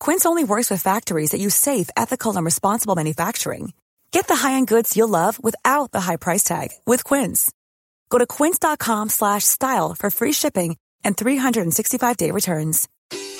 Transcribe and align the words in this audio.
Quince 0.00 0.24
only 0.24 0.44
works 0.44 0.70
with 0.70 0.80
factories 0.80 1.32
that 1.32 1.40
use 1.40 1.54
safe, 1.54 1.90
ethical, 1.94 2.34
and 2.34 2.44
responsible 2.44 2.96
manufacturing. 2.96 3.74
Get 4.10 4.26
the 4.28 4.34
high-end 4.34 4.66
goods 4.66 4.96
you'll 4.96 5.08
love 5.08 5.38
without 5.44 5.92
the 5.92 6.00
high 6.00 6.16
price 6.16 6.42
tag 6.42 6.68
with 6.86 7.04
Quince. 7.04 7.52
Go 8.08 8.18
to 8.18 8.26
quince.com/style 8.26 9.94
for 9.98 10.10
free 10.10 10.32
shipping 10.32 10.76
and 11.04 11.16
365-day 11.16 12.30
returns. 12.30 12.88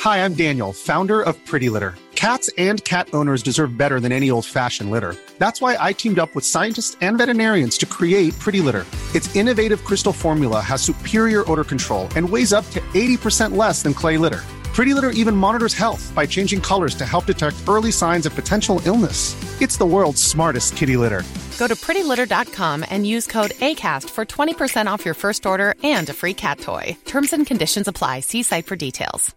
Hi, 0.01 0.19
I'm 0.25 0.34
Daniel, 0.34 0.73
founder 0.73 1.23
of 1.23 1.34
Pretty 1.47 1.71
Litter. 1.71 1.95
Cats 2.15 2.51
and 2.59 2.84
cat 2.84 3.09
owners 3.15 3.43
deserve 3.43 3.79
better 3.79 3.99
than 3.99 4.12
any 4.12 4.31
old-fashioned 4.31 4.91
litter. 4.91 5.15
That's 5.39 5.62
why 5.62 5.79
I 5.81 5.95
teamed 5.95 6.19
up 6.19 6.34
with 6.34 6.45
scientists 6.45 6.95
and 7.01 7.17
veterinarians 7.17 7.79
to 7.79 7.87
create 7.87 8.39
Pretty 8.39 8.61
Litter. 8.61 8.84
Its 9.15 9.34
innovative 9.34 9.83
crystal 9.83 10.12
formula 10.12 10.61
has 10.61 10.83
superior 10.83 11.51
odor 11.51 11.65
control 11.65 12.09
and 12.17 12.29
weighs 12.29 12.53
up 12.53 12.69
to 12.71 12.81
80% 12.93 13.56
less 13.56 13.83
than 13.83 13.95
clay 13.95 14.19
litter. 14.19 14.43
Pretty 14.81 14.95
Litter 14.95 15.11
even 15.11 15.36
monitors 15.36 15.75
health 15.75 16.11
by 16.14 16.27
changing 16.27 16.62
colors 16.62 16.95
to 16.95 17.05
help 17.05 17.27
detect 17.27 17.69
early 17.69 17.92
signs 17.92 18.27
of 18.27 18.34
potential 18.34 18.81
illness. 18.87 19.37
It's 19.61 19.78
the 19.78 19.84
world's 19.84 20.22
smartest 20.22 20.77
kitty 20.77 20.97
litter. 20.97 21.22
Go 21.59 21.69
to 21.69 21.75
prettylitter.com 21.75 22.84
and 22.91 23.06
use 23.06 23.27
code 23.27 23.50
ACAST 23.50 24.11
for 24.11 24.25
20% 24.25 24.95
off 24.95 25.05
your 25.05 25.14
first 25.14 25.47
order 25.47 25.75
and 25.83 26.09
a 26.11 26.12
free 26.12 26.34
cat 26.34 26.61
toy. 26.61 26.97
Terms 27.05 27.33
and 27.33 27.47
conditions 27.47 27.89
apply. 27.89 28.20
See 28.20 28.42
site 28.42 28.67
for 28.67 28.77
details. 28.77 29.34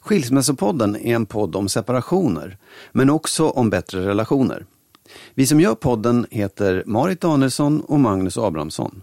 Skilsmässopodden 0.00 0.96
är 0.96 1.14
en 1.14 1.26
podd 1.26 1.56
om 1.56 1.68
separationer, 1.68 2.58
men 2.92 3.10
också 3.10 3.50
om 3.50 3.70
bättre 3.70 4.06
relationer. 4.06 4.66
Vi 5.34 5.46
som 5.46 5.60
gör 5.60 5.74
podden 5.74 6.26
heter 6.30 6.82
Marit 6.86 7.20
Danielsson 7.20 7.80
och 7.80 8.00
Magnus 8.00 8.38
Abrahamsson. 8.38 9.02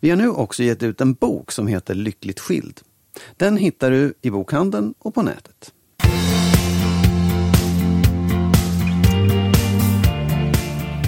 Vi 0.00 0.10
har 0.10 0.16
nu 0.16 0.28
också 0.28 0.62
gett 0.62 0.82
ut 0.82 1.00
en 1.00 1.14
bok 1.14 1.52
som 1.52 1.66
heter 1.66 1.94
Lyckligt 1.94 2.40
skild. 2.40 2.80
Den 3.36 3.56
hittar 3.56 3.90
du 3.90 4.14
i 4.22 4.30
bokhandeln 4.30 4.94
och 4.98 5.14
på 5.14 5.22
nätet. 5.22 5.72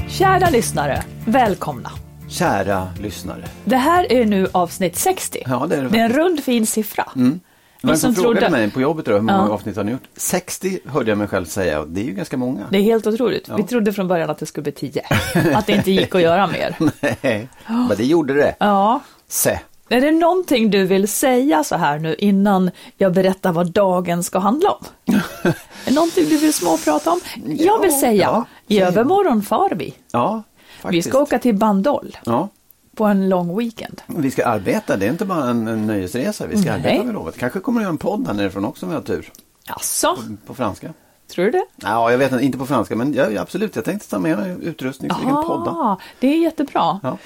Kära 0.09 0.51
lyssnare, 0.51 1.03
välkomna! 1.27 1.91
Kära 2.29 2.89
lyssnare. 3.01 3.45
Det 3.65 3.77
här 3.77 4.13
är 4.13 4.25
nu 4.25 4.49
avsnitt 4.53 4.97
60. 4.97 5.43
Ja, 5.47 5.67
det 5.69 5.77
är 5.77 5.83
det 5.83 5.89
Det 5.89 5.99
är 5.99 6.05
en 6.05 6.13
rund 6.13 6.45
fin 6.45 6.67
siffra. 6.67 7.13
Mm. 7.17 7.41
Vi 7.83 7.89
Någon 7.89 7.99
som 7.99 8.15
frågade 8.15 8.41
trodde- 8.41 8.51
mig 8.57 8.71
på 8.71 8.81
jobbet 8.81 9.05
då, 9.05 9.13
hur 9.13 9.21
många 9.21 9.39
Ja. 9.49 9.55
avsnitt 9.55 9.77
har 9.77 9.85
ni 9.85 9.93
gjort? 9.93 10.03
60 10.17 10.79
hörde 10.87 11.11
jag 11.11 11.19
mig 11.19 11.29
själv 11.29 11.45
säga 11.45 11.81
och 11.81 11.89
det 11.89 12.01
är 12.01 12.05
ju 12.05 12.13
ganska 12.13 12.37
många. 12.37 12.67
Det 12.71 12.79
är 12.79 12.83
helt 12.83 13.07
otroligt. 13.07 13.49
Vi 13.49 13.53
Ja. 13.59 13.67
trodde 13.67 13.93
från 13.93 14.09
början 14.09 14.31
att 14.31 14.39
det 14.39 14.47
skulle 14.47 14.63
bli 14.63 14.73
10. 14.73 15.03
Att 15.55 15.67
det 15.67 15.73
inte 15.73 15.91
gick 15.91 16.15
att 16.15 16.23
göra 16.23 16.47
mer. 16.47 16.77
Nej, 17.23 17.49
men 17.67 17.97
det 17.97 18.05
gjorde 18.05 18.35
det. 18.35 18.55
Ja. 18.59 19.01
Se. 19.29 19.59
Är 19.89 20.01
det 20.01 20.13
någonting 20.13 20.71
du 20.71 20.87
vill 20.87 21.09
säga 21.09 21.65
så 21.65 21.77
här 21.77 21.99
nu 21.99 22.15
innan 22.15 22.71
jag 22.97 23.13
berättar 23.13 23.53
vad 23.53 23.71
dagen 23.73 24.23
ska 24.23 24.39
handla 24.39 24.71
om? 24.71 24.85
är 25.45 25.55
det 25.85 25.95
någonting 25.95 26.25
du 26.29 26.37
vill 26.39 26.53
småprata 26.53 27.11
om? 27.13 27.21
Jag 27.47 27.81
vill 27.81 28.01
säga, 28.01 28.23
ja, 28.23 28.45
i 28.67 28.81
övermorgon 28.81 29.43
far 29.43 29.71
vi. 29.77 29.95
Ja, 30.13 30.43
Vi 30.77 30.83
faktiskt. 30.83 31.09
ska 31.09 31.19
åka 31.23 31.39
till 31.39 31.55
Bandol 31.57 32.17
Ja, 32.25 32.49
på 32.97 33.05
en 33.05 33.29
lång 33.29 33.59
weekend. 33.59 34.03
vi 34.07 34.31
ska 34.31 34.47
arbeta. 34.47 34.97
Det 34.97 35.07
är 35.07 35.11
inte 35.11 35.25
bara 35.25 35.51
en, 35.51 35.69
en 35.69 35.87
nöjesresa. 35.87 36.47
Vi 36.47 36.57
ska 36.59 36.71
Nej. 36.71 36.81
arbeta 36.81 37.05
med 37.05 37.15
lovet. 37.15 37.39
Kanske 37.39 37.61
kommer 37.61 37.81
det 37.81 37.83
göra 37.83 37.91
en 37.93 37.99
podd 37.99 38.27
här 38.27 38.35
nerifrån 38.35 38.65
också 38.65 38.87
om 38.87 38.91
vi 38.91 38.97
har 38.97 39.03
tur. 39.03 39.33
Jaså, 39.69 40.17
På 40.47 40.55
franska. 40.55 40.93
tror 41.31 41.45
du 41.45 41.51
det? 41.51 41.65
Ja, 41.77 42.11
jag 42.11 42.19
vet 42.19 42.33
inte, 42.33 42.45
inte 42.45 42.59
på 42.59 42.67
franska, 42.67 42.97
men 42.97 43.15
ja, 43.15 43.41
absolut. 43.41 43.77
Jag 43.77 43.85
tänkte 43.85 44.09
ta 44.09 44.19
med 44.19 44.39
mig 44.39 44.57
utrustning 44.63 45.11
vi 45.19 45.25
kan 45.25 45.45
podda. 45.47 45.99
Det 46.21 46.29
är 46.29 46.39
jättebra. 46.43 47.01
Ja. 47.03 47.19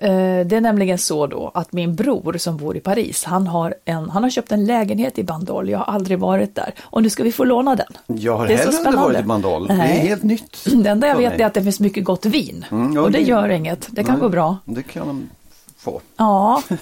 Eh, 0.00 0.46
Det 0.46 0.56
är 0.56 0.60
nämligen 0.60 0.98
så 0.98 1.26
då 1.26 1.50
att 1.54 1.72
min 1.72 1.94
bror 1.94 2.38
som 2.38 2.56
bor 2.56 2.76
i 2.76 2.80
Paris, 2.80 3.24
han 3.24 3.46
har, 3.46 3.74
en, 3.84 4.10
han 4.10 4.22
har 4.22 4.30
köpt 4.30 4.52
en 4.52 4.64
lägenhet 4.64 5.18
i 5.18 5.24
Bandol. 5.24 5.70
Jag 5.70 5.78
har 5.78 5.94
aldrig 5.94 6.18
varit 6.18 6.54
där. 6.54 6.74
Och 6.82 7.02
nu 7.02 7.10
ska 7.10 7.22
vi 7.22 7.32
få 7.32 7.44
låna 7.44 7.74
den. 7.76 7.92
Jag 8.06 8.36
har 8.38 8.46
Det 8.46 8.52
är 8.54 8.58
heller 8.58 8.72
spännande. 8.72 8.98
varit 9.00 9.20
i 9.20 9.22
Bandol. 9.22 9.66
Det 9.66 9.72
är 9.72 9.76
Nej. 9.78 9.98
helt 9.98 10.22
nytt. 10.22 10.64
Det 10.84 10.90
enda 10.90 11.06
jag 11.06 11.16
vet 11.16 11.32
mig. 11.32 11.42
är 11.42 11.46
att 11.46 11.54
det 11.54 11.62
finns 11.62 11.80
mycket 11.80 12.04
gott 12.04 12.24
vin. 12.26 12.64
Mm, 12.70 12.96
och 12.98 13.10
det 13.10 13.20
gör 13.20 13.48
inget. 13.48 13.88
Det 13.90 14.04
kan 14.04 14.14
Nej, 14.14 14.20
gå 14.22 14.28
bra. 14.28 14.56
Det 14.64 14.82
kan 14.82 15.06
de 15.06 15.30
få. 15.78 16.00
Ja, 16.16 16.62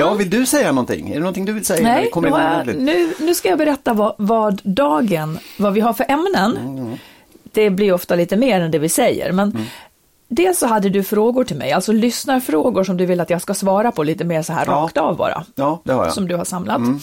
Ja, 0.00 0.14
vill 0.14 0.30
du 0.30 0.46
säga 0.46 0.72
någonting? 0.72 1.08
Är 1.10 1.14
det 1.14 1.20
någonting 1.20 1.44
du 1.44 1.52
vill 1.52 1.64
säga? 1.64 1.82
nej, 1.82 2.10
kommer 2.10 2.28
jag, 2.28 2.66
nu, 2.76 3.12
nu 3.20 3.34
ska 3.34 3.48
jag 3.48 3.58
berätta 3.58 3.92
vad, 3.94 4.14
vad 4.18 4.60
dagen, 4.64 5.38
vad 5.58 5.72
vi 5.72 5.80
har 5.80 5.92
för 5.92 6.06
ämnen. 6.10 6.56
Mm, 6.56 6.96
Det 7.52 7.70
blir 7.70 7.92
ofta 7.92 8.14
lite 8.14 8.36
mer 8.36 8.60
än 8.60 8.70
det 8.70 8.78
vi 8.78 8.88
säger. 8.88 9.32
Men 9.32 9.50
Mm. 9.50 9.64
Dels 10.34 10.58
så 10.58 10.66
hade 10.66 10.88
du 10.90 11.02
frågor 11.04 11.44
till 11.44 11.56
mig, 11.56 11.72
alltså 11.72 11.92
lyssnarfrågor 11.92 12.84
som 12.84 12.96
du 12.96 13.06
vill 13.06 13.20
att 13.20 13.30
jag 13.30 13.42
ska 13.42 13.54
svara 13.54 13.92
på 13.92 14.02
lite 14.02 14.24
mer 14.24 14.42
så 14.42 14.52
här 14.52 14.66
Ja. 14.66 14.72
rakt 14.72 14.96
av 14.98 15.16
bara. 15.16 15.44
Ja, 15.54 15.80
det 15.84 15.92
har 15.92 16.04
jag. 16.04 16.14
som 16.14 16.28
du 16.28 16.36
har 16.36 16.44
samlat. 16.44 16.76
Mm. 16.76 17.00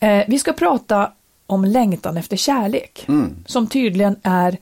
Eh, 0.00 0.24
vi 0.28 0.38
ska 0.38 0.52
prata 0.52 1.12
om 1.46 1.64
längtan 1.64 2.16
efter 2.16 2.36
kärlek, 2.36 3.04
Mm. 3.08 3.34
som 3.46 3.66
tydligen 3.66 4.16
är 4.22 4.56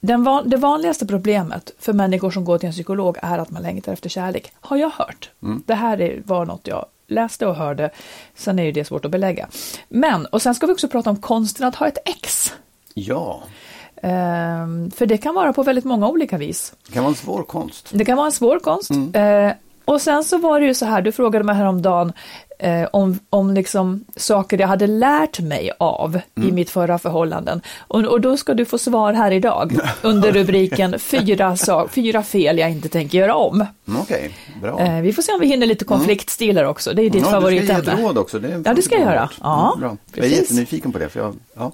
den 0.00 0.24
van, 0.24 0.50
det 0.50 0.56
vanligaste 0.56 1.06
problemet 1.06 1.70
för 1.78 1.92
människor 1.92 2.30
som 2.30 2.44
går 2.44 2.58
till 2.58 2.66
en 2.66 2.72
psykolog 2.72 3.16
är 3.22 3.38
att 3.38 3.50
man 3.50 3.62
längtar 3.62 3.92
efter 3.92 4.08
kärlek, 4.08 4.52
har 4.60 4.76
jag 4.76 4.90
hört. 4.90 5.30
Mm. 5.42 5.62
Det 5.66 5.74
här 5.74 6.00
är, 6.00 6.22
var 6.24 6.44
något 6.46 6.66
jag 6.66 6.86
läste 7.06 7.46
och 7.46 7.54
hörde, 7.56 7.90
sen 8.34 8.58
är 8.58 8.62
ju 8.62 8.72
det 8.72 8.84
svårt 8.84 9.04
att 9.04 9.10
belägga. 9.10 9.48
Men, 9.88 10.26
och 10.26 10.42
sen 10.42 10.54
ska 10.54 10.66
vi 10.66 10.72
också 10.72 10.88
prata 10.88 11.10
om 11.10 11.16
konsten 11.16 11.66
att 11.68 11.74
ha 11.76 11.86
ett 11.88 11.98
ex. 12.04 12.52
Ja, 12.94 13.42
för 14.94 15.06
det 15.06 15.18
kan 15.18 15.34
vara 15.34 15.52
på 15.52 15.62
väldigt 15.62 15.84
många 15.84 16.08
olika 16.08 16.38
vis. 16.38 16.72
det 16.86 16.92
kan 16.92 17.02
vara 17.04 17.10
en 17.12 17.16
svår 17.16 17.42
konst. 17.42 17.88
Det 17.92 18.04
kan 18.04 18.16
vara 18.16 18.26
en 18.26 18.32
svår 18.32 18.58
konst. 18.58 18.90
Mm. 18.90 19.46
Eh, 19.46 19.52
och 19.84 20.00
sen 20.00 20.24
så 20.24 20.38
var 20.38 20.60
det 20.60 20.66
ju 20.66 20.74
så 20.74 20.86
här, 20.86 21.02
du 21.02 21.12
frågade 21.12 21.44
mig 21.44 21.54
häromdagen 21.54 22.12
eh, 22.58 22.88
om, 22.92 23.18
om 23.30 23.54
liksom 23.54 24.04
saker 24.16 24.58
jag 24.60 24.68
hade 24.68 24.86
lärt 24.86 25.40
mig 25.40 25.70
av 25.78 26.20
Mm. 26.36 26.48
i 26.48 26.52
mitt 26.52 26.70
förra 26.70 26.98
förhållanden. 26.98 27.60
Och, 27.78 28.04
och 28.04 28.20
då 28.20 28.36
ska 28.36 28.54
du 28.54 28.64
få 28.64 28.78
svar 28.78 29.12
här 29.12 29.30
idag 29.30 29.78
under 30.02 30.32
rubriken 30.32 30.98
fyra, 30.98 31.56
sa- 31.56 31.88
fyra 31.88 32.22
fel 32.22 32.58
jag 32.58 32.70
inte 32.70 32.88
tänker 32.88 33.18
göra 33.18 33.34
om. 33.34 33.54
Mm, 33.88 34.00
Okej, 34.00 34.30
bra. 34.62 34.80
Eh, 34.80 35.00
vi 35.00 35.12
får 35.12 35.22
se 35.22 35.32
om 35.32 35.40
vi 35.40 35.46
hinner 35.46 35.66
lite 35.66 35.84
konfliktstilar 35.84 36.64
också, 36.64 36.92
det 36.94 37.02
är 37.02 37.10
ditt 37.10 37.14
ja, 37.14 37.40
Du 37.40 37.40
ska 37.40 37.50
ge 37.50 37.58
ett 37.58 37.66
favoritämne. 37.68 38.02
råd 38.02 38.18
också. 38.18 38.38
Det 38.38 38.62
Ja, 38.64 38.74
det 38.74 38.82
ska 38.82 38.94
jag 38.94 39.04
göra. 39.04 39.30
Ja, 39.42 39.72
Mm, 39.76 39.80
bra. 39.88 39.96
Jag 40.14 40.24
är 40.26 40.30
jättenyfiken 40.30 40.92
på 40.92 40.98
det. 40.98 41.08
För 41.08 41.20
jag, 41.20 41.34
ja. 41.56 41.72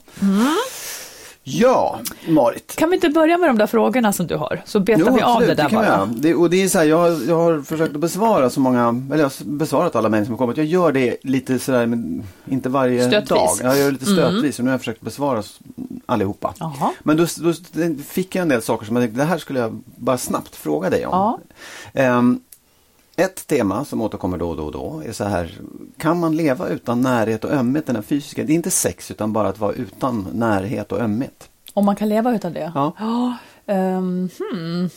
Ja, 1.45 1.99
Marit. 2.29 2.77
Kan 2.77 2.91
vi 2.91 2.95
inte 2.97 3.09
börja 3.09 3.39
med 3.39 3.49
de 3.49 3.59
där 3.59 3.67
frågorna 3.67 4.13
som 4.13 4.27
du 4.27 4.37
har, 4.37 4.63
så 4.67 4.81
betar 4.81 5.11
vi 5.11 5.23
av 5.23 5.41
det 5.41 5.55
där 5.55 5.69
vi 5.69 5.75
bara. 5.77 6.07
Det, 6.17 6.35
och 6.35 6.51
det 6.51 6.63
är 6.63 6.69
så 6.69 6.79
här, 6.79 6.85
jag, 6.85 7.23
jag 7.29 7.37
har 7.37 7.63
försökt 7.63 7.95
att 7.95 8.01
besvara 8.01 8.51
så 8.51 8.61
många, 8.61 8.89
eller 9.13 9.17
jag 9.25 9.31
har 9.31 9.45
besvarat 9.45 9.97
alla 9.97 10.09
mejl 10.09 10.25
som 10.25 10.33
har 10.35 10.39
kommit. 10.39 10.57
Jag 10.57 10.67
gör 10.67 10.93
det 10.93 11.17
lite 11.23 11.59
sådär, 11.59 11.87
men 11.87 12.23
inte 12.47 12.69
varje 12.69 13.09
Stötvis. 13.09 13.29
dag. 13.29 13.49
Jag 13.63 13.79
gör 13.79 13.85
det 13.85 13.91
lite 13.91 14.11
Mm. 14.11 14.17
stötvis 14.17 14.59
och 14.59 14.65
nu 14.65 14.71
har 14.71 14.75
jag 14.75 14.81
försökt 14.81 15.01
besvara 15.01 15.43
allihopa. 16.07 16.55
Jaha. 16.59 16.91
Men 17.03 17.17
då, 17.17 17.27
då 17.37 17.53
fick 18.09 18.35
jag 18.35 18.43
en 18.43 18.49
del 18.49 18.63
saker 18.63 18.87
som 18.87 18.97
jag 18.97 19.03
tänkte, 19.05 19.21
det 19.21 19.25
här 19.29 19.39
skulle 19.39 19.61
jag 19.61 19.81
bara 19.97 20.19
snabbt 20.19 20.57
fråga 20.57 20.91
dig 20.91 21.07
om. 21.07 21.39
Ja. 21.93 22.19
Ett 23.17 23.47
tema 23.47 23.85
som 23.85 24.01
återkommer 24.01 24.39
då 24.39 24.51
och 24.51 24.57
då 24.57 24.65
och 24.65 24.73
då 24.73 25.03
är 25.07 25.13
så 25.13 25.25
här, 25.25 25.59
kan 25.97 26.21
man 26.21 26.37
leva 26.37 26.69
utan 26.69 27.01
närhet 27.01 27.45
och 27.45 27.51
ömhet, 27.53 27.87
den 27.87 27.97
här 27.97 28.03
fysiska, 28.03 28.45
det 28.45 28.53
är 28.53 28.55
inte 28.55 28.71
sex 28.71 29.11
utan 29.11 29.33
bara 29.33 29.49
att 29.49 29.59
vara 29.59 29.73
utan 29.73 30.29
närhet 30.33 30.93
och 30.93 31.01
ömhet. 31.01 31.49
Om 31.75 31.85
man 31.85 31.97
kan 31.97 32.09
leva 32.09 32.35
utan 32.35 32.53
det? 32.53 32.73
Ja. 32.75 32.93
Ja, 32.99 33.37
ehm, 33.67 34.29
hmm. 34.39 34.89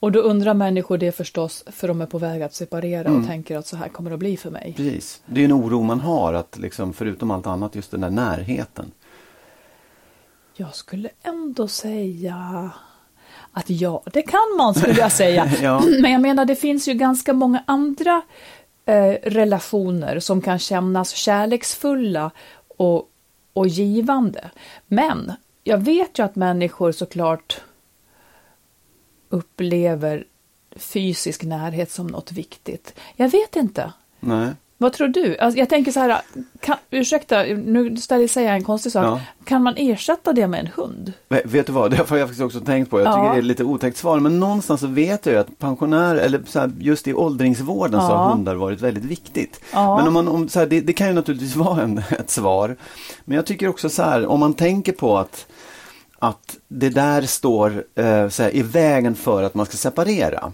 Och 0.00 0.12
då 0.12 0.20
undrar 0.20 0.54
människor 0.54 0.98
det 0.98 1.12
förstås 1.12 1.64
för 1.66 1.88
de 1.88 2.00
är 2.00 2.06
på 2.06 2.18
väg 2.18 2.42
att 2.42 2.54
separera 2.54 3.08
Mm. 3.08 3.20
och 3.20 3.26
tänker 3.26 3.58
att 3.58 3.66
så 3.66 3.76
här 3.76 3.88
kommer 3.88 4.10
det 4.10 4.14
att 4.14 4.20
bli 4.20 4.36
för 4.36 4.50
mig. 4.50 4.74
Precis. 4.76 5.22
Det 5.26 5.40
är 5.40 5.44
en 5.44 5.52
oro 5.52 5.82
man 5.82 6.00
har 6.00 6.34
att 6.34 6.58
liksom, 6.58 6.92
förutom 6.92 7.30
allt 7.30 7.46
annat 7.46 7.74
just 7.74 7.90
den 7.90 8.00
där 8.00 8.10
närheten. 8.10 8.90
Jag 10.56 10.74
skulle 10.74 11.08
ändå 11.22 11.68
säga 11.68 12.70
att 13.56 13.70
ja, 13.70 14.02
det 14.12 14.22
kan 14.22 14.56
man 14.56 14.74
skulle 14.74 15.00
jag 15.00 15.12
säga. 15.12 15.50
Ja. 15.62 15.82
Men 16.00 16.12
jag 16.12 16.20
menar, 16.20 16.44
det 16.44 16.56
finns 16.56 16.88
ju 16.88 16.94
ganska 16.94 17.32
många 17.32 17.64
andra 17.66 18.22
eh, 18.84 19.12
relationer 19.22 20.20
som 20.20 20.40
kan 20.40 20.58
kännas 20.58 21.10
kärleksfulla 21.10 22.30
och, 22.76 23.10
och 23.52 23.68
givande. 23.68 24.50
Men 24.86 25.32
jag 25.64 25.78
vet 25.78 26.18
ju 26.18 26.24
att 26.24 26.36
människor 26.36 26.92
såklart 26.92 27.60
upplever 29.28 30.24
fysisk 30.76 31.42
närhet 31.42 31.90
som 31.90 32.06
något 32.06 32.32
viktigt. 32.32 32.94
Jag 33.14 33.28
vet 33.28 33.56
inte. 33.56 33.92
Nej. 34.20 34.52
Vad 34.78 34.92
tror 34.92 35.08
du? 35.08 35.38
Alltså, 35.38 35.58
jag 35.58 35.68
tänker 35.68 35.92
så 35.92 36.00
här, 36.00 36.20
kan, 36.60 36.76
ursäkta, 36.90 37.42
nu 37.42 37.96
ställer 37.96 38.40
jag 38.40 38.54
en 38.54 38.64
konstig 38.64 38.92
sak. 38.92 39.04
Ja. 39.04 39.20
Kan 39.44 39.62
man 39.62 39.74
ersätta 39.76 40.32
det 40.32 40.46
med 40.46 40.60
en 40.60 40.66
hund? 40.66 41.12
Vet 41.28 41.46
vet 41.46 41.66
du 41.66 41.72
vad, 41.72 41.90
det 41.90 41.96
har 42.08 42.16
jag 42.16 42.28
faktiskt 42.28 42.42
också 42.44 42.60
tänkt 42.60 42.90
på. 42.90 43.00
Jag 43.00 43.06
tycker 43.14 43.26
Ja. 43.26 43.32
det 43.32 43.38
är 43.38 43.42
lite 43.42 43.64
otäckt 43.64 43.96
svar, 43.96 44.20
men 44.20 44.40
någonstans 44.40 44.80
så 44.80 44.86
vet 44.86 45.26
jag 45.26 45.32
ju 45.32 45.38
att 45.38 45.58
pensionärer, 45.58 46.18
eller 46.18 46.42
så 46.46 46.60
här, 46.60 46.72
just 46.78 47.08
i 47.08 47.14
åldringsvården 47.14 48.00
så 48.00 48.06
Ja. 48.06 48.16
har 48.16 48.30
hundar 48.32 48.54
varit 48.54 48.80
väldigt 48.80 49.04
viktigt. 49.04 49.60
Men 49.72 50.06
om 50.06 50.12
man, 50.12 50.28
om, 50.28 50.48
så 50.48 50.58
här, 50.58 50.66
det, 50.66 50.80
det 50.80 50.92
kan 50.92 51.06
ju 51.08 51.12
naturligtvis 51.12 51.56
vara 51.66 51.82
en, 51.82 51.98
ett 51.98 52.30
svar. 52.30 52.76
Men 53.24 53.36
jag 53.36 53.46
tycker 53.46 53.68
också 53.68 53.88
så 53.88 54.02
här, 54.02 54.26
om 54.26 54.40
man 54.40 54.54
tänker 54.54 54.92
på 54.92 55.18
att 55.18 55.46
att 56.18 56.56
det 56.68 56.88
där 56.88 57.22
står 57.22 57.84
eh, 57.94 58.28
så 58.28 58.42
här, 58.42 58.56
i 58.56 58.62
vägen 58.62 59.14
för 59.14 59.42
att 59.42 59.54
man 59.54 59.66
ska 59.66 59.76
separera. 59.76 60.52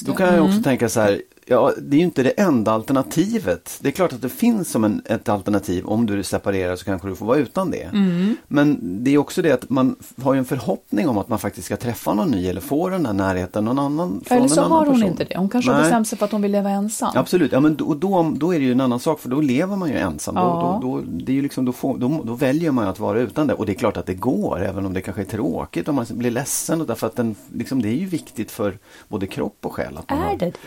Då 0.00 0.12
kan 0.14 0.34
jag 0.34 0.44
också 0.44 0.62
tänka 0.62 0.88
så 0.88 1.00
här, 1.00 1.22
ja 1.46 1.72
det 1.78 1.96
är 1.96 1.98
ju 1.98 2.04
inte 2.04 2.22
det 2.22 2.30
enda 2.30 2.72
alternativet. 2.72 3.78
Det 3.80 3.88
är 3.88 3.92
klart 3.92 4.12
att 4.12 4.22
det 4.22 4.28
finns 4.28 4.70
som 4.70 4.84
en, 4.84 5.02
ett 5.04 5.28
alternativ, 5.28 5.86
om 5.86 6.06
du 6.06 6.22
separerar 6.22 6.76
så 6.76 6.84
kanske 6.84 7.08
du 7.08 7.14
får 7.14 7.26
vara 7.26 7.38
utan 7.38 7.70
det. 7.70 7.82
Mm. 7.82 8.36
Men 8.48 8.78
det 9.04 9.14
är 9.14 9.18
också 9.18 9.42
det 9.42 9.52
att 9.52 9.70
man 9.70 9.96
har 10.22 10.34
ju 10.34 10.38
en 10.38 10.44
förhoppning 10.44 11.08
om 11.08 11.18
att 11.18 11.28
man 11.28 11.38
faktiskt 11.38 11.66
ska 11.66 11.76
träffa 11.76 12.14
någon 12.14 12.30
ny 12.30 12.46
eller 12.46 12.60
få 12.60 12.88
den 12.88 13.02
där 13.02 13.12
närheten 13.12 13.64
någon 13.64 13.78
annan 13.78 14.20
från 14.26 14.36
Eller 14.36 14.48
en 14.48 14.50
så 14.50 14.60
annan 14.60 14.72
har 14.72 14.86
hon 14.86 14.94
person. 14.94 15.08
inte 15.08 15.24
det. 15.24 15.36
Hon 15.38 15.48
kanske 15.48 15.70
har 15.70 15.80
bestämt 15.80 16.08
sig 16.08 16.18
för 16.18 16.24
att 16.24 16.32
hon 16.32 16.42
vill 16.42 16.52
leva 16.52 16.70
ensam. 16.70 17.12
Absolut, 17.14 17.52
ja, 17.52 17.60
men 17.60 17.76
då, 17.76 17.94
då, 17.94 18.32
då 18.36 18.54
är 18.54 18.58
det 18.58 18.64
ju 18.64 18.72
en 18.72 18.80
annan 18.80 19.00
sak 19.00 19.20
för 19.20 19.28
då 19.28 19.40
lever 19.40 19.76
man 19.76 19.88
ju 19.88 19.96
ensam. 19.96 20.36
Ja. 20.36 20.78
Då, 20.82 20.88
då, 20.88 21.00
då, 21.00 21.06
det 21.06 21.32
är 21.32 21.36
ju 21.36 21.42
liksom, 21.42 21.64
då, 21.64 21.72
får, 21.72 21.98
då, 21.98 22.22
då 22.24 22.34
väljer 22.34 22.70
man 22.70 22.88
att 22.88 22.98
vara 22.98 23.20
utan 23.20 23.46
det 23.46 23.54
och 23.54 23.66
det 23.66 23.72
är 23.72 23.74
klart 23.74 23.96
att 23.96 24.06
det 24.06 24.14
går 24.14 24.62
även 24.62 24.86
om 24.86 24.92
det 24.92 25.00
kanske 25.00 25.22
är 25.22 25.26
tråkigt 25.26 25.88
och 25.88 25.94
man 25.94 26.06
blir 26.10 26.30
ledsen 26.30 26.80
och 26.80 26.86
därför 26.86 27.06
att 27.06 27.16
den, 27.16 27.34
liksom, 27.54 27.82
det 27.82 27.88
är 27.88 27.96
ju 27.96 28.06
viktigt 28.06 28.50
för 28.50 28.78
både 29.08 29.26
kropp 29.26 29.56
och 29.60 29.72
själ. 29.72 29.96
Att 29.96 30.10
man 30.10 30.18
Är 30.18 30.24
har, 30.24 30.36
det 30.36 30.46
det? 30.46 30.58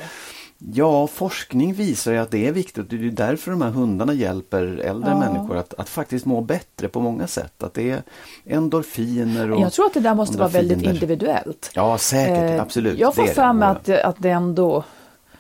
Ja, 0.57 1.07
forskning 1.07 1.73
visar 1.73 2.11
ju 2.11 2.17
att 2.17 2.31
det 2.31 2.47
är 2.47 2.51
viktigt. 2.51 2.89
Det 2.89 2.95
är 2.95 2.99
därför 3.11 3.51
de 3.51 3.61
här 3.61 3.69
hundarna 3.69 4.13
hjälper 4.13 4.61
äldre 4.77 5.09
Ja. 5.11 5.19
människor 5.19 5.57
att, 5.57 5.73
att 5.73 5.89
faktiskt 5.89 6.25
må 6.25 6.41
bättre 6.41 6.87
på 6.87 6.99
många 7.01 7.27
sätt. 7.27 7.63
Att 7.63 7.73
det 7.73 7.89
är 7.91 8.03
endorfiner 8.45 9.51
och 9.51 9.61
Jag 9.61 9.73
tror 9.73 9.85
att 9.85 9.93
det 9.93 9.99
där 9.99 10.15
måste 10.15 10.37
vara 10.37 10.49
väldigt 10.49 10.81
individuellt. 10.81 11.71
Ja, 11.73 11.97
säkert. 11.97 12.49
Eh, 12.51 12.61
absolut. 12.61 12.99
Jag 12.99 13.15
får 13.15 13.25
för 13.25 13.53
mig 13.53 13.67
Ja. 13.67 13.71
att, 13.71 13.89
att 14.05 14.15
det 14.19 14.29
ändå 14.29 14.83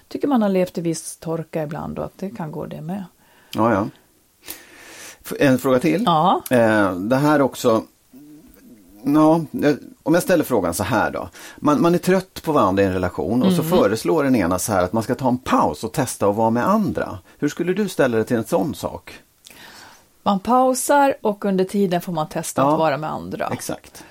tycker 0.07 0.27
man 0.27 0.41
har 0.41 0.49
levt 0.49 0.77
i 0.77 0.81
viss 0.81 1.17
torka 1.17 1.63
ibland 1.63 1.99
och 1.99 2.05
att 2.05 2.17
det 2.17 2.29
kan 2.29 2.51
gå 2.51 2.65
det 2.65 2.81
med. 2.81 3.03
Ja, 3.53 3.73
ja. 3.73 3.87
En 5.39 5.57
fråga 5.59 5.79
till. 5.79 6.03
Ja. 6.05 6.41
Eh, 6.49 6.95
det 6.95 7.15
här 7.15 7.41
också. 7.41 7.83
Ja, 9.05 9.35
eh, 9.63 9.75
om 10.03 10.13
jag 10.13 10.23
ställer 10.23 10.43
frågan 10.43 10.73
så 10.73 10.83
här 10.83 11.11
då. 11.11 11.29
Man, 11.57 11.81
man 11.81 11.93
är 11.93 11.97
trött 11.97 12.41
på 12.43 12.51
varandra 12.51 12.83
i 12.83 12.85
en 12.85 12.93
relation 12.93 13.43
och 13.43 13.51
så 13.53 13.61
Mm. 13.61 13.77
föreslår 13.77 14.23
den 14.23 14.35
ena 14.35 14.59
så 14.59 14.71
här 14.73 14.83
att 14.83 14.93
man 14.93 15.03
ska 15.03 15.15
ta 15.15 15.27
en 15.27 15.37
paus 15.37 15.83
och 15.83 15.91
testa 15.93 16.27
att 16.27 16.35
vara 16.35 16.49
med 16.49 16.67
andra. 16.69 17.17
Hur 17.39 17.49
skulle 17.49 17.73
du 17.73 17.89
ställa 17.89 18.17
dig 18.17 18.25
till 18.25 18.37
en 18.37 18.45
sån 18.45 18.75
sak? 18.75 19.13
Man 20.23 20.39
pausar 20.39 21.13
och 21.21 21.45
under 21.45 21.63
tiden 21.65 22.01
får 22.01 22.13
man 22.13 22.29
testa 22.29 22.61
Ja. 22.61 22.71
att 22.73 22.79
vara 22.79 22.97
med 22.97 23.11
andra. 23.11 23.47
Exakt. 23.53 24.03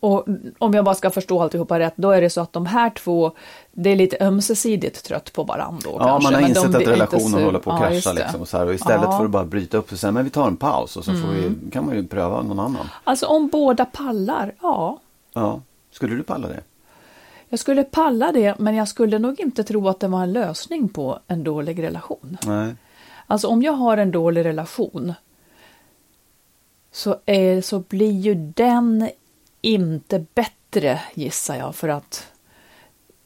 Och 0.00 0.26
om 0.58 0.74
jag 0.74 0.84
bara 0.84 0.94
ska 0.94 1.10
förstå 1.10 1.42
alltihopa 1.42 1.78
rätt, 1.78 1.92
då 1.96 2.10
är 2.10 2.20
det 2.20 2.30
så 2.30 2.40
att 2.40 2.52
de 2.52 2.66
här 2.66 2.90
två, 2.90 3.32
det 3.72 3.90
är 3.90 3.96
lite 3.96 4.16
ömsesidigt 4.20 5.04
trött 5.04 5.32
på 5.32 5.42
varandra 5.44 5.80
då 5.84 5.96
Ja, 5.98 6.04
kanske. 6.04 6.30
man 6.30 6.42
har 6.42 6.48
insett 6.48 6.74
att 6.74 6.86
relationen 6.86 7.44
håller 7.44 7.58
på 7.58 7.70
att 7.72 7.80
Ja, 7.80 7.88
krascha 7.88 8.12
liksom. 8.12 8.40
Och, 8.40 8.48
så 8.48 8.58
här, 8.58 8.66
och 8.66 8.74
istället 8.74 9.00
Ja. 9.02 9.06
Mm. 9.06 9.18
för 9.18 9.24
att 9.24 9.30
bara 9.30 9.44
bryta 9.44 9.76
upp 9.76 9.92
och 9.92 9.98
säga 9.98 10.12
men 10.12 10.24
vi 10.24 10.30
tar 10.30 10.48
en 10.48 10.56
paus 10.56 10.96
och 10.96 11.04
så 11.04 11.10
får 11.10 11.28
vi, 11.28 11.70
kan 11.70 11.86
man 11.86 11.96
ju 11.96 12.06
pröva 12.06 12.42
någon 12.42 12.60
annan. 12.60 12.88
Alltså 13.04 13.26
om 13.26 13.48
båda 13.48 13.84
pallar, 13.84 14.54
ja. 14.62 14.98
Ja. 15.32 15.60
Skulle 15.90 16.14
du 16.16 16.22
palla 16.22 16.48
det? 16.48 16.60
Jag 17.48 17.60
skulle 17.60 17.82
palla 17.84 18.32
det, 18.32 18.58
men 18.58 18.74
jag 18.74 18.88
skulle 18.88 19.18
nog 19.18 19.40
inte 19.40 19.64
tro 19.64 19.88
att 19.88 20.00
det 20.00 20.08
var 20.08 20.22
en 20.22 20.32
lösning 20.32 20.88
på 20.88 21.18
en 21.26 21.44
dålig 21.44 21.82
relation. 21.82 22.36
Nej. 22.46 22.74
Alltså 23.26 23.48
om 23.48 23.62
jag 23.62 23.72
har 23.72 23.96
en 23.96 24.10
dålig 24.10 24.44
relation 24.44 25.14
så, 26.92 27.16
är, 27.26 27.60
så 27.60 27.78
blir 27.78 28.12
ju 28.12 28.34
den 28.34 29.08
inte 29.64 30.24
bättre 30.34 31.00
gissar 31.14 31.56
jag 31.56 31.74
för 31.74 31.88
att 31.88 32.26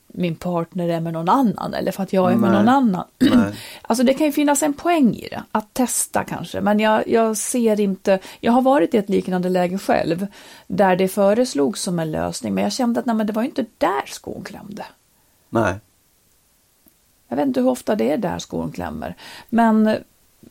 min 0.06 0.36
partner 0.36 0.88
är 0.88 1.00
med 1.00 1.12
någon 1.12 1.28
annan 1.28 1.74
eller 1.74 1.92
för 1.92 2.02
att 2.02 2.12
jag 2.12 2.32
är 2.32 2.36
med 2.36 2.50
Nej. 2.50 2.58
någon 2.58 2.68
annan. 2.68 3.04
Alltså 3.82 4.04
det 4.04 4.14
kan 4.14 4.26
ju 4.26 4.32
finnas 4.32 4.62
en 4.62 4.72
poäng 4.74 5.14
i 5.14 5.28
det, 5.28 5.42
att 5.52 5.74
testa 5.74 6.24
kanske, 6.24 6.60
men 6.60 6.80
jag, 6.80 7.08
jag 7.08 7.36
ser 7.36 7.80
inte, 7.80 8.18
jag 8.40 8.52
har 8.52 8.62
varit 8.62 8.94
i 8.94 8.96
ett 8.96 9.08
liknande 9.08 9.48
läge 9.48 9.78
själv 9.78 10.26
där 10.66 10.96
det 10.96 11.08
föreslogs 11.08 11.82
som 11.82 11.98
en 11.98 12.10
lösning, 12.10 12.54
men 12.54 12.64
jag 12.64 12.72
kände 12.72 13.00
att 13.00 13.06
nej, 13.06 13.14
men 13.16 13.26
det 13.26 13.32
var 13.32 13.42
inte 13.42 13.64
där 13.78 14.06
skon 14.06 14.44
klämde. 14.44 14.84
Nej. 15.50 15.74
Jag 17.28 17.36
vet 17.36 17.46
inte 17.46 17.60
hur 17.60 17.68
ofta 17.68 17.94
det 17.94 18.12
är 18.12 18.16
där 18.18 18.38
skon 18.38 18.72
klämmer. 18.72 19.14
Men 19.48 19.96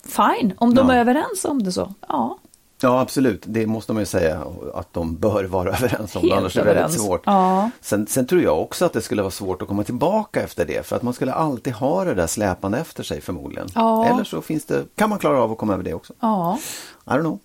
fine, 0.04 0.54
om 0.58 0.76
de 0.76 0.88
Ja. 0.90 0.94
är 0.96 1.00
överens 1.00 1.46
om 1.46 1.64
det 1.64 1.72
så. 1.72 1.94
Ja, 2.08 2.38
Ja 2.82 3.00
absolut, 3.02 3.44
det 3.48 3.68
måste 3.68 3.94
man 3.94 4.02
ju 4.02 4.06
säga 4.06 4.44
att 4.74 4.94
de 4.94 5.16
bör 5.16 5.44
vara 5.44 5.70
överens 5.78 6.16
om. 6.16 6.22
Helt 6.22 6.34
Annars 6.34 6.58
är 6.58 6.66
det 6.66 6.74
väldigt 6.74 7.00
svårt. 7.02 7.22
Ja. 7.26 7.70
Sen, 7.82 8.08
sen 8.08 8.28
tror 8.28 8.42
jag 8.42 8.62
också 8.62 8.86
att 8.86 8.94
det 8.94 9.02
skulle 9.02 9.22
vara 9.22 9.32
svårt 9.32 9.62
att 9.62 9.68
komma 9.68 9.84
tillbaka 9.84 10.42
efter 10.42 10.66
det. 10.66 10.86
För 10.86 10.96
att 10.96 11.02
man 11.04 11.14
skulle 11.14 11.34
alltid 11.34 11.74
ha 11.74 12.04
det 12.04 12.14
där 12.14 12.28
släpande 12.28 12.78
efter 12.78 13.04
sig 13.04 13.22
förmodligen. 13.22 13.68
Ja. 13.76 14.06
Eller 14.06 14.24
så 14.24 14.42
finns 14.42 14.66
det, 14.66 14.84
kan 14.96 15.10
man 15.10 15.20
klara 15.20 15.42
av 15.42 15.52
att 15.52 15.58
komma 15.58 15.74
över 15.74 15.84
det 15.84 15.94
också. 15.94 16.14
ja, 16.20 16.60
I 17.06 17.10
don't 17.10 17.20
know. 17.22 17.40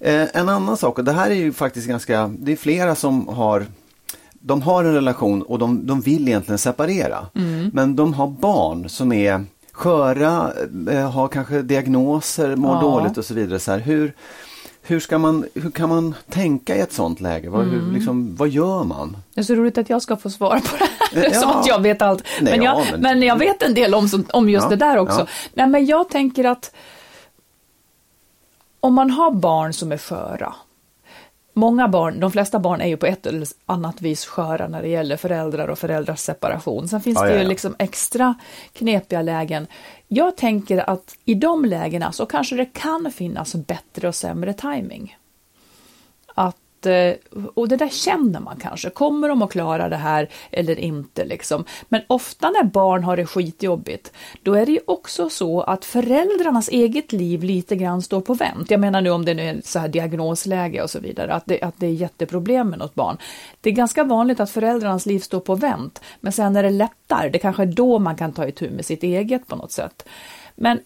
Eh, 0.00 0.26
en 0.32 0.48
annan 0.48 0.76
sak, 0.76 0.98
och 0.98 1.04
det 1.04 1.12
här 1.12 1.30
är 1.30 1.34
ju 1.34 1.52
faktiskt 1.52 1.88
ganska, 1.88 2.30
det 2.38 2.52
är 2.52 2.56
flera 2.56 2.94
som 2.94 3.28
har 3.28 3.66
de 4.32 4.62
har 4.62 4.84
en 4.84 4.94
relation 4.94 5.42
och 5.42 5.58
de, 5.58 5.86
de 5.86 6.00
vill 6.00 6.28
egentligen 6.28 6.58
separera. 6.58 7.26
Men 7.72 7.96
de 7.96 8.14
har 8.14 8.26
barn 8.26 8.88
som 8.88 9.12
är 9.12 9.44
sköra, 9.72 10.52
eh, 10.90 11.10
har 11.10 11.28
kanske 11.28 11.62
diagnoser, 11.62 12.56
mår 12.56 12.74
Ja. 12.74 12.80
dåligt 12.80 13.18
och 13.18 13.24
så 13.24 13.34
vidare. 13.34 13.58
Så 13.58 13.70
här, 13.72 13.78
hur, 13.78 14.14
hur, 14.86 15.00
ska 15.00 15.18
man, 15.18 15.46
hur 15.54 15.70
kan 15.70 15.88
man 15.88 16.14
tänka 16.30 16.76
i 16.76 16.80
ett 16.80 16.92
sånt 16.92 17.20
läge? 17.20 17.50
Vad, 17.50 17.64
hur, 17.64 17.92
liksom, 17.92 18.36
vad 18.36 18.48
gör 18.48 18.84
man? 18.84 19.16
det 19.34 19.40
är 19.40 19.44
så 19.44 19.54
roligt 19.54 19.78
att 19.78 19.90
jag 19.90 20.02
ska 20.02 20.16
få 20.16 20.30
svara 20.30 20.60
på 20.60 20.76
det 20.78 21.20
här. 21.20 21.30
Ja. 21.34 21.40
Som 21.40 21.50
att 21.50 21.66
jag 21.66 21.82
vet 21.82 22.02
allt. 22.02 22.24
Nej, 22.40 22.52
men, 22.58 22.62
jag, 22.66 22.78
ja, 22.80 22.84
men... 22.92 23.00
men- 23.00 23.22
jag 23.22 23.38
vet 23.38 23.62
en 23.62 23.74
del 23.74 23.94
om, 23.94 24.08
som- 24.08 24.26
om 24.32 24.48
just 24.50 24.64
Ja, 24.64 24.70
det 24.70 24.76
där 24.76 24.98
också. 24.98 25.26
Nej, 25.54 25.66
men 25.66 25.86
jag 25.86 26.08
tänker 26.08 26.44
att 26.44 26.72
om 28.80 28.94
man 28.94 29.10
har 29.10 29.30
barn 29.30 29.72
som 29.72 29.92
är 29.92 29.98
sköra. 29.98 30.54
Många 31.58 31.88
barn, 31.88 32.20
de 32.20 32.32
flesta 32.32 32.58
barn 32.58 32.80
är 32.80 32.86
ju 32.86 32.96
på 32.96 33.06
ett 33.06 33.26
eller 33.26 33.46
annat 33.66 34.02
vis 34.02 34.24
sköra 34.26 34.68
när 34.68 34.82
det 34.82 34.88
gäller 34.88 35.16
föräldrar 35.16 35.68
och 35.68 35.78
föräldrars 35.78 36.18
separation. 36.18 36.88
Sen 36.88 37.00
finns 37.00 37.18
Ja, 37.18 37.24
det 37.24 37.30
ja, 37.30 37.36
ju 37.36 37.42
ja. 37.42 37.48
liksom 37.48 37.76
extra 37.78 38.34
knepiga 38.72 39.22
lägen. 39.22 39.66
Jag 40.08 40.36
tänker 40.36 40.90
att 40.90 41.16
i 41.24 41.34
de 41.34 41.64
lägena 41.64 42.12
så 42.12 42.26
kanske 42.26 42.56
det 42.56 42.64
kan 42.64 43.12
finnas 43.12 43.54
bättre 43.54 44.08
och 44.08 44.14
sämre 44.14 44.52
timing. 44.52 45.16
Att, 46.34 46.56
Eh, 46.86 47.14
och 47.54 47.68
det 47.68 47.76
där 47.76 47.88
känner 47.88 48.40
man 48.40 48.56
kanske. 48.56 48.90
Kommer 48.90 49.28
de 49.28 49.42
att 49.42 49.50
klara 49.50 49.88
det 49.88 49.96
här 49.96 50.28
eller 50.50 50.80
inte? 50.80 51.24
Liksom. 51.24 51.64
Men 51.88 52.02
ofta 52.06 52.50
när 52.50 52.64
barn 52.64 53.04
har 53.04 53.16
det 53.16 53.26
skitjobbigt, 53.26 54.12
då 54.42 54.54
är 54.54 54.66
det 54.66 54.72
ju 54.72 54.80
också 54.86 55.30
så 55.30 55.60
att 55.60 55.84
föräldrarnas 55.84 56.68
eget 56.68 57.12
liv 57.12 57.42
lite 57.42 57.76
grann 57.76 58.02
står 58.02 58.20
på 58.20 58.34
vänt. 58.34 58.70
Jag 58.70 58.80
menar 58.80 59.00
nu 59.00 59.10
om 59.10 59.24
det 59.24 59.34
nu 59.34 59.42
är 59.42 59.60
så 59.64 59.78
här 59.78 59.88
diagnosläge 59.88 60.82
och 60.82 60.90
så 60.90 61.00
vidare, 61.00 61.34
att 61.34 61.46
det, 61.46 61.62
att 61.62 61.74
det 61.76 61.86
är 61.86 61.90
jätteproblem 61.90 62.70
med 62.70 62.78
något 62.78 62.94
barn. 62.94 63.16
Det 63.60 63.70
är 63.70 63.74
ganska 63.74 64.04
vanligt 64.04 64.40
att 64.40 64.50
föräldrarnas 64.50 65.06
liv 65.06 65.20
står 65.20 65.40
på 65.40 65.54
vänt, 65.54 66.00
men 66.20 66.32
sen 66.32 66.52
när 66.52 66.62
det 66.62 66.70
lättar, 66.70 67.30
det 67.30 67.38
kanske 67.38 67.62
är 67.62 67.66
då 67.66 67.98
man 67.98 68.16
kan 68.16 68.32
ta 68.32 68.46
itu 68.46 68.70
med 68.70 68.84
sitt 68.84 69.02
eget 69.02 69.46
på 69.46 69.56
något 69.56 69.72
sätt. 69.72 70.08
Men 70.54 70.80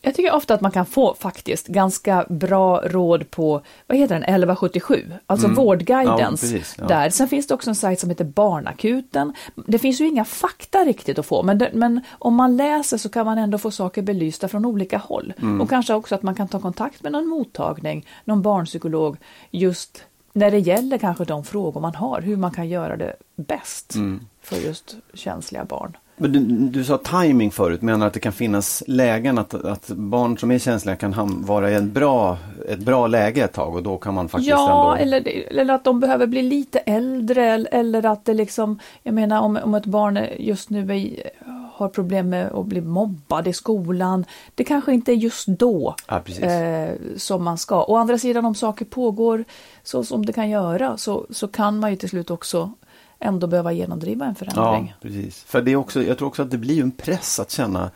jag 0.00 0.14
tycker 0.14 0.34
ofta 0.34 0.54
att 0.54 0.60
man 0.60 0.70
kan 0.70 0.86
få 0.86 1.14
faktiskt 1.14 1.66
ganska 1.66 2.26
bra 2.28 2.80
råd 2.84 3.30
på, 3.30 3.62
vad 3.86 3.98
heter 3.98 4.14
den, 4.14 4.22
1177, 4.22 5.12
alltså 5.26 5.48
Vårdguidens. 5.48 6.18
Mm. 6.18 6.20
Ja, 6.20 6.30
precis, 6.30 6.74
ja. 6.78 6.86
där. 6.86 7.10
Sen 7.10 7.28
finns 7.28 7.46
det 7.46 7.54
också 7.54 7.70
en 7.70 7.76
sajt 7.76 8.00
som 8.00 8.10
heter 8.10 8.24
Barnakuten. 8.24 9.32
Det 9.66 9.78
finns 9.78 10.00
ju 10.00 10.08
inga 10.08 10.24
fakta 10.24 10.78
riktigt 10.78 11.18
att 11.18 11.26
få, 11.26 11.42
men, 11.42 11.58
det, 11.58 11.70
men 11.72 12.00
om 12.10 12.34
man 12.34 12.56
läser 12.56 12.98
så 12.98 13.08
kan 13.08 13.26
man 13.26 13.38
ändå 13.38 13.58
få 13.58 13.70
saker 13.70 14.02
belysta 14.02 14.48
från 14.48 14.64
olika 14.64 14.98
håll. 14.98 15.32
Mm. 15.38 15.60
Och 15.60 15.70
kanske 15.70 15.94
också 15.94 16.14
att 16.14 16.22
man 16.22 16.34
kan 16.34 16.48
ta 16.48 16.60
kontakt 16.60 17.02
med 17.02 17.12
någon 17.12 17.26
mottagning, 17.26 18.06
någon 18.24 18.42
barnpsykolog, 18.42 19.16
just 19.50 20.02
när 20.32 20.50
det 20.50 20.58
gäller 20.58 20.98
kanske 20.98 21.24
de 21.24 21.44
frågor 21.44 21.80
man 21.80 21.94
har, 21.94 22.20
hur 22.20 22.36
man 22.36 22.50
kan 22.50 22.68
göra 22.68 22.96
det 22.96 23.16
bäst 23.36 23.94
Mm. 23.94 24.20
för 24.42 24.56
just 24.56 24.96
känsliga 25.14 25.64
barn. 25.64 25.96
Men 26.18 26.32
du, 26.32 26.38
du 26.68 26.84
sa 26.84 26.98
timing 26.98 27.50
förut, 27.50 27.82
menar 27.82 28.06
att 28.06 28.12
det 28.12 28.20
kan 28.20 28.32
finnas 28.32 28.82
lägen 28.86 29.38
att, 29.38 29.54
att 29.54 29.88
barn 29.88 30.38
som 30.38 30.50
är 30.50 30.58
känsliga 30.58 30.96
kan 30.96 31.14
ham- 31.14 31.44
vara 31.46 31.70
i 31.70 31.74
en 31.74 31.92
bra 31.92 32.38
ett 32.68 32.78
bra 32.78 33.06
läge 33.06 33.44
ett 33.44 33.52
tag 33.52 33.74
och 33.74 33.82
då 33.82 33.96
kan 33.98 34.14
man 34.14 34.28
faktiskt 34.28 34.50
Ja, 34.50 34.96
ändå... 34.96 35.02
eller, 35.16 35.28
eller 35.60 35.74
att 35.74 35.84
de 35.84 36.00
behöver 36.00 36.26
bli 36.26 36.42
lite 36.42 36.78
äldre 36.78 37.44
eller- 37.70 38.06
att 38.06 38.24
det 38.24 38.34
liksom, 38.34 38.78
jag 39.02 39.14
menar 39.14 39.40
om, 39.40 39.58
om 39.64 39.74
ett 39.74 39.86
barn 39.86 40.18
just 40.38 40.70
nu 40.70 40.80
är, 40.96 41.30
har 41.72 41.88
problem 41.88 42.28
med 42.28 42.52
att 42.52 42.66
bli 42.66 42.80
mobbad 42.80 43.48
i 43.48 43.52
skolan, 43.52 44.24
det 44.54 44.64
kanske 44.64 44.92
inte 44.94 45.12
är 45.12 45.16
just 45.16 45.46
då 45.46 45.94
Ja, 46.08 46.22
eh, 46.46 46.90
som 47.16 47.44
man 47.44 47.58
ska. 47.58 47.84
Å 47.84 47.96
andra 47.96 48.18
sidan 48.18 48.44
om 48.44 48.54
saker 48.54 48.84
pågår 48.84 49.44
så 49.82 50.04
som 50.04 50.26
det 50.26 50.32
kan 50.32 50.50
göra 50.50 50.96
så, 50.96 51.26
så 51.30 51.48
kan 51.48 51.78
man 51.80 51.90
ju 51.90 51.96
till 51.96 52.08
slut 52.08 52.30
också 52.30 52.72
ändå 53.20 53.46
behöva 53.46 53.72
genomdriva 53.72 54.24
en 54.26 54.34
Ja, 54.40 54.46
förändring. 54.52 54.94
precis. 55.02 55.42
För 55.42 55.62
det 55.62 55.72
är 55.72 55.76
också, 55.76 56.02
jag 56.02 56.18
tror 56.18 56.28
också 56.28 56.42
att 56.42 56.50
det 56.50 56.58
blir 56.58 56.82
en 56.82 56.90
press 56.90 57.40
att 57.40 57.50
känna 57.50 57.90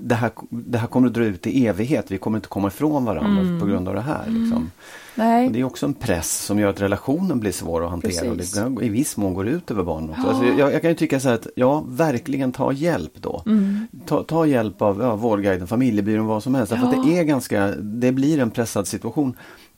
det 0.00 0.14
här, 0.14 0.30
det 0.50 0.78
här 0.78 0.86
kommer 0.86 1.06
att 1.08 1.14
dra 1.14 1.24
ut 1.24 1.46
i 1.46 1.66
evighet. 1.66 2.10
Vi 2.10 2.18
kommer 2.18 2.38
inte 2.38 2.48
komma 2.48 2.68
ifrån 2.68 3.04
varandra 3.04 3.40
Mm. 3.42 3.60
på 3.60 3.66
grund 3.66 3.88
av 3.88 3.94
det 3.94 4.00
här. 4.00 4.22
Liksom. 4.26 4.70
Nej, 5.14 5.46
Och 5.46 5.52
det 5.52 5.60
är 5.60 5.64
också 5.64 5.86
en 5.86 5.94
press 5.94 6.44
som 6.44 6.58
gör 6.58 6.68
att 6.68 6.80
relationen 6.80 7.40
blir 7.40 7.52
svår 7.52 7.84
att 7.84 7.90
hantera. 7.90 8.30
Och 8.30 8.36
Precis. 8.36 8.54
det 8.78 8.84
i 8.84 8.88
viss 8.88 9.16
mån 9.16 9.34
går 9.34 9.48
ut 9.48 9.70
över 9.70 9.82
barnen 9.82 10.10
också. 10.10 10.26
Alltså 10.28 10.44
jag, 10.44 10.72
jag 10.72 10.80
kan 10.82 10.90
ju 10.90 10.96
tycka 10.96 11.20
så 11.20 11.28
här 11.28 11.34
att, 11.34 11.46
ja, 11.56 11.84
verkligen 11.88 12.52
ta 12.52 12.72
hjälp 12.72 13.12
då. 13.20 13.42
Mm. 13.46 13.88
Ta, 14.06 14.22
ta 14.22 14.46
hjälp 14.46 14.82
av 14.82 15.00
ja, 15.00 15.16
Vårdguiden, 15.16 15.66
familjebyrån, 15.66 16.26
vad 16.26 16.42
som 16.42 16.54
helst. 16.54 16.72
Ja. 16.72 17.02
det 17.06 17.18
är 17.18 17.24
ganska, 17.24 17.66
det 17.76 18.12
blir 18.12 18.38
en 18.38 18.50
pressad 18.50 18.86
situation. 18.86 19.36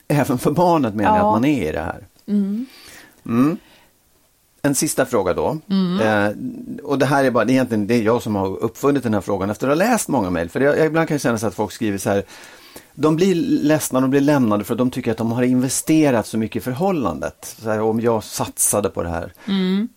Även 0.08 0.38
för 0.38 0.50
barnet 0.50 0.94
menar 0.94 1.10
jag 1.16 1.24
Ja. 1.24 1.28
att 1.28 1.34
man 1.34 1.44
är 1.44 1.68
i 1.68 1.72
det 1.72 1.80
här. 1.80 2.06
Mm. 4.66 4.70
En 4.70 4.74
sista 4.74 5.06
fråga 5.06 5.34
då. 5.34 5.58
Eh, 6.02 6.30
och 6.82 6.98
det 6.98 7.06
här 7.06 7.24
är 7.24 7.30
bara, 7.30 7.44
det 7.44 7.52
är 7.52 7.54
egentligen 7.54 7.86
det 7.86 7.94
är 7.94 8.02
jag 8.02 8.22
som 8.22 8.34
har 8.36 8.56
uppfunnit 8.56 9.02
den 9.02 9.14
här 9.14 9.20
frågan 9.20 9.50
efter 9.50 9.68
att 9.68 9.78
ha 9.78 9.84
läst 9.84 10.08
många 10.08 10.30
mejl. 10.30 10.48
För 10.48 10.60
jag, 10.60 10.78
jag, 10.78 10.86
ibland 10.86 11.08
kan 11.08 11.14
jag 11.14 11.20
känna 11.20 11.38
så 11.38 11.46
att 11.46 11.54
folk 11.54 11.72
skriver 11.72 11.98
så 11.98 12.10
här, 12.10 12.22
de 12.94 13.16
blir 13.16 13.34
ledsna, 13.34 14.00
de 14.00 14.10
blir 14.10 14.20
lämnade 14.20 14.64
för 14.64 14.74
att 14.74 14.78
de 14.78 14.90
tycker 14.90 15.10
att 15.10 15.18
de 15.18 15.32
har 15.32 15.42
investerat 15.42 16.26
så 16.26 16.38
mycket 16.38 16.56
i 16.56 16.60
förhållandet. 16.60 17.56
Här, 17.64 17.80
om 17.80 18.00
jag 18.00 18.24
satsade 18.24 18.88
på 18.88 19.02
det 19.02 19.08
här. 19.08 19.32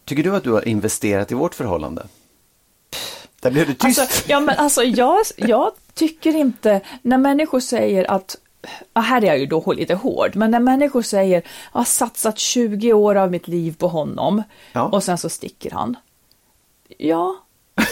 Tycker 0.06 0.24
du 0.24 0.36
att 0.36 0.44
du 0.44 0.52
har 0.52 0.68
investerat 0.68 1.32
i 1.32 1.36
vårt 1.36 1.56
förhållande? 1.56 2.08
Där 3.42 3.52
blev 3.52 3.68
du 3.68 3.74
tyst. 3.74 4.00
Alltså, 4.00 4.24
ja, 4.28 4.40
men 4.40 4.58
alltså 4.58 4.84
jag, 4.84 5.18
jag 5.36 5.72
tycker 5.94 6.36
inte, 6.36 6.82
när 7.02 7.18
människor 7.18 7.60
säger 7.60 8.12
att 8.12 8.36
Ja, 8.94 9.02
här 9.02 9.22
är 9.22 9.26
jag 9.28 9.40
ju 9.40 9.46
då 9.46 9.74
lite 9.74 9.96
hård, 9.96 10.36
men 10.36 10.52
när 10.52 10.60
människor 10.60 11.02
säger 11.02 11.36
jag 11.36 11.80
har 11.80 11.84
satsat 11.86 12.38
20 12.40 12.94
år 12.94 13.16
av 13.16 13.32
mitt 13.32 13.48
liv 13.48 13.76
på 13.78 13.88
honom 13.88 14.44
Ja. 14.74 14.82
och 14.84 15.04
sen 15.04 15.18
så 15.18 15.30
sticker 15.30 15.72
han. 15.72 15.98
Ja, 16.98 17.36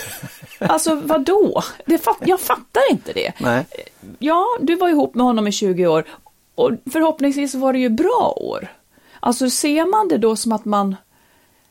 alltså 0.59 0.95
vad 0.95 1.21
då? 1.25 1.63
Det 1.86 1.97
fat, 1.97 2.17
jag 2.25 2.39
fattar 2.39 2.81
inte 2.91 3.13
det. 3.13 3.31
Nej. 3.39 3.65
Ja, 4.19 4.45
du 4.62 4.75
var 4.75 4.89
ihop 4.89 5.15
med 5.15 5.25
honom 5.25 5.47
i 5.47 5.51
20 5.51 5.88
år 5.88 6.03
och 6.55 6.71
förhoppningsvis 6.91 7.55
var 7.55 7.74
det 7.74 7.79
ju 7.79 7.89
bra 7.89 8.33
år. 8.38 8.67
Alltså 9.19 9.50
ser 9.50 9.86
man 9.86 10.07
det 10.07 10.17
då 10.17 10.36
som 10.36 10.51
att 10.51 10.65
man, 10.65 10.95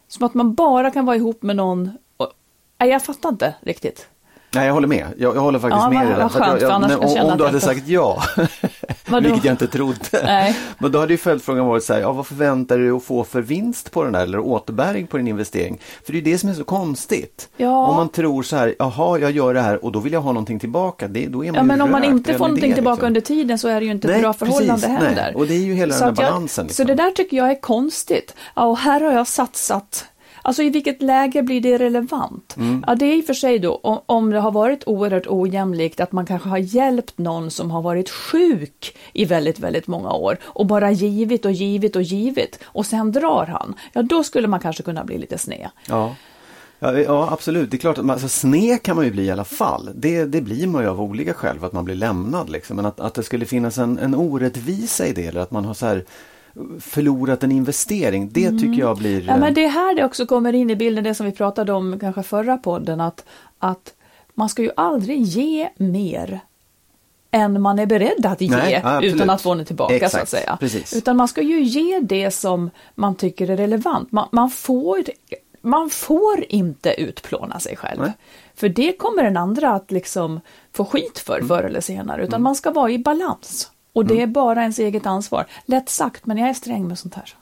som 0.09 0.27
att 0.27 0.35
man 0.35 0.55
bara 0.55 0.91
kan 0.91 1.07
vara 1.07 1.17
ihop 1.17 1.43
med 1.43 1.57
någon 1.57 1.91
och, 2.17 2.33
Nej, 2.79 2.89
jag 2.89 3.03
fattar 3.05 3.29
inte 3.29 3.55
riktigt. 3.61 4.09
Nej, 4.55 4.67
jag 4.67 4.75
håller 4.75 4.89
med. 4.89 5.07
Jag, 5.19 5.37
jag 5.37 5.41
håller 5.41 5.59
faktiskt 5.59 5.83
Ja, 5.83 5.91
med 5.91 6.17
vad- 6.19 6.33
skönt, 6.33 6.63
jag, 6.63 6.71
jag, 6.71 7.17
jag 7.17 7.27
om, 7.33 7.39
du 7.39 7.45
hade 7.45 7.61
sagt 7.61 7.89
ja, 7.89 8.23
Vadå? 9.07 9.21
vilket 9.29 9.45
jag 9.45 9.53
inte 9.53 9.67
trodde. 9.67 9.99
Nej. 10.25 10.57
Men 10.79 10.93
då 10.93 10.99
hade 10.99 11.13
ju 11.13 11.19
följdfrågan 11.19 11.67
varit 11.67 11.85
så 11.85 11.93
här, 11.95 12.01
ja, 12.01 12.13
vad 12.13 12.27
förväntar 12.27 12.79
du 12.79 12.85
dig 12.89 12.97
att 12.97 13.05
få 13.05 13.25
för 13.25 13.41
vinst 13.41 13.91
på 13.91 14.05
den 14.05 14.13
där 14.13 14.23
eller 14.23 14.39
återbäring 14.41 15.07
på 15.07 15.17
din 15.17 15.29
investering? 15.29 15.79
För 16.05 16.13
det 16.13 16.19
är 16.19 16.23
ju 16.23 16.33
det 16.33 16.39
som 16.39 16.49
är 16.49 16.55
så 16.55 16.65
konstigt. 16.65 17.49
Ja. 17.57 17.87
Om 17.87 17.97
man 17.97 18.09
tror 18.09 18.43
så 18.43 18.57
här, 18.57 18.75
jaha, 18.79 19.19
jag 19.19 19.31
gör 19.31 19.55
det 19.55 19.61
här 19.61 19.85
och 19.85 19.93
då 19.93 19.99
vill 19.99 20.13
jag 20.13 20.21
ha 20.21 20.33
någonting 20.33 20.59
tillbaka. 20.59 21.09
Det, 21.09 21.27
då 21.27 21.45
är 21.45 21.49
man 21.53 21.55
Ja, 21.57 21.63
men 21.63 21.81
om 21.81 21.91
man 21.91 22.05
inte 22.05 22.33
får 22.33 22.39
någonting 22.49 22.71
det, 22.71 22.75
tillbaka 22.75 22.95
liksom. 22.95 23.07
under 23.07 23.21
tiden 23.21 23.59
så 23.59 23.69
är 23.69 23.81
det 23.81 23.87
ju 23.87 23.93
inte 23.93 24.09
ett 24.09 24.13
Nej, 24.15 24.21
bra 24.23 24.33
förhållande 24.33 24.73
precis, 24.73 24.89
nej. 24.89 25.15
heller. 25.15 25.37
Och 25.37 25.47
det 25.47 25.55
är 25.55 25.59
ju 25.59 25.75
hela 25.75 25.95
så 25.95 25.99
den 25.99 26.05
här 26.05 26.13
att 26.13 26.19
jag- 26.21 26.33
balansen, 26.33 26.65
Så 26.65 26.67
liksom. 26.69 26.87
det 26.87 26.95
där 26.95 27.11
tycker 27.11 27.37
jag 27.37 27.51
är 27.51 27.61
konstigt. 27.61 28.35
Ja, 28.57 28.65
och 28.65 28.79
här 28.79 29.01
har 29.01 29.13
jag 29.13 29.27
satsat. 29.29 30.05
Alltså 30.47 30.63
i 30.63 30.71
vilket 30.71 31.03
läge 31.03 31.43
blir 31.43 31.61
det 31.61 31.79
relevant? 31.79 32.57
Mm. 32.57 32.85
Ja, 32.87 32.95
det 32.95 33.05
är 33.05 33.17
i 33.17 33.21
och 33.21 33.25
för 33.25 33.35
sig 33.35 33.59
då 33.59 33.81
om, 34.07 34.31
det 34.31 34.41
har 34.41 34.53
varit 34.53 34.83
oerhört 34.87 35.27
ojämlikt 35.27 36.01
att 36.01 36.13
man 36.13 36.27
kanske 36.27 36.49
har 36.49 36.59
hjälpt 36.59 37.19
någon 37.19 37.51
som 37.51 37.71
har 37.71 37.83
varit 37.83 38.11
sjuk 38.11 38.97
i 39.13 39.25
väldigt, 39.25 39.59
väldigt 39.59 39.87
många 39.87 40.13
år 40.13 40.39
och 40.45 40.67
bara 40.67 40.91
givit 40.91 41.45
och 41.45 41.53
givit 41.53 41.97
och 41.97 42.03
givit 42.03 42.59
och 42.65 42.87
sen 42.87 43.13
drar 43.13 43.47
han. 43.47 43.75
Ja, 43.93 44.03
då 44.03 44.25
skulle 44.25 44.49
man 44.49 44.61
kanske 44.61 44.83
kunna 44.83 45.05
bli 45.05 45.19
lite 45.19 45.39
sned. 45.39 45.69
Ja. 45.89 46.15
Ja, 46.79 46.99
ja, 46.99 47.29
absolut. 47.33 47.71
Det 47.71 47.77
är 47.77 47.79
klart 47.79 47.99
att 47.99 48.05
man, 48.05 48.15
alltså, 48.15 48.29
sned 48.29 48.83
kan 48.83 48.97
man 48.97 49.05
ju 49.05 49.11
bli 49.11 49.25
i 49.25 49.31
alla 49.31 49.45
fall. 49.45 49.91
Det, 49.95 50.25
det 50.25 50.41
blir 50.41 50.67
man 50.67 50.83
ju 50.83 50.89
av 50.89 51.01
olika 51.01 51.35
skäl 51.35 51.57
att 51.63 51.73
man 51.73 51.85
blir 51.85 51.95
lämnad. 51.95 52.51
Liksom. 52.51 52.77
Men 52.77 52.87
att, 52.87 53.01
att 53.01 53.15
det 53.15 53.23
skulle 53.23 53.45
finnas 53.45 53.79
en, 53.79 53.99
en 53.99 54.15
orättvisa 54.15 55.07
i 55.07 55.13
det 55.13 55.27
eller 55.27 55.41
att 55.41 55.51
man 55.51 55.65
har 55.65 55.75
så 55.75 55.87
här 55.87 56.05
förlorat 56.81 57.43
en 57.43 57.53
investering. 57.53 58.29
Det 58.33 58.51
tycker 58.51 58.81
jag 58.81 58.97
blir... 58.99 59.15
Mm. 59.15 59.27
Ja, 59.27 59.35
eh, 59.35 59.41
men 59.41 59.55
det 59.55 59.65
är 59.65 59.69
här 59.69 59.95
det 59.95 60.05
också 60.05 60.27
kommer 60.27 60.53
in 60.53 60.71
i 60.71 60.77
bilden, 60.77 61.05
det 61.05 61.15
som 61.15 61.27
vi 61.27 61.33
pratade 61.33 61.73
om 61.73 61.99
kanske 62.01 62.23
förra 62.23 62.57
podden, 62.59 63.01
att, 63.01 63.25
att 63.59 63.95
man 64.35 64.49
ska 64.49 64.63
ju 64.63 64.71
aldrig 64.77 65.23
ge 65.23 65.69
mer 65.77 66.41
än 67.31 67.63
man 67.63 67.79
är 67.79 67.87
beredd 67.87 68.27
att 68.27 68.41
ge 68.41 68.51
Nej, 68.51 68.83
utan 69.03 69.31
att 69.31 69.43
få 69.43 69.55
det 69.55 69.65
tillbaka 69.65 69.99
så 69.99 70.05
Exakt, 70.05 70.23
att 70.23 70.29
säga. 70.29 70.57
precis. 70.61 70.97
Utan 70.97 71.17
man 71.17 71.29
ska 71.29 71.43
ju 71.43 71.63
ge 71.63 72.01
det 72.01 72.31
som 72.31 72.71
man 72.95 73.15
tycker 73.15 73.51
är 73.51 73.57
relevant. 73.57 74.13
Man, 74.13 74.29
man, 74.33 74.51
får, 74.51 75.05
man 75.61 75.91
får 75.91 76.45
inte 76.49 77.01
utplåna 77.01 77.61
sig 77.61 77.77
själv. 77.77 78.01
Nej. 78.01 78.13
För 78.55 78.69
det 78.69 78.93
kommer 78.93 79.23
den 79.23 79.37
andra 79.37 79.71
att 79.71 79.91
liksom 79.91 80.41
få 80.73 80.85
skit 80.85 81.19
för 81.19 81.37
Mm. 81.37 81.49
förr 81.49 81.63
eller 81.63 81.81
senare. 81.81 82.25
Utan 82.25 82.43
man 82.43 82.55
ska 82.55 82.71
vara 82.71 82.91
i 82.91 82.99
balans. 82.99 83.71
Och 83.97 84.07
det 84.07 84.23
är 84.23 84.27
bara 84.27 84.61
ens 84.63 84.79
eget 84.79 85.07
ansvar. 85.07 85.47
Lätt 85.65 85.89
sagt, 85.89 86.27
men 86.27 86.37
jag 86.37 86.49
är 86.49 86.55
sträng 86.55 86.89
med 86.89 86.99
sånt 86.99 87.15
här. 87.15 87.35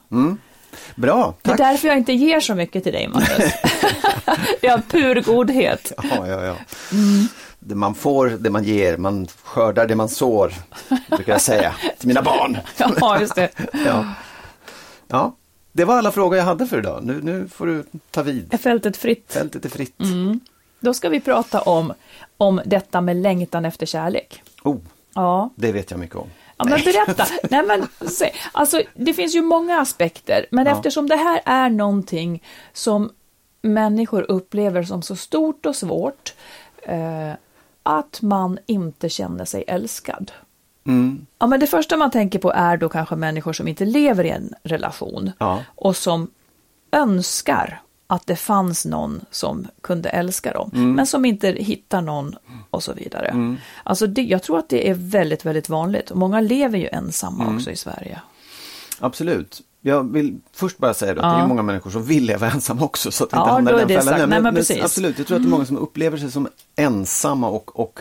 Bra, 0.95 1.33
Det 1.41 1.49
är 1.51 1.57
tack! 1.57 1.57
därför 1.57 1.87
jag 1.87 1.97
inte 1.97 2.13
ger 2.13 2.39
så 2.39 2.55
mycket 2.55 2.83
till 2.83 2.93
dig, 2.93 3.07
Magnus. 3.07 3.53
jag 4.61 4.71
har 4.71 4.81
pur 4.81 5.21
godhet. 5.21 5.91
Ja, 6.03 6.27
ja, 6.27 6.43
ja. 6.43 6.55
Det 7.59 7.75
man 7.75 7.95
får, 7.95 8.27
det 8.29 8.49
man 8.49 8.63
ger, 8.63 8.97
man 8.97 9.27
skördar 9.43 9.87
det 9.87 9.95
man 9.95 10.09
sår, 10.09 10.53
brukar 11.09 11.31
jag 11.33 11.41
säga 11.41 11.75
till 11.99 12.07
mina 12.07 12.21
barn. 12.21 12.57
Ja, 13.01 13.19
just 13.19 13.35
det. 13.35 13.49
Ja. 13.85 14.05
ja, 15.07 15.35
det 15.71 15.85
var 15.85 15.97
alla 15.97 16.11
frågor 16.11 16.37
jag 16.37 16.45
hade 16.45 16.67
för 16.67 16.79
idag. 16.79 17.03
Nu, 17.03 17.19
nu 17.23 17.47
får 17.47 17.65
du 17.65 17.83
ta 18.11 18.21
vid. 18.23 18.59
Fältet 18.61 18.97
fritt? 18.97 19.33
Fältet 19.33 19.65
är 19.65 19.69
fritt. 19.69 19.97
Då 20.79 20.93
ska 20.93 21.09
vi 21.09 21.19
prata 21.19 21.61
om, 21.61 21.93
om 22.37 22.61
detta 22.65 23.01
med 23.01 23.15
längtan 23.15 23.65
efter 23.65 23.85
kärlek. 23.85 24.43
Oh, 24.63 24.77
Ja, 25.15 25.49
det 25.55 25.71
vet 25.71 25.91
jag 25.91 25.99
mycket 25.99 26.15
om. 26.15 26.27
Ja, 26.57 26.65
men 26.65 26.79
berätta. 26.81 27.25
Nej, 27.49 27.63
men, 27.65 28.09
se, 28.09 28.31
alltså, 28.51 28.81
det 28.93 29.13
finns 29.13 29.35
ju 29.35 29.41
många 29.41 29.79
aspekter, 29.81 30.45
men 30.51 30.65
Ja. 30.65 30.71
eftersom 30.71 31.09
det 31.09 31.15
här 31.15 31.41
är 31.45 31.69
någonting 31.69 32.43
som 32.73 33.11
människor 33.61 34.31
upplever 34.31 34.83
som 34.83 35.01
så 35.01 35.15
stort 35.15 35.65
och 35.65 35.75
svårt, 35.75 36.33
eh, 36.81 37.31
att 37.83 38.21
man 38.21 38.59
inte 38.65 39.09
känner 39.09 39.45
sig 39.45 39.63
älskad. 39.67 40.31
Mm. 40.87 41.25
Ja, 41.39 41.47
men 41.47 41.59
det 41.59 41.67
första 41.67 41.97
man 41.97 42.11
tänker 42.11 42.39
på 42.39 42.51
är 42.51 42.77
då 42.77 42.89
kanske 42.89 43.15
människor 43.15 43.53
som 43.53 43.67
inte 43.67 43.85
lever 43.85 44.23
i 44.23 44.29
en 44.29 44.53
relation 44.63 45.31
Ja. 45.39 45.63
och 45.75 45.95
som 45.95 46.31
önskar 46.91 47.81
att 48.07 48.27
det 48.27 48.35
fanns 48.35 48.85
någon 48.85 49.21
som 49.31 49.67
kunde 49.81 50.09
älska 50.09 50.53
dem, 50.53 50.71
Mm. 50.73 50.93
men 50.93 51.07
som 51.07 51.25
inte 51.25 51.47
hittar 51.49 52.01
någon 52.01 52.35
och 52.69 52.83
så 52.83 52.93
vidare. 52.93 53.55
Alltså 53.83 54.07
det, 54.07 54.21
jag 54.21 54.43
tror 54.43 54.59
att 54.59 54.69
det 54.69 54.89
är 54.89 54.93
väldigt, 54.93 55.45
väldigt 55.45 55.69
vanligt 55.69 56.11
och 56.11 56.17
många 56.17 56.41
lever 56.41 56.77
ju 56.79 56.87
ensamma 56.91 57.43
Mm. 57.43 57.55
också 57.55 57.71
i 57.71 57.75
Sverige. 57.75 58.21
Absolut. 58.99 59.61
Jag 59.81 60.11
vill 60.13 60.37
först 60.53 60.77
bara 60.77 60.93
säga 60.93 61.11
att 61.11 61.17
det 61.17 61.23
Ja. 61.23 61.43
är 61.43 61.47
många 61.47 61.61
människor 61.61 61.89
som 61.91 62.03
vill 62.03 62.25
leva 62.25 62.47
ensamma 62.51 62.83
också. 62.85 63.11
Så 63.11 63.23
att 63.23 63.29
Ja, 63.31 63.39
inte 63.41 63.51
hamnar 63.51 63.71
då 63.71 63.77
i 63.77 63.81
den 63.81 63.87
det 63.87 63.93
fällan. 64.01 64.29
Nej, 64.29 64.41
men. 64.41 64.57
Mm. 64.57 64.83
Absolut, 64.83 65.17
jag 65.17 65.27
tror 65.27 65.37
att 65.37 65.43
det 65.43 65.47
är 65.47 65.51
många 65.51 65.65
som 65.65 65.77
upplever 65.77 66.17
sig 66.17 66.31
som 66.31 66.47
ensamma 66.75 67.49
och, 67.49 67.79
och 67.79 67.99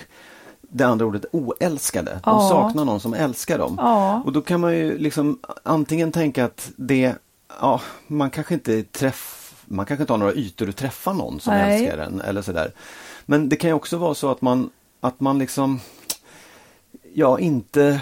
det 0.61 0.85
andra 0.85 1.07
ordet 1.07 1.25
oälskade. 1.33 2.11
De 2.11 2.21
Ja. 2.25 2.49
saknar 2.49 2.85
någon 2.85 3.01
som 3.01 3.15
älskar 3.15 3.59
dem. 3.59 3.75
Ja. 3.79 4.23
Och 4.27 4.33
då 4.33 4.43
kan 4.43 4.61
man 4.61 4.77
ju 4.77 4.99
liksom 4.99 5.39
antingen 5.63 6.13
tänka 6.13 6.45
att 6.45 6.71
det, 6.77 7.15
ja, 7.61 7.81
man 8.07 8.31
kanske 8.31 8.55
inte 8.55 8.83
träff, 8.83 9.44
man 9.65 9.87
kanske 9.87 10.03
inte 10.03 10.13
har 10.13 10.19
några 10.19 10.35
ytor 10.35 10.69
att 10.69 10.77
träffa 10.77 11.13
någon 11.13 11.41
som 11.41 11.55
Nej. 11.55 11.85
älskar 11.85 11.99
en 11.99 12.21
eller 12.21 12.43
sådär. 12.43 12.73
Men 13.27 13.49
det 13.49 13.57
kan 13.57 13.71
ju 13.71 13.75
också 13.75 13.97
vara 13.97 14.15
så 14.15 14.31
att 14.31 14.43
man, 14.43 14.71
att 15.01 15.21
man 15.21 15.39
liksom 15.39 15.81
ja, 17.15 17.39
inte, 17.39 18.01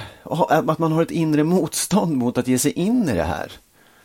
att 0.49 0.79
man 0.79 0.93
har 0.93 1.03
ett 1.03 1.11
inre 1.11 1.45
motstånd 1.45 2.17
mot 2.17 2.39
att 2.39 2.49
ge 2.49 2.59
sig 2.59 2.73
in 2.73 3.09
i 3.09 3.13
det 3.13 3.23
här. 3.23 3.53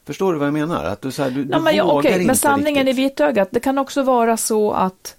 Förstår 0.06 0.34
du 0.34 0.40
vad 0.40 0.48
jag 0.48 0.54
menar? 0.54 0.86
Att 0.86 1.02
du, 1.02 1.12
så 1.12 1.24
här, 1.24 1.30
du, 1.30 1.48
Ja, 1.52 1.60
men, 1.60 1.78
vågar 1.88 2.00
okej, 2.00 2.12
inte 2.12 2.26
men 2.26 2.36
sanningen 2.36 2.86
riktigt. 2.86 3.00
i 3.00 3.04
vitögat, 3.04 3.50
det 3.52 3.60
kan 3.60 3.78
också 3.78 4.04
vara 4.04 4.38
så 4.38 4.72
att, 4.72 5.16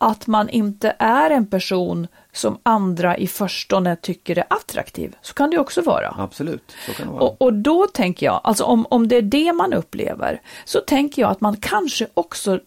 att 0.00 0.26
man 0.26 0.48
inte 0.48 0.96
är 0.98 1.30
en 1.30 1.46
person 1.46 2.06
som 2.32 2.58
andra 2.62 3.16
i 3.16 3.26
förstone 3.26 3.96
tycker 3.96 4.38
är 4.38 4.44
attraktiv. 4.50 5.16
Så 5.22 5.34
kan 5.34 5.50
det 5.50 5.58
också 5.58 5.82
vara. 5.82 6.14
Absolut, 6.18 6.76
så 6.86 6.92
kan 6.92 7.06
det 7.06 7.12
vara. 7.12 7.22
Och, 7.22 7.42
och 7.42 7.52
då 7.52 7.86
tänker 7.86 8.26
jag, 8.26 8.40
alltså 8.44 8.64
om, 8.64 8.86
om 8.90 9.08
det 9.08 9.16
är 9.16 9.22
det 9.22 9.52
man 9.52 9.72
upplever, 9.72 10.40
så 10.64 10.80
tänker 10.80 11.22
jag 11.22 11.30
att 11.30 11.40
man 11.40 11.56
kanske 11.56 12.06
också 12.14 12.60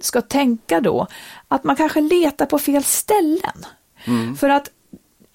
ska 0.00 0.20
tänka 0.20 0.80
då 0.80 1.06
att 1.48 1.64
man 1.64 1.76
kanske 1.76 2.00
letar 2.00 2.46
på 2.46 2.58
fel 2.58 2.84
ställen. 2.84 3.64
Mm. 4.04 4.36
För 4.36 4.48
att 4.48 4.70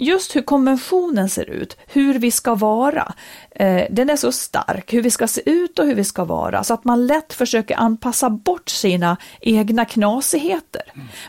just 0.01 0.35
hur 0.35 0.41
konventionen 0.41 1.29
ser 1.29 1.49
ut, 1.49 1.77
hur 1.87 2.19
vi 2.19 2.31
ska 2.31 2.55
vara, 2.55 3.13
eh, 3.51 3.83
den 3.89 4.09
är 4.09 4.15
så 4.15 4.31
stark, 4.31 4.93
hur 4.93 5.01
vi 5.01 5.11
ska 5.11 5.27
se 5.27 5.49
ut 5.49 5.79
och 5.79 5.85
hur 5.85 5.95
vi 5.95 6.03
ska 6.03 6.23
vara, 6.23 6.63
så 6.63 6.73
att 6.73 6.85
man 6.85 7.07
lätt 7.07 7.33
försöker 7.33 7.75
anpassa 7.75 8.29
bort 8.29 8.69
sina 8.69 9.17
egna 9.41 9.85
knasigheter. 9.85 10.81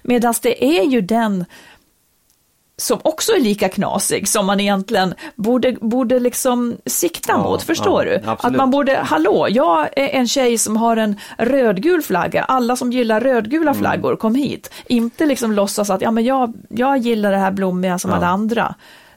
Medan 0.02 0.34
det 0.42 0.78
är 0.78 0.84
ju 0.84 1.00
den 1.00 1.44
som 2.76 2.98
också 3.04 3.32
är 3.32 3.40
lika 3.40 3.68
knasig 3.68 4.28
som 4.28 4.46
man 4.46 4.60
egentligen 4.60 5.14
borde, 5.34 5.72
borde 5.80 6.18
liksom 6.20 6.76
sikta 6.86 7.32
Ja, 7.32 7.42
mot, 7.42 7.62
förstår 7.62 8.06
ja, 8.06 8.10
du? 8.10 8.16
absolut. 8.26 8.44
Att 8.44 8.56
man 8.56 8.70
borde, 8.70 8.96
hallå, 8.96 9.46
jag 9.50 9.88
är 9.98 10.08
en 10.08 10.28
tjej 10.28 10.58
som 10.58 10.76
har 10.76 10.96
en 10.96 11.16
rödgul 11.38 12.02
flagga, 12.02 12.42
alla 12.44 12.76
som 12.76 12.92
gillar 12.92 13.20
rödgula 13.20 13.70
Mm. 13.70 13.80
flaggor, 13.82 14.16
kom 14.16 14.34
hit. 14.34 14.70
Inte 14.86 15.26
liksom 15.26 15.52
låtsas 15.52 15.90
att, 15.90 16.00
ja 16.00 16.10
men 16.10 16.24
jag, 16.24 16.52
jag 16.68 16.98
gillar 16.98 17.30
det 17.32 17.38
här 17.38 17.50
blommiga 17.52 17.98
som 17.98 18.10
Ja. 18.10 18.16
alla 18.16 18.26
andra. 18.26 18.74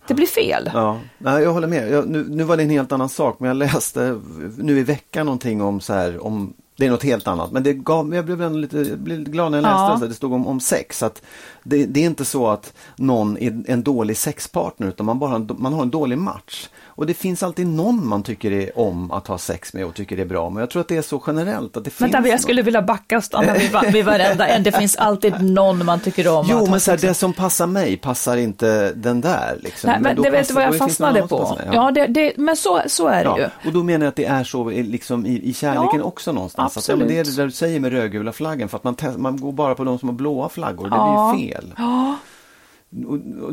Det 0.08 0.14
blir 0.14 0.28
fel. 0.28 0.70
Ja, 0.74 1.00
jag 1.18 1.54
håller 1.54 1.68
med. 1.68 1.92
Jag, 1.92 2.10
nu, 2.10 2.26
nu 2.30 2.44
var 2.44 2.58
det 2.58 2.64
en 2.64 2.70
helt 2.70 2.92
annan 2.92 3.10
sak, 3.10 3.40
men 3.40 3.48
jag 3.48 3.58
läste 3.58 4.22
nu 4.58 4.80
i 4.80 4.84
veckan 4.84 5.26
någonting 5.26 5.62
om 5.62 5.82
så 5.82 5.94
här, 5.94 6.26
om 6.26 6.54
det 6.76 6.86
är 6.86 6.90
något 6.90 7.04
helt 7.04 7.28
annat, 7.28 7.52
men 7.52 7.64
det 7.64 7.74
gav, 7.74 8.16
jag 8.16 8.26
blev 8.26 8.42
ändå 8.42 8.58
lite, 8.60 8.78
jag 8.78 9.00
blev 9.00 9.20
lite 9.20 9.32
glad 9.32 9.52
när 9.52 9.58
jag 9.58 9.64
läste 9.64 9.76
Ja. 9.76 9.94
det, 9.94 10.00
så 10.00 10.08
det 10.08 10.14
stod 10.14 10.34
om, 10.34 10.48
om 10.48 10.60
sex. 10.60 11.04
Att 11.04 11.22
det, 11.64 11.86
det 11.86 12.00
är 12.00 12.06
inte 12.06 12.26
så 12.26 12.48
att 12.48 12.74
någon 12.96 13.38
är 13.38 13.64
en 13.68 13.84
dålig 13.84 14.18
sexpartner, 14.18 14.88
utan 14.88 15.06
man, 15.06 15.20
bara 15.20 15.40
man 15.40 15.74
har 15.74 15.82
en 15.82 15.90
dålig 15.90 16.18
match. 16.18 16.70
Och 16.96 17.06
det 17.06 17.14
finns 17.14 17.44
alltid 17.44 17.68
någon 17.68 18.08
man 18.08 18.24
tycker 18.24 18.52
är 18.52 18.80
om 18.80 19.12
att 19.12 19.28
ha 19.28 19.38
sex 19.38 19.74
med 19.74 19.86
och 19.86 19.94
tycker 19.94 20.16
det 20.16 20.22
är 20.22 20.26
bra, 20.26 20.50
men 20.50 20.60
jag 20.60 20.70
tror 20.70 20.82
att 20.82 20.88
det 20.88 20.98
är 20.98 21.02
så 21.02 21.24
generellt 21.28 21.78
att 21.78 21.84
det 21.84 22.02
Vänta, 22.02 22.18
finns 22.18 22.28
jag 22.28 22.34
någon. 22.34 22.40
skulle 22.40 22.62
vilja 22.62 22.82
backa 22.82 23.18
och 23.18 23.24
stanna 23.24 23.54
vid, 23.54 23.72
vid 23.94 24.06
varenda 24.06 24.48
en. 24.48 24.64
Det 24.64 24.72
finns 24.72 24.96
alltid 24.96 25.42
någon 25.42 25.86
man 25.86 26.00
tycker 26.00 26.28
om. 26.28 26.46
Jo, 26.50 26.58
att 26.58 26.64
ha 26.64 26.72
men 26.72 26.80
så 26.80 26.92
här, 26.92 26.98
det 26.98 27.14
som 27.14 27.34
passar 27.34 27.68
mig 27.68 27.98
passar 27.98 28.38
inte 28.38 28.92
den 28.94 29.22
där. 29.22 29.60
Liksom. 29.64 29.90
Nej, 29.90 30.00
men 30.02 30.16
då 30.16 30.24
det 30.24 30.30
vet 30.30 30.48
du 30.48 30.54
vad 30.54 30.64
jag 30.64 30.78
fastnade 30.78 31.22
på? 31.22 31.40
passar. 31.40 31.70
Ja, 31.74 31.92
det, 31.92 32.08
det, 32.08 32.34
men 32.38 32.56
så, 32.56 32.82
så 32.88 33.08
är 33.08 33.24
det 33.24 33.34
ju. 33.38 33.42
Ja, 33.42 33.50
och 33.66 33.74
då 33.74 33.84
menar 33.84 34.06
jag 34.06 34.10
att 34.10 34.16
det 34.16 34.26
är 34.26 34.44
så 34.44 34.70
liksom 34.70 35.26
i, 35.26 35.50
i 35.50 35.54
kärleken 35.54 36.00
Ja, 36.00 36.04
också 36.04 36.32
någonstans. 36.32 36.78
Att, 36.78 36.88
ja, 36.88 36.96
men 36.96 37.08
det 37.08 37.18
är 37.18 37.20
absolut. 37.20 37.38
det 37.38 37.42
där 37.42 37.48
du 37.48 37.52
säger 37.52 37.80
med 37.80 37.92
rödgula 37.92 38.32
flaggen, 38.32 38.70
för 38.70 38.78
att 38.78 38.84
man, 38.84 38.96
man 39.18 39.38
går 39.40 39.52
bara 39.52 39.76
på 39.76 39.84
de 39.84 40.00
som 40.00 40.10
har 40.10 40.14
blåa 40.14 40.50
flaggor, 40.50 40.84
det 40.84 40.90
blir 40.90 41.46
ju 41.46 41.52
fel. 41.52 41.74
Ja, 41.78 42.16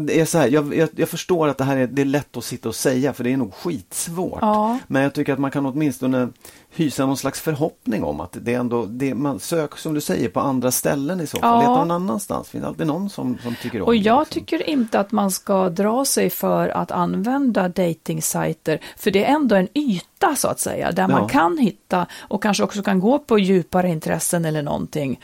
det 0.00 0.20
är 0.20 0.24
så 0.24 0.38
här, 0.38 0.48
jag, 0.48 0.74
jag, 0.74 0.88
jag 0.96 1.08
förstår 1.08 1.48
att 1.48 1.58
det 1.58 1.64
här 1.64 1.76
är, 1.76 1.86
det 1.86 2.02
är 2.02 2.06
lätt 2.06 2.36
att 2.36 2.44
sitta 2.44 2.68
och 2.68 2.74
säga, 2.74 3.12
för 3.12 3.24
det 3.24 3.32
är 3.32 3.36
nog 3.36 3.54
skitsvårt. 3.54 4.38
Ja. 4.40 4.78
Men 4.86 5.02
jag 5.02 5.14
tycker 5.14 5.32
att 5.32 5.38
man 5.38 5.50
kan 5.50 5.66
åtminstone 5.66 6.28
hysa 6.70 7.06
någon 7.06 7.16
slags 7.16 7.40
förhoppning 7.40 8.04
om 8.04 8.20
att 8.20 8.36
det 8.40 8.54
är 8.54 8.58
ändå, 8.58 8.84
det, 8.84 9.14
man 9.14 9.40
söker 9.40 9.76
som 9.78 9.94
du 9.94 10.00
säger 10.00 10.28
på 10.28 10.40
andra 10.40 10.70
ställen 10.70 11.20
i 11.20 11.26
så 11.26 11.38
fall. 11.38 11.50
Ja. 11.50 11.60
Leta 11.60 11.84
någon 11.84 11.90
annanstans, 11.90 12.48
finns 12.48 12.64
alltid 12.64 12.86
någon 12.86 13.10
som, 13.10 13.38
som 13.42 13.54
tycker 13.62 13.80
om 13.80 13.86
och 13.86 13.92
det, 13.92 13.98
jag 13.98 14.20
liksom. 14.20 14.40
tycker 14.40 14.70
inte 14.70 15.00
att 15.00 15.12
man 15.12 15.30
ska 15.30 15.68
dra 15.68 16.04
sig 16.04 16.30
för 16.30 16.68
att 16.68 16.90
använda 16.90 17.68
datingsajter, 17.68 18.80
för 18.96 19.10
det 19.10 19.24
är 19.24 19.34
ändå 19.34 19.56
en 19.56 19.68
yta 19.74 20.36
så 20.36 20.48
att 20.48 20.60
säga, 20.60 20.92
där 20.92 21.02
Ja. 21.02 21.08
man 21.08 21.28
kan 21.28 21.58
hitta 21.58 22.06
och 22.20 22.42
kanske 22.42 22.64
också 22.64 22.82
kan 22.82 23.00
gå 23.00 23.18
på 23.18 23.38
djupare 23.38 23.88
intressen 23.88 24.44
eller 24.44 24.62
någonting. 24.62 25.20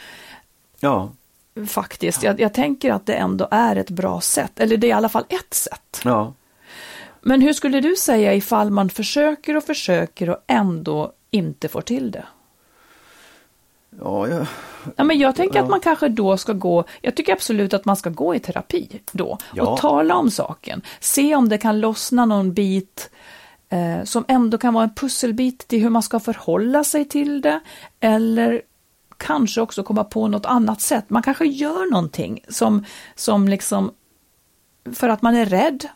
Ja, 0.80 1.10
Faktiskt, 1.67 2.23
jag, 2.23 2.41
jag 2.41 2.55
tänker 2.55 2.93
att 2.93 3.07
det 3.07 3.15
ändå 3.15 3.49
är 3.50 3.77
ett 3.77 3.91
bra 3.91 4.21
sätt, 4.21 4.61
eller 4.61 4.77
det 4.77 4.87
är 4.87 4.88
i 4.88 4.93
alla 4.93 5.09
fall 5.09 5.25
ett 5.29 5.55
sätt. 5.55 6.00
ja. 6.05 6.33
Men 7.21 7.41
hur 7.43 7.53
skulle 7.53 7.81
du 7.81 7.97
säga 7.97 8.35
ifall 8.35 8.71
man 8.71 8.88
försöker 8.91 9.57
och 9.57 9.65
försöker 9.65 10.31
och 10.31 10.38
ändå 10.47 11.12
inte 11.31 11.69
får 11.69 11.81
till 11.81 12.11
det? 12.11 12.25
Ja, 14.00 14.29
jag, 14.29 14.47
Ja, 14.97 15.05
men 15.05 15.19
jag 15.19 15.37
tänker 15.37 15.57
Ja. 15.59 15.62
att 15.65 15.71
man 15.71 15.81
kanske 15.81 16.09
då 16.09 16.37
ska 16.37 16.53
gå, 16.53 16.85
jag 17.00 17.15
tycker 17.15 17.33
absolut 17.33 17.75
att 17.75 17.85
man 17.85 17.97
ska 17.97 18.11
gå 18.11 18.35
i 18.35 18.41
terapi 18.41 19.00
då 19.12 19.38
Ja. 19.55 19.62
och 19.69 19.79
tala 19.79 20.15
om 20.17 20.31
saken. 20.31 20.83
Se 21.00 21.35
om 21.35 21.49
det 21.49 21.59
kan 21.59 21.81
lossna 21.81 22.27
någon 22.27 22.53
bit 22.53 23.11
eh, 23.69 24.05
som 24.05 24.25
ändå 24.29 24.59
kan 24.59 24.75
vara 24.75 24.85
en 24.85 24.95
pusselbit 24.95 25.69
till 25.69 25.83
hur 25.83 25.91
man 25.91 26.03
ska 26.03 26.21
förhålla 26.21 26.85
sig 26.85 27.05
till 27.05 27.40
det. 27.40 27.61
Eller 28.01 28.62
kanske 29.18 29.61
också 29.61 29.83
komma 29.83 30.04
på 30.04 30.28
något 30.28 30.46
annat 30.46 30.81
sätt. 30.81 31.04
Man 31.09 31.22
kanske 31.22 31.44
gör 31.46 31.90
någonting 31.90 32.40
som, 32.48 32.85
som 33.14 33.48
liksom 33.48 33.90
för 34.94 35.09
att 35.09 35.22
man 35.22 35.37
är 35.37 35.46
rädd. 35.46 35.88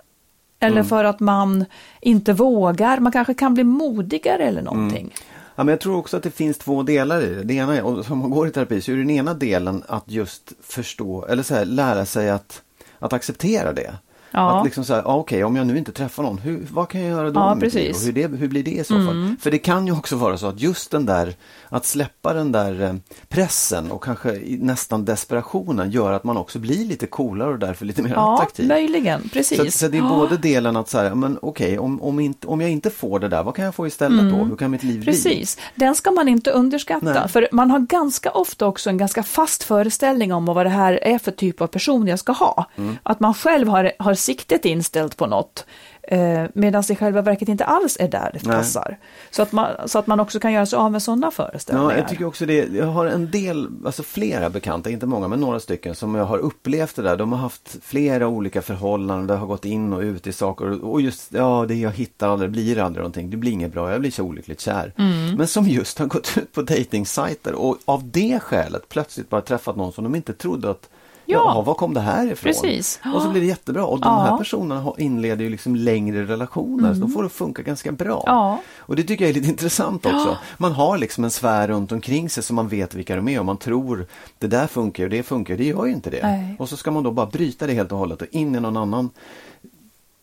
Eller 0.60 0.76
Mm. 0.76 0.88
för 0.88 1.04
att 1.04 1.20
man 1.20 1.64
inte 2.00 2.32
vågar. 2.32 2.98
Man 3.00 3.12
kanske 3.12 3.34
kan 3.34 3.54
bli 3.54 3.64
modigare 3.64 4.42
eller 4.42 4.60
Mm. 4.60 4.64
någonting. 4.74 5.14
Ja, 5.54 5.64
men 5.64 5.68
jag 5.72 5.80
tror 5.80 5.96
också 5.96 6.16
att 6.16 6.22
det 6.22 6.30
finns 6.30 6.58
två 6.58 6.82
delar 6.82 7.22
i 7.22 7.34
det. 7.34 7.42
Det 7.42 7.54
ena 7.54 7.76
är, 7.76 7.82
och 7.82 8.04
som 8.04 8.18
man 8.18 8.30
går 8.30 8.48
i 8.48 8.50
terapi, 8.50 8.80
så 8.80 8.92
är 8.92 8.96
den 8.96 9.10
ena 9.10 9.34
delen 9.34 9.82
att 9.88 10.04
just 10.10 10.52
förstå, 10.62 11.24
eller 11.26 11.42
så 11.42 11.54
här, 11.54 11.64
lära 11.64 12.06
sig 12.06 12.30
att, 12.30 12.62
att 12.98 13.12
acceptera 13.12 13.72
det. 13.72 13.94
Ja. 14.30 14.58
Att 14.58 14.64
liksom 14.64 14.84
så 14.84 14.94
här, 14.94 15.02
ah, 15.06 15.14
okej, 15.16 15.44
om 15.44 15.56
jag 15.56 15.66
nu 15.66 15.78
inte 15.78 15.92
träffar 15.92 16.22
någon, 16.22 16.38
hur, 16.38 16.66
vad 16.70 16.88
kan 16.88 17.00
jag 17.00 17.10
göra 17.10 17.30
då? 17.30 17.40
Ja, 17.40 17.54
med 17.54 17.60
precis. 17.60 17.96
Och 17.96 18.02
hur, 18.06 18.12
det, 18.12 18.36
hur 18.36 18.48
blir 18.48 18.62
det 18.62 18.70
i 18.70 18.84
så 18.84 18.94
fall? 18.94 19.34
För 19.40 19.50
det 19.50 19.58
kan 19.58 19.86
ju 19.86 19.92
också 19.92 20.16
vara 20.16 20.38
så 20.38 20.46
att 20.46 20.60
just 20.60 20.90
den 20.90 21.06
där, 21.06 21.34
att 21.72 21.86
släppa 21.86 22.32
den 22.34 22.52
där 22.52 22.82
eh, 22.82 22.94
pressen 23.28 23.90
och 23.92 24.04
kanske 24.04 24.40
nästan 24.58 25.04
desperationen 25.04 25.90
gör 25.90 26.12
att 26.12 26.24
man 26.24 26.36
också 26.36 26.58
blir 26.58 26.84
lite 26.84 27.06
coolare 27.06 27.50
och 27.52 27.58
därför 27.58 27.84
lite 27.86 28.02
mer 28.02 28.10
Ja, 28.10 28.34
attraktiv. 28.34 28.68
möjligen. 28.68 29.28
Precis. 29.32 29.58
Så, 29.58 29.78
så 29.78 29.88
det 29.88 29.96
är 29.96 30.02
Ja. 30.02 30.08
både 30.08 30.36
delen 30.36 30.76
att 30.76 30.88
så 30.88 30.98
här, 30.98 31.14
men 31.14 31.38
okej, 31.42 31.78
om, 31.78 32.02
om, 32.02 32.20
inte, 32.20 32.46
om 32.46 32.60
jag 32.60 32.70
inte 32.70 32.90
får 32.90 33.18
det 33.18 33.28
där, 33.28 33.42
vad 33.42 33.54
kan 33.56 33.64
jag 33.64 33.74
få 33.74 33.86
istället 33.86 34.30
då? 34.32 34.44
Hur 34.44 34.56
kan 34.56 34.70
mitt 34.70 34.82
liv 34.82 35.00
bli? 35.00 35.02
Mm. 35.02 35.14
Precis, 35.14 35.58
den 35.74 35.94
ska 35.94 36.10
man 36.10 36.28
inte 36.28 36.50
underskatta. 36.50 37.12
Nej. 37.12 37.28
För 37.28 37.48
man 37.52 37.70
har 37.70 37.78
ganska 37.78 38.30
ofta 38.30 38.66
också 38.66 38.90
en 38.90 38.98
ganska 38.98 39.22
fast 39.22 39.62
föreställning 39.62 40.32
om 40.32 40.44
vad 40.44 40.66
det 40.66 40.70
här 40.70 40.92
är 41.02 41.18
för 41.18 41.30
typ 41.30 41.60
av 41.60 41.66
person 41.66 42.06
jag 42.06 42.18
ska 42.18 42.32
ha. 42.32 42.66
Mm. 42.76 42.96
Att 43.02 43.20
man 43.20 43.34
själv 43.34 43.68
har, 43.68 43.92
har 43.98 44.14
siktet 44.14 44.64
inställt 44.64 45.16
på 45.16 45.26
något. 45.26 45.66
Eh, 46.08 46.44
Medan 46.54 46.82
det 46.86 46.92
i 46.92 46.96
själva 46.96 47.22
verket 47.22 47.48
inte 47.48 47.64
alls 47.64 47.96
är 48.00 48.08
där 48.08 48.30
det 48.32 48.46
Nej. 48.46 48.56
passar. 48.56 48.98
Så 49.30 49.42
att, 49.42 49.52
man, 49.52 49.88
så 49.88 49.98
att 49.98 50.06
man 50.06 50.20
också 50.20 50.40
kan 50.40 50.52
göra 50.52 50.66
sig 50.66 50.76
av 50.76 50.92
med 50.92 51.02
sådana 51.02 51.30
föreställningar. 51.30 51.90
Ja, 51.90 51.98
jag 51.98 52.08
tycker 52.08 52.24
också 52.24 52.46
det. 52.46 52.68
Jag 52.72 52.86
har 52.86 53.06
en 53.06 53.30
del, 53.30 53.68
alltså 53.84 54.02
flera 54.02 54.50
bekanta, 54.50 54.90
inte 54.90 55.06
många, 55.06 55.28
men 55.28 55.40
några 55.40 55.60
stycken 55.60 55.94
som 55.94 56.14
jag 56.14 56.24
har 56.24 56.38
upplevt 56.38 56.96
det 56.96 57.02
där. 57.02 57.16
De 57.16 57.32
har 57.32 57.38
haft 57.38 57.76
flera 57.82 58.28
olika 58.28 58.62
förhållanden, 58.62 59.26
det 59.26 59.34
har 59.34 59.46
gått 59.46 59.64
in 59.64 59.92
och 59.92 60.00
ut 60.00 60.26
i 60.26 60.32
saker 60.32 60.84
och 60.84 61.00
just, 61.00 61.32
ja, 61.32 61.64
det 61.68 61.74
jag 61.74 61.90
hittar 61.90 62.28
aldrig, 62.28 62.50
blir 62.50 62.78
aldrig 62.78 63.00
någonting, 63.00 63.30
det 63.30 63.36
blir 63.36 63.52
inget 63.52 63.72
bra, 63.72 63.90
jag 63.90 64.00
blir 64.00 64.10
så 64.10 64.22
olyckligt 64.22 64.60
kär. 64.60 64.92
Mm. 64.98 65.34
Men 65.34 65.46
som 65.46 65.68
just 65.68 65.98
har 65.98 66.06
gått 66.06 66.38
ut 66.38 66.52
på 66.52 66.62
dejtingsajter 66.62 67.54
och 67.54 67.78
av 67.84 68.10
det 68.10 68.40
skälet 68.42 68.88
plötsligt 68.88 69.30
bara 69.30 69.40
träffat 69.40 69.76
någon 69.76 69.92
som 69.92 70.04
de 70.04 70.14
inte 70.14 70.32
trodde 70.32 70.70
att 70.70 70.88
Ja. 71.32 71.62
Var 71.62 71.74
kom 71.74 71.94
det 71.94 72.00
här 72.00 72.32
ifrån? 72.32 72.52
Precis. 72.52 73.00
Och 73.14 73.22
så 73.22 73.30
blir 73.30 73.40
det 73.40 73.46
jättebra. 73.46 73.84
Och 73.86 74.00
de 74.00 74.06
Ja. 74.08 74.20
Mm. 74.20 74.30
här 74.30 74.38
personerna 74.38 74.92
inleder 74.98 75.44
ju 75.44 75.50
liksom 75.50 75.76
längre 75.76 76.24
relationer, 76.26 76.94
så 76.94 77.00
de 77.00 77.10
får 77.10 77.22
det 77.22 77.26
att 77.26 77.32
funka 77.32 77.62
ganska 77.62 77.92
bra. 77.92 78.22
Ja. 78.26 78.58
Och 78.78 78.96
det 78.96 79.02
tycker 79.02 79.24
jag 79.24 79.30
är 79.30 79.34
lite 79.34 79.48
intressant 79.48 80.06
också. 80.06 80.36
Man 80.58 80.72
har 80.72 80.98
liksom 80.98 81.24
en 81.24 81.30
sfär 81.30 81.68
runt 81.68 81.92
omkring 81.92 82.30
sig 82.30 82.42
så 82.42 82.54
man 82.54 82.68
vet 82.68 82.94
vilka 82.94 83.16
de 83.16 83.28
är 83.28 83.38
och 83.38 83.46
man 83.46 83.56
tror 83.56 84.06
det 84.38 84.46
där 84.46 84.66
funkar 84.66 85.04
och 85.04 85.10
det 85.10 85.22
funkar, 85.22 85.56
det 85.56 85.64
gör 85.64 85.86
ju 85.86 85.92
inte 85.92 86.10
det. 86.10 86.20
Nej. 86.22 86.56
Och 86.58 86.68
så 86.68 86.76
ska 86.76 86.90
man 86.90 87.02
då 87.02 87.10
bara 87.10 87.26
bryta 87.26 87.66
det 87.66 87.72
helt 87.72 87.92
och 87.92 87.98
hållet 87.98 88.22
och 88.22 88.28
in 88.30 88.54
i 88.54 88.60
någon 88.60 88.76
annan 88.76 89.10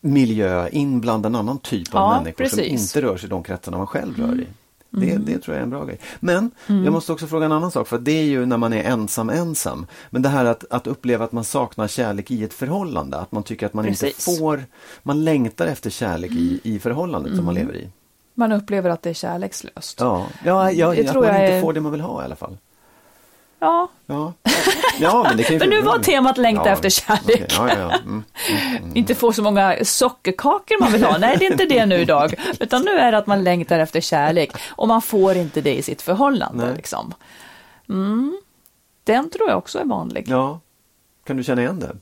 miljö, 0.00 0.68
in 0.68 1.00
bland 1.00 1.26
en 1.26 1.34
annan 1.34 1.58
typ 1.58 1.94
av 1.94 2.10
människor 2.16 2.44
som 2.44 2.58
precis. 2.58 2.96
inte 2.96 3.06
rör 3.08 3.16
sig 3.16 3.26
i 3.26 3.30
de 3.30 3.42
kretsarna 3.42 3.78
man 3.78 3.86
själv 3.86 4.16
rör 4.18 4.40
i. 4.40 4.46
Det, 4.90 5.10
Mm. 5.10 5.24
det 5.24 5.38
tror 5.38 5.54
jag 5.54 5.58
är 5.58 5.62
en 5.62 5.70
bra 5.70 5.84
grej. 5.84 5.98
Men 6.20 6.50
jag 6.66 6.92
måste 6.92 7.12
också 7.12 7.26
fråga 7.26 7.46
en 7.46 7.52
annan 7.52 7.70
sak, 7.70 7.88
för 7.88 7.98
det 7.98 8.12
är 8.12 8.24
ju 8.24 8.46
när 8.46 8.56
man 8.56 8.72
är 8.72 8.82
ensam 8.84 9.30
ensam. 9.30 9.86
Men 10.10 10.22
det 10.22 10.28
här 10.28 10.44
att, 10.44 10.64
att 10.70 10.86
uppleva 10.86 11.24
att 11.24 11.32
man 11.32 11.44
saknar 11.44 11.88
kärlek 11.88 12.30
i 12.30 12.44
ett 12.44 12.52
förhållande, 12.54 13.16
att 13.16 13.32
man 13.32 13.42
tycker 13.42 13.66
att 13.66 13.74
man 13.74 13.86
inte 13.88 14.06
Precis. 14.06 14.38
får, 14.38 14.64
man 15.02 15.24
längtar 15.24 15.66
efter 15.66 15.90
kärlek 15.90 16.30
i, 16.30 16.60
i 16.62 16.78
förhållandet 16.78 17.36
som 17.36 17.44
man 17.44 17.54
lever 17.54 17.76
i. 17.76 17.88
Man 18.34 18.52
upplever 18.52 18.90
att 18.90 19.02
det 19.02 19.10
är 19.10 19.14
kärlekslöst. 19.14 20.00
Ja, 20.00 20.26
ja, 20.44 20.72
ja 20.72 20.90
Det 20.94 21.08
att 21.08 21.14
man 21.14 21.24
inte 21.44 21.60
får 21.60 21.72
det 21.72 21.80
man 21.80 21.92
vill 21.92 22.00
ha 22.00 22.22
i 22.22 22.24
alla 22.24 22.36
fall. 22.36 22.56
Ja, 23.60 23.88
Ja, 24.06 24.32
ja 24.98 25.22
men 25.22 25.36
det 25.36 25.42
kan 25.42 25.52
ju... 25.52 25.58
Men 25.58 25.70
nu 25.70 25.82
var 25.82 25.98
temat 25.98 26.38
längta 26.38 26.70
efter 26.70 26.90
kärlek. 26.90 27.42
okej, 27.42 27.46
ja, 27.50 27.68
ja, 27.68 27.78
ja. 27.78 27.98
Mm. 27.98 28.24
inte 28.94 29.14
få 29.14 29.32
så 29.32 29.42
många 29.42 29.76
sockerkakor 29.84 30.80
man 30.80 30.92
vill 30.92 31.04
ha. 31.04 31.18
Nej, 31.18 31.36
det 31.38 31.46
är 31.46 31.52
inte 31.52 31.64
det 31.64 31.86
nu 31.86 31.96
idag. 31.96 32.34
Utan 32.60 32.82
nu 32.82 32.90
är 32.90 33.12
det 33.12 33.18
att 33.18 33.26
man 33.26 33.44
längtar 33.44 33.78
efter 33.78 34.00
kärlek. 34.00 34.52
Och 34.70 34.88
man 34.88 35.02
får 35.02 35.36
inte 35.36 35.60
det 35.60 35.74
i 35.74 35.82
sitt 35.82 36.02
förhållande. 36.02 36.66
Nej. 36.66 36.76
Liksom. 36.76 37.14
Mm. 37.88 38.40
Den 39.04 39.30
tror 39.30 39.48
jag 39.48 39.58
också 39.58 39.78
är 39.78 39.84
vanlig. 39.84 40.24
ja. 40.28 40.60
Kan 41.24 41.36
du 41.36 41.42
känna 41.44 41.62
igen 41.62 41.80
det? 41.80 41.96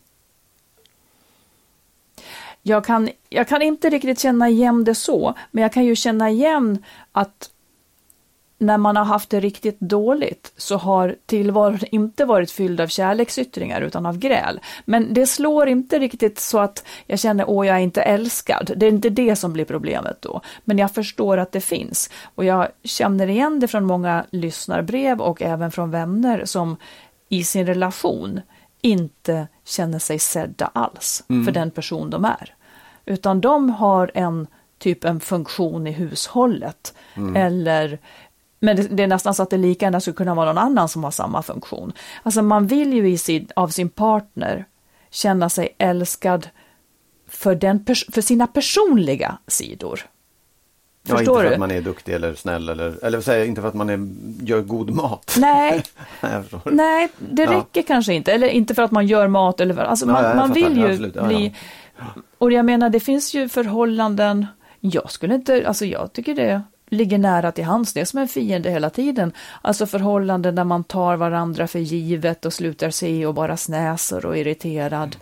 Jag, 2.62 2.84
kan, 2.84 3.10
jag 3.28 3.48
kan 3.48 3.62
inte 3.62 3.90
riktigt 3.90 4.20
känna 4.20 4.48
igen 4.48 4.84
det 4.84 4.94
så, 4.94 5.34
men 5.50 5.62
jag 5.62 5.72
kan 5.72 5.84
ju 5.84 5.96
känna 5.96 6.30
igen 6.30 6.84
att 7.12 7.50
när 8.58 8.78
man 8.78 8.96
har 8.96 9.04
haft 9.04 9.30
det 9.30 9.40
riktigt 9.40 9.80
dåligt 9.80 10.52
så 10.56 10.76
har 10.76 11.16
tillvaron 11.26 11.78
inte 11.90 12.24
varit 12.24 12.50
fylld 12.50 12.80
av 12.80 12.86
kärleksyttringar 12.86 13.80
utan 13.80 14.06
av 14.06 14.18
gräl. 14.18 14.60
Men 14.84 15.14
det 15.14 15.26
slår 15.26 15.68
inte 15.68 15.98
riktigt 15.98 16.38
så 16.38 16.58
att 16.58 16.84
jag 17.06 17.18
känner 17.18 17.50
åh 17.50 17.66
jag 17.66 17.76
är 17.76 17.80
inte 17.80 18.02
älskad. 18.02 18.70
Det 18.76 18.86
är 18.86 18.90
inte 18.90 19.10
det 19.10 19.36
som 19.36 19.52
blir 19.52 19.64
problemet 19.64 20.22
då. 20.22 20.40
Men 20.64 20.78
jag 20.78 20.94
förstår 20.94 21.38
att 21.38 21.52
det 21.52 21.60
finns. 21.60 22.10
Och 22.34 22.44
jag 22.44 22.68
känner 22.84 23.28
igen 23.28 23.60
det 23.60 23.68
från 23.68 23.84
många 23.84 24.24
lyssnarbrev 24.30 25.20
och 25.20 25.42
även 25.42 25.70
från 25.70 25.90
vänner 25.90 26.44
som 26.44 26.76
i 27.28 27.44
sin 27.44 27.66
relation 27.66 28.40
inte 28.80 29.48
känner 29.64 29.98
sig 29.98 30.18
sedda 30.18 30.70
alls 30.72 31.24
för 31.26 31.52
den 31.52 31.70
person 31.70 32.10
de 32.10 32.24
är. 32.24 32.54
Utan 33.06 33.40
de 33.40 33.70
har 33.70 34.10
en 34.14 34.46
typ 34.78 35.04
en 35.04 35.20
funktion 35.20 35.86
i 35.86 35.92
hushållet. 35.92 36.94
Eller 37.36 37.98
men 38.60 38.76
det, 38.76 38.82
det 38.82 39.02
är 39.02 39.06
nästan 39.06 39.34
så 39.34 39.42
att 39.42 39.50
det 39.50 39.56
lika 39.56 39.86
gärna 39.86 40.00
skulle 40.00 40.14
kunna 40.14 40.34
vara 40.34 40.46
någon 40.52 40.58
annan 40.64 40.88
som 40.88 41.04
har 41.04 41.10
samma 41.10 41.42
funktion. 41.42 41.92
Alltså 42.22 42.42
man 42.42 42.66
vill 42.66 42.92
ju 42.94 43.08
i 43.10 43.18
sin, 43.18 43.48
av 43.56 43.68
sin 43.68 43.88
partner 43.88 44.64
känna 45.10 45.48
sig 45.48 45.74
älskad 45.78 46.48
för, 47.28 47.54
den 47.54 47.84
för 48.12 48.20
sina 48.20 48.46
personliga 48.46 49.38
sidor. 49.46 50.00
Ja, 51.02 51.14
inte 51.14 51.18
Förstår 51.18 51.36
för 51.36 51.44
du? 51.44 51.52
att 51.52 51.58
man 51.60 51.70
är 51.70 51.80
duktig 51.80 52.14
eller 52.14 52.34
snäll 52.34 52.68
eller, 52.68 53.04
eller 53.04 53.20
säga, 53.20 53.44
inte 53.44 53.60
för 53.60 53.68
att 53.68 53.74
man 53.74 53.90
är, 53.90 54.08
gör 54.46 54.60
god 54.60 54.90
mat. 54.90 55.36
Nej, 55.38 55.82
Nej, 56.64 57.08
det 57.18 57.42
Ja. 57.42 57.50
räcker 57.52 57.82
kanske 57.82 58.14
inte. 58.14 58.32
Eller 58.32 58.48
inte 58.48 58.74
för 58.74 58.82
att 58.82 58.90
man 58.90 59.06
gör 59.06 59.28
mat 59.28 59.60
eller 59.60 59.74
för, 59.74 59.82
alltså 59.82 60.06
Ja, 60.06 60.12
man, 60.12 60.24
ja, 60.24 60.34
man 60.34 60.52
vill 60.52 60.76
ju 60.76 60.90
absolut. 60.90 61.22
Bli... 61.22 61.54
Och 62.38 62.52
jag 62.52 62.64
menar, 62.64 62.90
det 62.90 63.00
finns 63.00 63.34
ju 63.34 63.48
förhållanden, 63.48 64.46
jag 64.80 65.10
skulle 65.10 65.34
inte, 65.34 65.68
alltså 65.68 65.84
jag 65.84 66.12
tycker 66.12 66.34
det 66.34 66.62
ligger 66.90 67.18
nära 67.18 67.52
till 67.52 67.64
hands, 67.64 67.92
det 67.92 68.00
är 68.00 68.04
som 68.04 68.18
en 68.18 68.28
fiende 68.28 68.70
hela 68.70 68.90
tiden. 68.90 69.32
Alltså 69.62 69.86
förhållanden 69.86 70.54
där 70.54 70.64
man 70.64 70.84
tar 70.84 71.16
varandra 71.16 71.66
för 71.68 71.78
givet 71.78 72.44
och 72.44 72.52
slutar 72.52 72.90
se 72.90 73.26
och 73.26 73.34
bara 73.34 73.56
snäser 73.56 74.26
och 74.26 74.36
är 74.36 74.40
irriterad. 74.40 75.16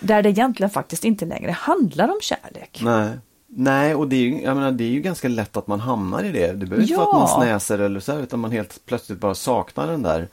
Där 0.00 0.22
det 0.22 0.28
egentligen 0.30 0.70
faktiskt 0.70 1.04
inte 1.04 1.24
längre 1.26 1.50
handlar 1.50 2.08
om 2.08 2.18
kärlek. 2.22 2.80
Nej. 2.84 3.08
Nej, 3.54 3.94
och 3.94 4.08
det 4.08 4.16
är, 4.16 4.20
ju, 4.20 4.42
jag 4.42 4.56
menar, 4.56 4.72
det 4.72 4.84
är 4.84 4.88
ju 4.88 5.00
ganska 5.00 5.28
lätt 5.28 5.56
att 5.56 5.66
man 5.66 5.80
hamnar 5.80 6.24
i 6.24 6.32
det. 6.32 6.46
Det 6.52 6.66
behöver 6.66 6.80
inte 6.82 6.92
Ja. 6.92 6.98
vara 6.98 7.08
att 7.24 7.30
man 7.30 7.42
snäser 7.44 7.78
eller 7.78 8.00
så 8.00 8.12
här, 8.12 8.22
utan 8.22 8.40
man 8.40 8.50
helt 8.52 8.86
plötsligt 8.86 9.18
bara 9.18 9.34
saknar 9.34 9.86
den 9.86 10.02
där 10.02 10.28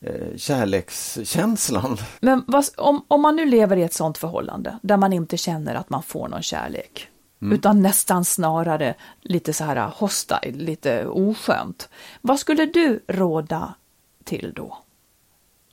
eh, 0.00 0.36
kärlekskänslan. 0.36 1.96
Men 2.20 2.44
vad, 2.46 2.64
om, 2.76 3.04
om 3.08 3.22
man 3.22 3.36
nu 3.36 3.44
lever 3.46 3.76
i 3.76 3.82
ett 3.82 3.92
sånt 3.94 4.18
förhållande 4.18 4.78
där 4.82 4.96
man 4.96 5.12
inte 5.12 5.36
känner 5.36 5.74
att 5.74 5.90
man 5.90 6.02
får 6.02 6.28
någon 6.28 6.42
kärlek, 6.42 7.08
utan 7.40 7.82
nästan 7.82 8.24
snarare 8.24 8.94
lite 9.20 9.52
så 9.52 9.64
här 9.64 9.90
hostile, 9.94 10.64
lite 10.64 11.06
oskönt. 11.06 11.88
Vad 12.20 12.38
skulle 12.38 12.66
du 12.66 13.04
råda 13.08 13.74
till 14.24 14.52
då? 14.56 14.78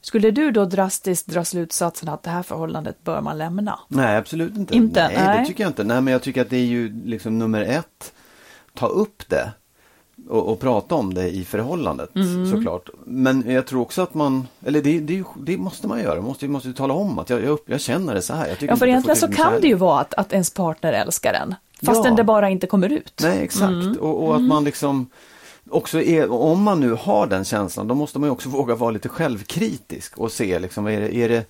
Skulle 0.01 0.31
du 0.31 0.51
då 0.51 0.65
drastiskt 0.65 1.27
dra 1.27 1.45
slutsatsen 1.45 2.09
att 2.09 2.23
det 2.23 2.29
här 2.29 2.43
förhållandet 2.43 3.03
bör 3.03 3.21
man 3.21 3.37
lämna? 3.37 3.79
Nej, 3.87 4.17
absolut 4.17 4.55
inte. 4.55 4.75
Inte? 4.75 5.07
Nej, 5.07 5.17
Nej. 5.17 5.39
det 5.39 5.45
tycker 5.45 5.63
jag 5.63 5.69
inte. 5.69 5.83
Nej, 5.83 6.01
men 6.01 6.11
jag 6.11 6.21
tycker 6.21 6.41
att 6.41 6.49
det 6.49 6.57
är 6.57 6.65
ju 6.65 7.03
liksom 7.05 7.39
nummer 7.39 7.61
ett. 7.61 8.13
Ta 8.73 8.87
upp 8.87 9.29
det 9.29 9.51
och, 10.29 10.49
och 10.51 10.59
prata 10.59 10.95
om 10.95 11.13
det 11.13 11.29
i 11.29 11.43
förhållandet 11.45 12.15
Mm. 12.15 12.51
såklart. 12.51 12.89
Men 13.05 13.43
jag 13.51 13.65
tror 13.65 13.81
också 13.81 14.01
att 14.01 14.13
man, 14.13 14.47
eller 14.65 14.81
det, 14.81 14.99
det, 14.99 15.23
det 15.37 15.57
måste 15.57 15.87
man 15.87 15.99
göra, 15.99 16.15
man 16.15 16.23
måste, 16.23 16.47
måste 16.47 16.73
tala 16.73 16.93
om 16.93 17.19
att 17.19 17.29
jag, 17.29 17.43
jag, 17.43 17.59
jag 17.65 17.81
känner 17.81 18.13
det 18.13 18.21
så 18.21 18.33
här. 18.33 18.57
Ja, 18.59 18.75
för 18.75 18.87
egentligen 18.87 19.17
så 19.17 19.27
kan 19.27 19.61
det 19.61 19.67
ju 19.67 19.75
vara 19.75 19.99
att, 19.99 20.13
att 20.13 20.33
ens 20.33 20.49
partner 20.49 20.93
älskar 20.93 21.33
en, 21.33 21.55
fastän 21.85 22.11
Ja. 22.11 22.15
det 22.17 22.23
bara 22.23 22.49
inte 22.49 22.67
kommer 22.67 22.89
ut. 22.91 23.19
Nej, 23.23 23.43
exakt. 23.43 23.71
Mm. 23.71 23.97
Och, 23.97 24.23
och 24.27 24.35
att 24.35 24.41
man 24.41 24.63
liksom 24.63 25.09
också 25.69 26.01
är, 26.01 26.31
om 26.31 26.63
man 26.63 26.79
nu 26.79 26.93
har 26.93 27.27
den 27.27 27.45
känslan, 27.45 27.87
då 27.87 27.95
måste 27.95 28.19
man 28.19 28.27
ju 28.27 28.31
också 28.31 28.49
våga 28.49 28.75
vara 28.75 28.91
lite 28.91 29.09
självkritisk 29.09 30.17
och 30.17 30.31
se 30.31 30.59
liksom, 30.59 30.87
är 30.87 30.99
det, 31.01 31.15
är 31.15 31.29
det, 31.29 31.45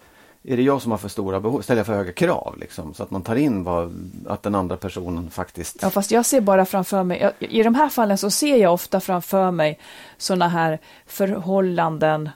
är 0.50 0.58
det 0.58 0.64
jag 0.64 0.82
som 0.82 0.92
har 0.92 0.98
för 0.98 1.10
stora 1.10 1.40
behov, 1.40 1.62
ställer 1.62 1.80
jag 1.80 1.86
för 1.86 1.94
höga 1.94 2.12
krav 2.12 2.56
liksom, 2.60 2.94
så 2.94 3.04
att 3.04 3.12
man 3.12 3.22
tar 3.22 3.36
in 3.36 3.64
vad, 3.64 4.12
att 4.28 4.44
den 4.44 4.56
andra 4.56 4.78
personen 4.78 5.30
faktiskt 5.30 5.78
Ja, 5.82 5.90
fast 5.90 6.12
jag 6.12 6.26
ser 6.26 6.42
bara 6.42 6.66
framför 6.66 7.04
mig, 7.04 7.20
jag- 7.22 7.50
i 7.52 7.64
de 7.64 7.76
här 7.76 7.90
fallen 7.90 8.18
så 8.18 8.30
ser 8.30 8.58
jag 8.58 8.74
ofta 8.74 9.00
framför 9.00 9.52
mig 9.52 9.80
sådana 10.18 10.48
här 10.48 10.80
förhållanden 11.06 12.30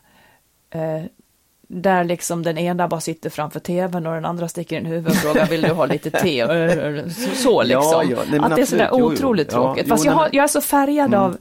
eh, 0.74 1.04
där 1.68 2.04
liksom 2.04 2.44
den 2.44 2.58
ena 2.58 2.88
bara 2.88 3.02
sitter 3.02 3.30
framför 3.30 3.60
tvn 3.60 4.08
och 4.08 4.14
den 4.14 4.26
andra 4.26 4.48
sticker 4.48 4.78
in 4.80 4.86
huvudet 4.86 5.12
och 5.14 5.18
frågar 5.20 5.46
vill 5.46 5.62
du 5.62 5.72
ha 5.72 5.86
lite 5.86 6.12
te? 6.12 6.46
Så, 7.10 7.36
så 7.36 7.64
liksom. 7.64 7.84
Ja, 7.92 8.04
ja. 8.04 8.18
Nej, 8.32 8.40
att 8.40 8.56
det 8.56 8.62
är 8.62 8.66
sådär 8.66 8.84
absolut. 8.86 8.90
Jo, 8.92 8.98
jo. 9.00 9.06
otroligt 9.14 9.52
Ja, 9.52 9.54
tråkigt. 9.58 9.84
jo, 9.88 9.90
Fast 9.90 10.06
jag, 10.06 10.12
har, 10.14 10.22
Mm. 10.26 10.36
jag 10.38 10.44
är 10.44 10.48
så 10.48 10.62
färgad 10.62 11.14
av 11.16 11.38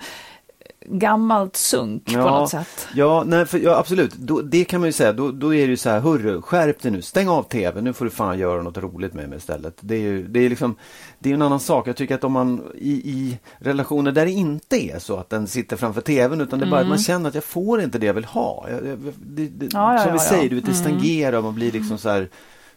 gammalt 0.86 1.56
sunk 1.56 2.14
på 2.14 2.18
något 2.18 2.50
sätt. 2.50 2.88
Ja, 2.94 3.22
nej, 3.26 3.46
för, 3.46 3.58
ja 3.58 3.76
absolut. 3.76 4.14
Då, 4.14 4.40
det 4.40 4.64
kan 4.64 4.80
man 4.80 4.88
ju 4.88 4.92
säga. 4.92 5.12
Då, 5.12 5.30
då 5.30 5.54
är 5.54 5.66
det 5.66 5.70
ju 5.70 5.76
så 5.76 5.90
här, 5.90 6.00
hörru, 6.00 6.42
skärp 6.42 6.82
dig 6.82 6.92
nu, 6.92 7.02
stäng 7.02 7.28
av 7.28 7.42
tv, 7.42 7.80
nu 7.80 7.92
får 7.92 8.04
du 8.04 8.10
fan 8.10 8.38
göra 8.38 8.62
något 8.62 8.78
roligt 8.78 9.14
med 9.14 9.28
mig 9.28 9.38
istället. 9.38 9.76
Det 9.80 9.94
är 9.94 10.00
ju 10.00 10.28
det 10.28 10.40
är 10.40 10.48
liksom, 10.48 10.76
det 11.18 11.30
är 11.30 11.34
en 11.34 11.42
annan 11.42 11.60
sak. 11.60 11.88
Jag 11.88 11.96
tycker 11.96 12.14
att 12.14 12.24
om 12.24 12.32
man 12.32 12.62
i, 12.74 12.90
i 12.90 13.38
relationer 13.58 14.12
där 14.12 14.24
det 14.24 14.32
inte 14.32 14.84
är 14.84 14.98
så 14.98 15.16
att 15.16 15.30
den 15.30 15.46
sitter 15.46 15.76
framför 15.76 16.00
tvn, 16.00 16.40
utan 16.40 16.58
det 16.58 16.66
är 16.66 16.70
bara 16.70 16.80
att 16.80 16.88
man 16.88 16.98
känner 16.98 17.28
att 17.28 17.34
jag 17.34 17.44
får 17.44 17.82
inte 17.82 17.98
det 17.98 18.06
jag 18.06 18.14
vill 18.14 18.24
ha. 18.24 18.66
Jag, 18.70 18.86
jag, 18.86 18.98
det, 19.16 19.46
det, 19.46 19.70
Mm. 19.70 19.82
Ja, 19.82 19.92
ja, 19.94 19.98
som 19.98 20.08
ja, 20.08 20.12
vi 20.12 20.24
ja. 20.24 20.28
säger, 20.28 20.48
du 20.48 20.56
vet, 20.56 20.66
det 20.66 20.74
stangerar 20.74 21.38
och 21.38 21.44
man 21.44 21.54
blir 21.54 21.72
liksom 21.72 21.98
så 21.98 22.08
här 22.08 22.28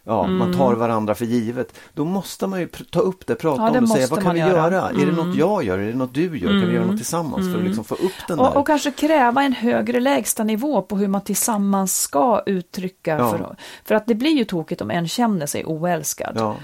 Ja, 0.06 0.22
man 0.26 0.42
Mm. 0.42 0.58
tar 0.58 0.74
varandra 0.74 1.14
för 1.14 1.24
givet. 1.24 1.74
Då 1.94 2.04
måste 2.04 2.46
man 2.46 2.60
ju 2.60 2.68
ta 2.90 3.00
upp 3.00 3.26
det, 3.26 3.34
prata 3.34 3.62
Ja, 3.62 3.70
det 3.70 3.78
om 3.78 3.84
det 3.84 3.90
och 3.90 3.96
säga 3.96 4.06
vad 4.10 4.18
kan 4.18 4.26
man 4.26 4.34
vi 4.34 4.40
göra? 4.40 4.50
Mm. 4.66 4.72
göra? 4.72 4.90
Är 4.90 5.06
det 5.06 5.12
något 5.12 5.36
jag 5.36 5.64
gör? 5.64 5.78
Är 5.78 5.86
det 5.86 5.94
något 5.98 6.14
du 6.14 6.38
gör? 6.38 6.48
Kan 6.48 6.68
vi 6.68 6.74
göra 6.74 6.86
något 6.86 6.96
tillsammans 6.96 7.52
för 7.52 7.58
att 7.58 7.64
liksom 7.64 7.84
få 7.84 7.94
upp 7.94 8.12
den 8.28 8.38
där? 8.38 8.48
Och, 8.48 8.56
och 8.56 8.66
kanske 8.66 8.90
kräva 8.90 9.42
en 9.42 9.52
högre 9.52 10.00
lägsta 10.00 10.44
nivå 10.44 10.82
på 10.82 10.96
hur 10.96 11.08
man 11.08 11.20
tillsammans 11.20 12.00
ska 12.00 12.42
uttrycka. 12.46 13.18
Ja. 13.18 13.30
För, 13.30 13.56
för 13.84 13.94
att 13.94 14.06
det 14.06 14.14
blir 14.14 14.30
ju 14.36 14.44
tokigt 14.44 14.80
om 14.80 14.90
en 14.90 15.08
känner 15.08 15.46
sig 15.46 15.64
oälskad. 15.64 16.32
Ja. 16.36 16.56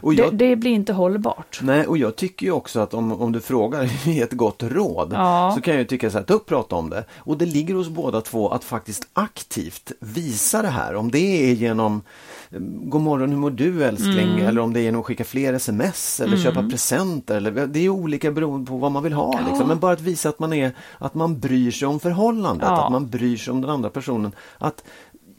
Och 0.00 0.14
Det, 0.14 0.22
jag, 0.22 0.34
det 0.34 0.56
blir 0.56 0.70
inte 0.72 0.92
hållbart. 0.92 1.58
Nej, 1.62 1.86
och 1.86 1.98
jag 1.98 2.16
tycker 2.16 2.46
ju 2.46 2.52
också 2.52 2.80
att 2.80 2.94
om, 2.94 3.12
om 3.22 3.32
du 3.32 3.40
frågar 3.40 4.08
i 4.08 4.20
ett 4.20 4.32
gott 4.32 4.62
råd 4.62 5.10
så 5.54 5.60
kan 5.60 5.74
jag 5.74 5.78
ju 5.80 5.84
tycka 5.84 6.10
så 6.10 6.18
här, 6.18 6.24
ta 6.24 6.34
upp 6.34 6.46
prata 6.46 6.76
om 6.76 6.90
det. 6.90 7.04
Och 7.18 7.36
det 7.38 7.46
ligger 7.46 7.74
hos 7.74 7.88
båda 7.88 8.20
två 8.20 8.48
att 8.48 8.64
faktiskt 8.64 9.08
aktivt 9.12 9.92
visa 10.00 10.62
det 10.62 10.68
här. 10.68 10.94
Om 10.94 11.10
det 11.10 11.50
är 11.50 11.54
genom 11.54 12.02
God 12.60 13.00
morgon, 13.00 13.30
hur 13.30 13.36
mår 13.36 13.50
du 13.50 13.84
älskling? 13.84 14.28
Mm. 14.32 14.46
Eller 14.46 14.60
om 14.60 14.72
det 14.72 14.80
är 14.80 14.82
genom 14.82 15.00
att 15.00 15.06
skicka 15.06 15.24
fler 15.24 15.52
sms 15.54 16.20
eller 16.20 16.36
köpa 16.36 16.68
presenter. 16.68 17.36
Eller, 17.36 17.66
det 17.66 17.80
är 17.80 17.88
olika 17.88 18.32
beroende 18.32 18.70
på 18.70 18.76
vad 18.76 18.92
man 18.92 19.02
vill 19.02 19.12
ha. 19.12 19.40
Liksom. 19.48 19.68
Men 19.68 19.78
bara 19.78 19.92
att 19.92 20.00
visa 20.00 20.28
att 20.28 20.38
man, 20.38 20.52
är, 20.52 20.72
att 20.98 21.14
man 21.14 21.40
bryr 21.40 21.70
sig 21.70 21.88
om 21.88 22.00
förhållandet, 22.00 22.68
Ja. 22.68 22.84
att 22.84 22.92
man 22.92 23.08
bryr 23.08 23.36
sig 23.36 23.50
om 23.50 23.60
den 23.60 23.70
andra 23.70 23.90
personen. 23.90 24.32
Att, 24.58 24.84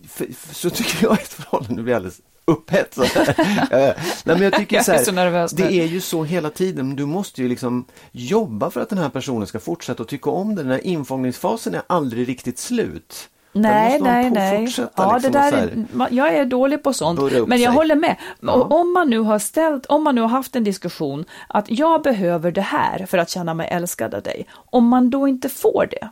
för, 0.08 0.26
för, 0.34 0.56
så 0.56 0.69
tycker 0.69 1.06
jag 1.06 1.13
ett 1.13 1.34
förhållande, 1.34 1.84
blir 1.84 1.95
alldeles 1.95 2.21
upphetsad. 2.45 3.08
Eh, 3.71 3.80
Nej, 3.80 3.95
men 4.26 4.41
jag 4.41 4.54
tycker 4.54 4.76
Jag 4.76 4.86
så 4.86 4.91
är 4.91 5.04
så 5.04 5.12
nervös 5.12 5.52
det 5.52 5.73
är 5.73 5.86
ju 5.86 6.02
så 6.02 6.23
hela 6.23 6.49
tiden. 6.49 6.95
Du 6.95 7.06
måste 7.06 7.41
ju 7.41 7.49
liksom 7.49 7.86
jobba 8.12 8.69
för 8.69 8.82
att 8.82 8.89
den 8.89 8.97
här 8.97 9.10
personen 9.10 9.47
ska 9.47 9.60
fortsätta 9.60 10.04
att 10.04 10.10
tycka 10.10 10.30
om 10.30 10.56
det. 10.56 10.63
Den 10.63 10.71
här 10.71 10.88
infångningsfasen 10.88 11.76
är 11.76 11.82
aldrig 11.88 12.28
riktigt 12.28 12.60
slut. 12.60 13.30
Nej, 13.53 13.99
nej, 14.01 14.29
nej. 14.29 14.67
Ja, 14.95 15.13
liksom 15.13 15.31
det 15.31 15.39
där 15.39 15.53
är, 15.53 16.07
jag 16.09 16.33
är 16.33 16.45
dålig 16.45 16.83
på 16.83 16.93
sånt. 16.93 17.19
Men 17.21 17.33
jag 17.33 17.59
sig. 17.59 17.67
håller 17.67 17.95
med. 17.95 18.15
Ja. 18.39 18.53
Om 18.53 18.93
man 18.93 19.09
nu 19.09 19.19
har 19.19 19.39
ställt, 19.39 19.85
om 19.85 20.03
man 20.03 20.15
nu 20.15 20.21
har 20.21 20.27
haft 20.27 20.55
en 20.55 20.63
diskussion 20.63 21.25
att 21.47 21.65
jag 21.69 22.01
behöver 22.01 22.51
det 22.51 22.61
här 22.61 23.05
för 23.05 23.17
att 23.17 23.29
känna 23.29 23.53
mig 23.53 23.67
älskad 23.71 24.15
av 24.15 24.21
dig. 24.21 24.47
Om 24.53 24.87
man 24.87 25.09
då 25.09 25.27
inte 25.27 25.49
får 25.49 25.87
det. 25.91 26.09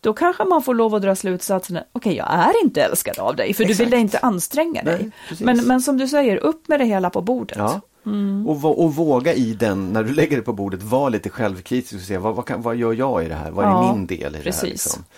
Då 0.00 0.12
kanske 0.12 0.44
man 0.44 0.62
får 0.62 0.74
lov 0.74 0.94
att 0.94 1.02
dra 1.02 1.14
slutsatsen, 1.14 1.78
okej 1.92 2.16
jag 2.16 2.26
är 2.30 2.64
inte 2.64 2.82
älskad 2.82 3.18
av 3.18 3.36
dig 3.36 3.54
för 3.54 3.64
du 3.64 3.70
Exakt. 3.70 3.92
vill 3.92 3.98
inte 3.98 4.18
anstränga 4.18 4.82
dig. 4.82 5.10
Nej, 5.30 5.38
men, 5.40 5.66
men 5.66 5.80
som 5.80 5.96
du 5.96 6.08
säger, 6.08 6.36
upp 6.36 6.68
med 6.68 6.80
det 6.80 6.84
hela 6.84 7.10
på 7.10 7.20
bordet. 7.20 7.58
Ja. 7.58 7.80
Mm. 8.06 8.46
Och, 8.48 8.84
och 8.84 8.94
våga 8.94 9.34
i 9.34 9.54
den, 9.54 9.92
när 9.92 10.04
du 10.04 10.12
lägger 10.14 10.36
det 10.36 10.42
på 10.42 10.52
bordet, 10.52 10.82
vara 10.82 11.08
lite 11.08 11.28
självkritisk 11.30 11.94
och 11.94 12.00
se 12.00 12.18
vad, 12.18 12.34
vad, 12.34 12.46
kan, 12.46 12.62
vad 12.62 12.76
gör 12.76 12.92
jag 12.92 13.24
i 13.24 13.28
det 13.28 13.34
här? 13.34 13.50
Vad 13.50 13.64
är 13.64 13.68
Ja, 13.70 13.92
min 13.94 14.06
del 14.06 14.18
i 14.18 14.22
det 14.22 14.36
här? 14.36 14.42
precis. 14.42 14.62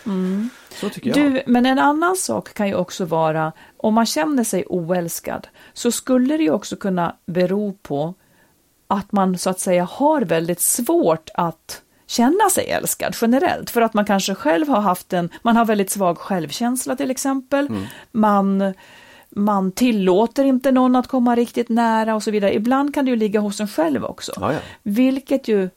Liksom? 0.04 0.50
Så 0.80 0.88
tycker 0.88 1.08
jag. 1.20 1.32
Du, 1.32 1.42
men 1.46 1.66
en 1.66 1.78
annan 1.78 2.16
sak 2.16 2.54
kan 2.54 2.68
ju 2.68 2.74
också 2.74 3.04
vara, 3.04 3.52
om 3.76 3.94
man 3.94 4.06
känner 4.06 4.44
sig 4.44 4.64
oälskad, 4.66 5.48
så 5.72 5.92
skulle 5.92 6.36
det 6.36 6.42
ju 6.42 6.50
också 6.50 6.76
kunna 6.76 7.16
bero 7.26 7.72
på 7.72 8.14
att 8.86 9.12
man 9.12 9.38
så 9.38 9.50
att 9.50 9.60
säga 9.60 9.84
har 9.84 10.20
väldigt 10.22 10.60
svårt 10.60 11.30
att 11.34 11.82
känna 12.06 12.50
sig 12.50 12.70
älskad 12.70 13.16
generellt, 13.20 13.70
för 13.70 13.80
att 13.80 13.94
man 13.94 14.04
kanske 14.04 14.34
själv 14.34 14.68
har 14.68 14.80
haft 14.80 15.12
en, 15.12 15.30
man 15.42 15.56
har 15.56 15.64
väldigt 15.64 15.90
svag 15.90 16.18
självkänsla 16.18 16.96
till 16.96 17.10
exempel, 17.10 17.66
Mm. 17.66 17.82
man 18.12 18.74
man 19.30 19.72
tillåter 19.72 20.44
inte 20.44 20.72
någon 20.72 20.96
att 20.96 21.06
komma 21.06 21.36
riktigt 21.36 21.68
nära 21.68 22.14
och 22.14 22.22
så 22.22 22.30
vidare. 22.30 22.54
Ibland 22.54 22.94
kan 22.94 23.04
det 23.04 23.10
ju 23.10 23.16
ligga 23.16 23.40
hos 23.40 23.60
en 23.60 23.68
själv 23.68 24.04
också. 24.04 24.32
Ja, 24.36 24.52
ja. 24.52 24.58
Vilket 24.82 25.48
ju, 25.48 25.68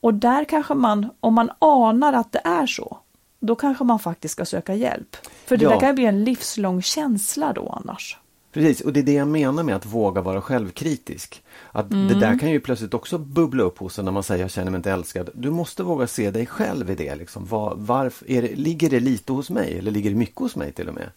och 0.00 0.14
där 0.14 0.44
kanske 0.44 0.74
man, 0.74 1.06
om 1.20 1.34
man 1.34 1.50
anar 1.58 2.12
att 2.12 2.32
det 2.32 2.40
är 2.44 2.66
så, 2.66 2.98
då 3.40 3.54
kanske 3.54 3.84
man 3.84 3.98
faktiskt 3.98 4.32
ska 4.32 4.44
söka 4.44 4.74
hjälp. 4.74 5.16
För 5.46 5.56
det 5.56 5.64
Ja. 5.64 5.70
där 5.70 5.80
kan 5.80 5.94
bli 5.94 6.04
en 6.04 6.24
livslång 6.24 6.82
känsla 6.82 7.52
då 7.52 7.80
annars. 7.84 8.18
Precis, 8.52 8.80
och 8.80 8.92
det 8.92 9.00
är 9.00 9.04
det 9.04 9.12
jag 9.12 9.28
menar 9.28 9.62
med 9.62 9.76
att 9.76 9.86
våga 9.86 10.20
vara 10.20 10.40
självkritisk. 10.40 11.42
Att 11.72 11.90
Det 11.90 11.96
Mm. 11.96 12.20
där 12.20 12.38
kan 12.38 12.50
ju 12.50 12.60
plötsligt 12.60 12.94
också 12.94 13.18
bubbla 13.18 13.62
upp 13.62 13.78
hos 13.78 13.98
en 13.98 14.04
när 14.04 14.12
man 14.12 14.22
säger 14.22 14.44
jag 14.44 14.50
känner 14.50 14.70
mig 14.70 14.78
inte 14.78 14.92
älskad. 14.92 15.30
Du 15.34 15.50
måste 15.50 15.82
våga 15.82 16.06
se 16.06 16.30
dig 16.30 16.46
själv 16.46 16.90
i 16.90 16.94
det. 16.94 17.14
Liksom. 17.14 17.46
Var, 17.46 17.74
varför, 17.76 18.26
det, 18.28 18.56
ligger 18.56 18.90
det 18.90 19.00
lite 19.00 19.32
hos 19.32 19.50
mig 19.50 19.78
eller 19.78 19.90
ligger 19.90 20.10
det 20.10 20.16
mycket 20.16 20.38
hos 20.40 20.56
mig 20.56 20.72
till 20.72 20.88
och 20.88 20.94
med? 20.94 21.08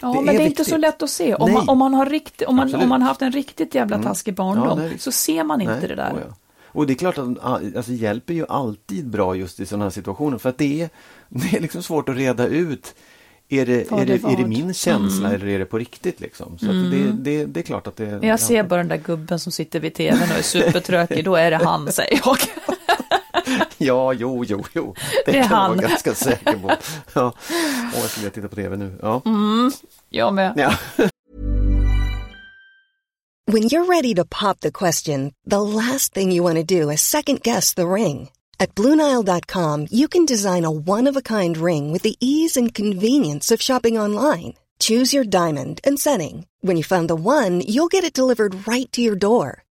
Ja, 0.00 0.20
men 0.20 0.36
det 0.36 0.42
är 0.42 0.46
inte 0.46 0.64
så 0.64 0.76
lätt 0.76 1.02
att 1.02 1.10
se. 1.10 1.34
Om 1.34 1.52
man, 1.52 1.68
om 1.68 1.78
man 1.78 1.94
har 1.94 2.06
rikt, 2.06 2.42
om 2.42 2.56
man. 2.56 2.68
Mm. 2.68 2.80
om 2.80 2.88
man 2.88 3.02
har 3.02 3.08
haft 3.08 3.22
en 3.22 3.32
riktigt 3.32 3.74
jävla 3.74 4.02
taskig 4.02 4.34
barndom 4.34 4.82
Ja, 4.82 4.90
så 4.98 5.12
ser 5.12 5.44
man 5.44 5.60
inte 5.60 5.78
Nej, 5.78 5.88
det 5.88 5.94
där. 5.94 6.12
åh 6.14 6.20
ja. 6.28 6.34
Och 6.76 6.86
det 6.86 6.92
är 6.92 6.94
klart 6.94 7.18
att 7.18 7.44
alltså, 7.44 7.92
hjälp 7.92 8.30
är 8.30 8.34
ju 8.34 8.46
alltid 8.48 9.08
bra 9.08 9.34
just 9.34 9.60
i 9.60 9.66
sådana 9.66 9.84
här 9.84 9.90
situationer 9.90 10.38
för 10.38 10.48
att 10.48 10.58
det 10.58 10.82
är, 10.82 10.90
det 11.28 11.56
är 11.56 11.60
liksom 11.60 11.82
svårt 11.82 12.08
att 12.08 12.16
reda 12.16 12.46
ut 12.46 12.94
är 13.48 13.66
det, 13.66 13.92
är 13.92 14.06
det, 14.06 14.18
det 14.18 14.32
är 14.32 14.36
det 14.36 14.46
min 14.46 14.74
känsla 14.74 15.32
eller 15.32 15.46
är 15.46 15.58
det 15.58 15.64
på 15.64 15.78
riktigt 15.78 16.20
liksom? 16.20 16.58
Så 16.58 16.66
att 16.66 16.90
det, 16.90 17.12
det, 17.12 17.44
det 17.44 17.60
är 17.60 17.64
klart 17.64 17.86
att 17.86 17.96
det... 17.96 18.06
Men 18.06 18.28
jag 18.28 18.40
ser 18.40 18.62
bara 18.62 18.78
den 18.78 18.88
där 18.88 18.96
gubben 18.96 19.40
som 19.40 19.52
sitter 19.52 19.80
vid 19.80 19.94
tvn 19.94 20.22
och 20.22 20.38
är 20.38 20.42
supertrökig, 20.42 21.24
då 21.24 21.36
är 21.36 21.50
det 21.50 21.56
han, 21.56 21.92
säger 21.92 22.20
jag. 22.24 22.36
Ja, 23.78 24.12
jo, 24.12 24.44
jo, 24.44 24.64
jo. 24.74 24.94
Det, 25.26 25.32
Det 25.32 25.38
är 25.38 25.48
kan 25.48 25.60
jag 25.60 25.68
vara 25.68 25.88
ganska 25.88 26.14
säker 26.14 26.56
på. 26.56 26.70
Ja. 27.14 27.32
Åh, 27.94 28.00
jag 28.00 28.10
skulle 28.10 28.22
vilja 28.24 28.30
titta 28.30 28.48
på 28.48 28.56
tv 28.56 28.76
nu. 28.76 28.98
Ja. 29.02 29.22
Mm, 29.26 29.70
jag 30.08 30.34
med. 30.34 30.52
ja. 30.56 30.72
When 33.48 33.62
you're 33.62 33.86
ready 33.86 34.14
to 34.14 34.24
pop 34.24 34.60
the 34.60 34.72
question, 34.72 35.32
the 35.50 35.60
last 35.60 36.14
thing 36.14 36.32
you 36.32 36.42
want 36.42 36.56
to 36.68 36.80
do 36.80 36.90
is 36.90 37.00
second 37.00 37.42
guess 37.42 37.74
the 37.74 37.86
ring. 37.86 38.30
At 38.58 38.74
Bluenile.com, 38.74 39.86
you 39.90 40.08
can 40.08 40.24
design 40.26 40.64
a 40.64 40.70
one 40.70 41.06
of 41.10 41.16
a 41.16 41.22
kind 41.22 41.56
ring 41.56 41.92
with 41.92 42.02
the 42.02 42.16
ease 42.20 42.56
and 42.56 42.74
convenience 42.74 43.54
of 43.54 43.62
shopping 43.62 43.98
online. 43.98 44.54
Choose 44.78 45.14
your 45.16 45.24
diamond 45.24 45.80
and 45.84 45.98
setting. 46.00 46.46
When 46.60 46.76
you 46.76 46.82
find 46.84 47.08
the 47.08 47.14
one, 47.14 47.60
you'll 47.60 47.88
get 47.88 48.04
it 48.04 48.12
delivered 48.18 48.66
right 48.66 48.90
to 48.92 49.00
your 49.00 49.16
door. 49.16 49.62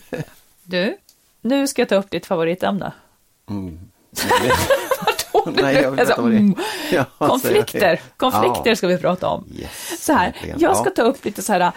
Du, 0.64 0.96
nu 1.40 1.66
ska 1.66 1.82
jag 1.82 1.88
ta 1.88 1.94
upp 1.94 2.10
ditt 2.10 2.26
favoritämne. 2.26 2.92
Nej, 5.46 5.74
jag 5.74 5.90
vet 5.90 6.00
Alltså, 6.00 6.20
mm, 6.22 6.54
Ja, 6.92 7.04
konflikter, 7.18 8.00
konflikter. 8.16 8.70
Ja. 8.70 8.76
ska 8.76 8.86
vi 8.86 8.98
prata 8.98 9.28
om. 9.28 9.44
Yes, 9.54 10.04
Så 10.04 10.12
här, 10.12 10.54
jag 10.58 10.76
ska 10.76 10.90
ta 10.90 11.02
upp 11.02 11.24
lite 11.24 11.42
så 11.42 11.52
här, 11.52 11.72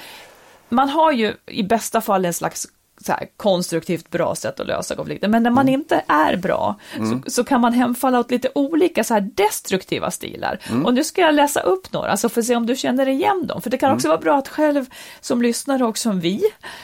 man 0.69 0.89
har 0.89 1.11
ju 1.11 1.33
i 1.45 1.63
bästa 1.63 2.01
fall 2.01 2.25
en 2.25 2.33
slags 2.33 2.67
här, 3.07 3.27
konstruktivt 3.37 4.09
bra 4.09 4.35
sätt 4.35 4.59
att 4.59 4.67
lösa 4.67 4.95
konflikter, 4.95 5.27
men 5.27 5.43
när 5.43 5.49
man 5.49 5.67
Mm. 5.67 5.79
inte 5.81 6.03
är 6.07 6.35
bra 6.35 6.75
så, 6.97 7.31
så 7.31 7.43
kan 7.43 7.61
man 7.61 7.73
hemfalla 7.73 8.19
åt 8.19 8.31
lite 8.31 8.49
olika 8.55 9.03
så 9.03 9.13
här 9.13 9.21
destruktiva 9.35 10.11
stilar. 10.11 10.59
Mm. 10.69 10.85
Och 10.85 10.93
nu 10.93 11.03
ska 11.03 11.21
jag 11.21 11.35
läsa 11.35 11.59
upp 11.59 11.93
några, 11.93 12.17
så 12.17 12.29
får 12.29 12.41
se 12.41 12.55
om 12.55 12.65
du 12.65 12.75
känner 12.75 13.07
igen 13.09 13.47
dem, 13.47 13.61
för 13.61 13.69
det 13.69 13.77
kan 13.77 13.87
Mm. 13.87 13.95
också 13.95 14.07
vara 14.07 14.17
bra 14.17 14.37
att 14.37 14.47
själv 14.47 14.85
som 15.21 15.41
lyssnare 15.41 15.85
och 15.85 15.97
som 15.97 16.19
vi 16.19 16.41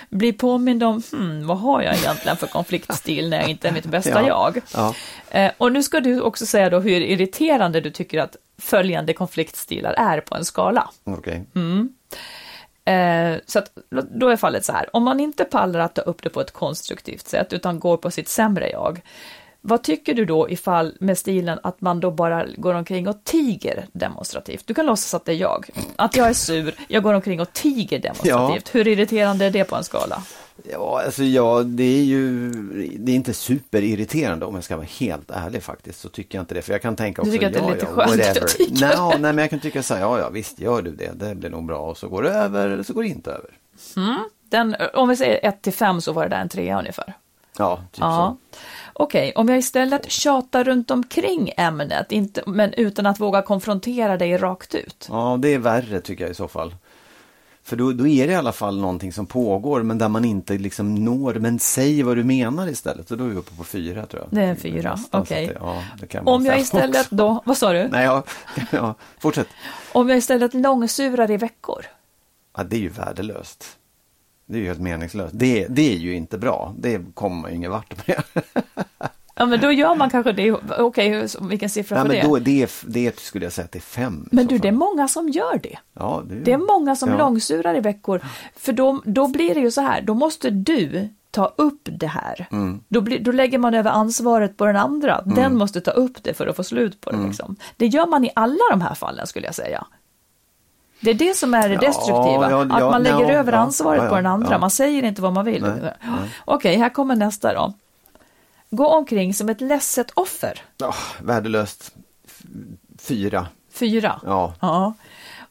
blir 0.10 0.34
påmind 0.34 0.84
om, 0.84 1.04
hmm, 1.12 1.48
vad 1.48 1.60
har 1.60 1.82
jag 1.82 1.96
egentligen 1.96 2.38
för 2.38 2.48
konfliktstil 2.48 3.30
när 3.30 3.38
jag 3.40 3.50
inte 3.50 3.68
är 3.68 3.72
mitt 3.72 3.86
bästa 3.96 4.10
Ja. 4.22 4.28
jag? 4.28 4.62
Ja. 4.74 4.94
Eh, 5.40 5.52
och 5.58 5.72
nu 5.72 5.84
ska 5.84 6.00
du 6.00 6.22
också 6.22 6.46
säga 6.46 6.70
då 6.70 6.80
hur 6.80 7.02
irriterande 7.02 7.82
du 7.82 7.90
tycker 7.92 8.20
att 8.20 8.36
följande 8.62 9.14
konfliktstilar 9.14 9.94
är 9.94 10.22
på 10.22 10.36
en 10.36 10.46
skala. 10.46 10.90
Okej. 11.04 11.46
Eh, 12.86 13.36
så 13.46 13.60
att, 13.60 13.72
då 14.12 14.30
är 14.30 14.36
fallet 14.36 14.66
så 14.66 14.74
här, 14.74 14.96
om 14.96 15.04
man 15.04 15.20
inte 15.20 15.44
pallar 15.44 15.80
att 15.80 15.96
ta 15.96 16.02
upp 16.02 16.24
det 16.24 16.30
på 16.30 16.42
ett 16.42 16.52
konstruktivt 16.52 17.28
sätt 17.28 17.54
utan 17.54 17.80
går 17.80 17.98
på 17.98 18.12
sitt 18.12 18.30
sämre 18.30 18.70
jag, 18.70 19.02
vad 19.62 19.84
tycker 19.84 20.14
du 20.14 20.26
då 20.26 20.50
ifall 20.50 20.94
med 21.00 21.18
stilen 21.18 21.60
att 21.64 21.82
man 21.82 22.00
då 22.00 22.12
bara 22.12 22.46
går 22.58 22.74
omkring 22.74 23.08
och 23.08 23.24
tiger 23.24 23.86
demonstrativt? 23.94 24.68
Du 24.68 24.74
kan 24.74 24.86
låtsas 24.86 25.14
att 25.14 25.26
det 25.26 25.32
är 25.32 25.36
jag, 25.36 25.70
att 25.96 26.16
jag 26.16 26.30
är 26.30 26.34
sur, 26.34 26.76
jag 26.88 27.04
går 27.04 27.14
omkring 27.14 27.42
och 27.42 27.54
tiger 27.54 28.00
demonstrativt. 28.00 28.76
Hur 28.76 28.88
irriterande 28.88 29.46
är 29.46 29.52
det 29.52 29.64
på 29.64 29.76
en 29.76 29.84
skala? 29.84 30.24
Ja, 30.72 31.02
alltså 31.06 31.24
ja, 31.24 31.64
det 31.64 31.84
är 32.00 32.04
ju 32.04 32.52
det 33.00 33.12
är 33.12 33.16
inte 33.16 33.34
superirriterande 33.34 34.46
om 34.46 34.56
jag 34.56 34.64
ska 34.64 34.76
vara 34.76 34.88
helt 35.00 35.32
ärlig 35.32 35.64
faktiskt. 35.64 36.00
Så 36.00 36.10
tycker 36.10 36.38
jag 36.38 36.44
inte 36.44 36.54
det. 36.54 36.62
För 36.62 36.72
jag 36.72 36.82
kan 36.82 36.96
tänka 36.96 37.22
Du 37.22 37.28
också, 37.30 37.32
tycker 37.32 37.48
att 37.48 37.54
det 37.54 37.60
är 37.60 37.64
ja, 37.64 37.70
lite 37.74 37.86
ja, 37.86 37.92
skönt 37.96 38.10
whatever. 38.10 38.46
att 38.46 38.58
tycka 38.58 38.88
Nej, 38.88 38.98
nej, 39.10 39.20
men 39.34 39.38
jag 39.38 39.50
kan 39.50 39.60
tycka 39.60 39.84
så 39.84 39.94
här, 39.94 40.02
ja, 40.02 40.20
ja, 40.20 40.30
visst 40.30 40.60
gör 40.60 40.82
du 40.82 40.92
det. 40.92 41.12
Det 41.14 41.36
blir 41.36 41.50
nog 41.50 41.66
bra. 41.66 41.80
Och 41.80 41.98
så 41.98 42.08
går 42.10 42.24
det 42.24 42.30
över 42.30 42.70
eller 42.70 42.84
så 42.84 42.94
går 42.94 43.04
det 43.04 43.10
inte 43.10 43.32
över. 43.32 43.50
Den, 44.50 44.76
om 44.94 45.10
vi 45.10 45.16
säger 45.16 45.40
1 45.50 45.62
till 45.62 45.74
5 45.74 46.02
så 46.02 46.14
var 46.14 46.24
det 46.24 46.30
där 46.30 46.42
en 46.42 46.50
trea 46.50 46.80
ungefär. 46.80 47.14
Ja, 47.58 47.78
typ 47.92 48.02
Ja. 48.02 48.38
Okej, 48.94 49.34
om 49.36 49.50
jag 49.50 49.58
istället 49.58 50.12
tjatar 50.12 50.64
runt 50.64 50.92
omkring 50.92 51.52
ämnet, 51.58 52.12
inte, 52.12 52.44
men 52.46 52.74
utan 52.74 53.06
att 53.06 53.20
våga 53.20 53.42
konfrontera 53.42 54.18
dig 54.18 54.38
rakt 54.38 54.76
ut. 54.76 54.96
så. 55.00 55.14
Ja, 55.14 55.38
det 55.42 55.54
är 55.54 55.60
värre 55.60 56.02
tycker 56.02 56.24
jag 56.24 56.32
i 56.32 56.36
så 56.36 56.48
fall. 56.48 56.76
För 57.64 57.76
då, 57.76 57.92
då 57.92 58.08
är 58.08 58.28
det 58.28 58.34
i 58.34 58.36
alla 58.36 58.52
fall 58.52 58.80
någonting 58.80 59.14
som 59.14 59.26
pågår 59.26 59.84
men 59.84 59.98
där 59.98 60.10
man 60.10 60.26
inte 60.26 60.58
liksom 60.58 60.96
når, 60.96 61.34
men 61.34 61.60
säg 61.60 62.04
vad 62.04 62.18
du 62.18 62.24
menar 62.24 62.68
istället. 62.68 63.08
Så 63.08 63.16
då 63.16 63.24
är 63.24 63.28
vi 63.30 63.36
uppe 63.36 63.56
på 63.56 63.64
fyra 63.64 64.06
tror 64.06 64.22
jag. 64.22 64.30
Det 64.40 64.46
är 64.46 64.56
fyra, 64.56 65.00
okej. 65.12 65.48
det- 65.48 65.58
Ja, 66.14 66.22
Om 66.26 66.46
jag 66.46 66.60
istället 66.60 67.02
också. 67.06 67.16
då, 67.16 67.42
vad 67.46 67.58
sa 67.58 67.74
du? 67.74 67.88
Nej, 67.88 68.06
ja, 68.06 68.24
ja, 68.72 68.96
fortsätt. 69.20 69.48
Om 69.94 70.10
jag 70.10 70.18
istället 70.18 70.54
långsurar 70.54 71.32
i 71.32 71.38
veckor. 71.38 71.86
Ja, 72.58 72.64
det 72.64 72.76
är 72.76 72.80
ju 72.80 72.90
värdelöst. 72.90 73.78
Det 74.46 74.58
är 74.58 74.60
ju 74.62 74.68
helt 74.68 74.80
meningslöst. 74.82 75.34
Det, 75.38 75.68
det 75.70 75.94
är 75.94 75.98
ju 75.98 76.16
inte 76.16 76.38
bra. 76.38 76.74
Det 76.78 77.02
kommer 77.14 77.42
man 77.42 77.52
ju 77.52 77.58
ingen 77.58 77.72
vart 77.72 78.08
med. 78.08 78.24
Ja, 79.42 79.46
men 79.46 79.60
då 79.60 79.72
gör 79.72 79.96
man 79.96 80.10
kanske 80.10 80.32
det. 80.32 80.52
Okej, 80.80 81.30
så 81.30 81.44
vilken 81.44 81.70
siffra 81.70 81.96
Nej, 81.96 82.02
för 82.04 82.08
men 82.08 82.22
det? 82.22 82.40
då, 82.40 82.40
det, 82.46 82.64
är- 82.64 82.70
det 82.92 83.20
skulle 83.20 83.46
jag 83.46 83.52
säga 83.54 83.66
att 83.66 83.72
det 83.72 83.80
är 83.80 83.82
fem. 83.82 84.30
Men 84.32 84.48
du, 84.48 84.56
fall. 84.56 84.62
det 84.62 84.68
är 84.68 84.72
många 84.72 85.08
som 85.08 85.30
gör 85.30 85.60
det. 85.64 85.78
ja, 85.94 86.24
det, 86.26 86.36
är, 86.36 86.40
Det 86.40 86.52
är 86.52 86.58
många 86.58 86.96
som 86.96 87.10
ja. 87.10 87.18
långsurar 87.18 87.76
i 87.76 87.80
veckor. 87.80 88.22
För 88.56 88.74
då, 88.74 89.02
då 89.06 89.28
blir 89.28 89.54
det 89.54 89.60
ju 89.60 89.72
så 89.72 89.82
här, 89.82 90.02
då 90.02 90.14
måste 90.14 90.50
du 90.50 91.10
ta 91.32 91.54
upp 91.56 91.82
det 91.84 92.08
här. 92.08 92.48
Mm. 92.52 92.80
Då, 92.88 93.02
blir, 93.02 93.20
då 93.20 93.32
lägger 93.32 93.58
man 93.58 93.74
över 93.74 93.92
ansvaret 93.92 94.58
på 94.58 94.66
den 94.66 94.76
andra. 94.76 95.22
Den 95.22 95.58
måste 95.58 95.82
ta 95.82 95.92
upp 95.92 96.24
det 96.24 96.34
för 96.34 96.48
att 96.48 96.56
få 96.56 96.64
slut 96.64 97.02
på 97.02 97.10
det. 97.10 97.16
Mm. 97.18 97.28
Liksom. 97.28 97.56
Det 97.78 97.88
gör 97.88 98.08
man 98.08 98.26
i 98.26 98.32
alla 98.36 98.64
de 98.72 98.82
här 98.82 98.96
fallen 98.96 99.28
skulle 99.28 99.46
jag 99.46 99.56
säga. 99.56 99.86
Det 101.00 101.10
är 101.10 101.14
det 101.16 101.38
som 101.38 101.54
är 101.54 101.70
det 101.70 101.76
Ja, 101.76 101.82
destruktiva, 101.82 102.52
ja, 102.52 102.62
att 102.62 102.80
ja, 102.80 102.92
man 102.92 103.04
lägger 103.04 103.20
ja, 103.32 103.32
över 103.32 103.52
ja, 103.54 103.58
ansvaret 103.60 104.04
ja, 104.04 104.10
på 104.10 104.16
den 104.16 104.26
ja, 104.26 104.32
andra. 104.32 104.52
ja. 104.52 104.58
Man 104.58 104.72
säger 104.72 105.04
inte 105.04 105.22
vad 105.22 105.34
man 105.34 105.46
vill. 105.46 105.66
Okej, 106.46 106.76
här 106.78 106.90
kommer 106.90 107.16
nästa 107.16 107.54
då. 107.54 107.74
Gå 108.72 108.88
omkring 108.88 109.34
som 109.34 109.50
ett 109.50 109.62
ledset 109.62 110.12
offer. 110.14 110.62
Ja, 110.78 110.94
värdelöst. 111.22 111.96
Fyra. 113.00 113.48
Fyra. 113.74 114.22
Ja. 114.26 114.54
Ja. 114.60 114.94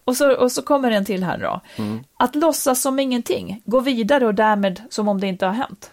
Och 0.04 0.16
så, 0.16 0.32
och 0.36 0.52
så 0.52 0.62
kommer 0.62 0.90
en 0.90 1.04
till 1.04 1.24
här 1.24 1.38
då. 1.38 1.60
Mm. 1.76 2.00
Att 2.16 2.34
låtsas 2.34 2.80
som 2.82 2.98
ingenting, 2.98 3.62
gå 3.64 3.80
vidare 3.80 4.26
och 4.26 4.34
därmed 4.34 4.82
som 4.90 5.08
om 5.08 5.20
det 5.20 5.26
inte 5.26 5.46
har 5.46 5.52
hänt. 5.52 5.90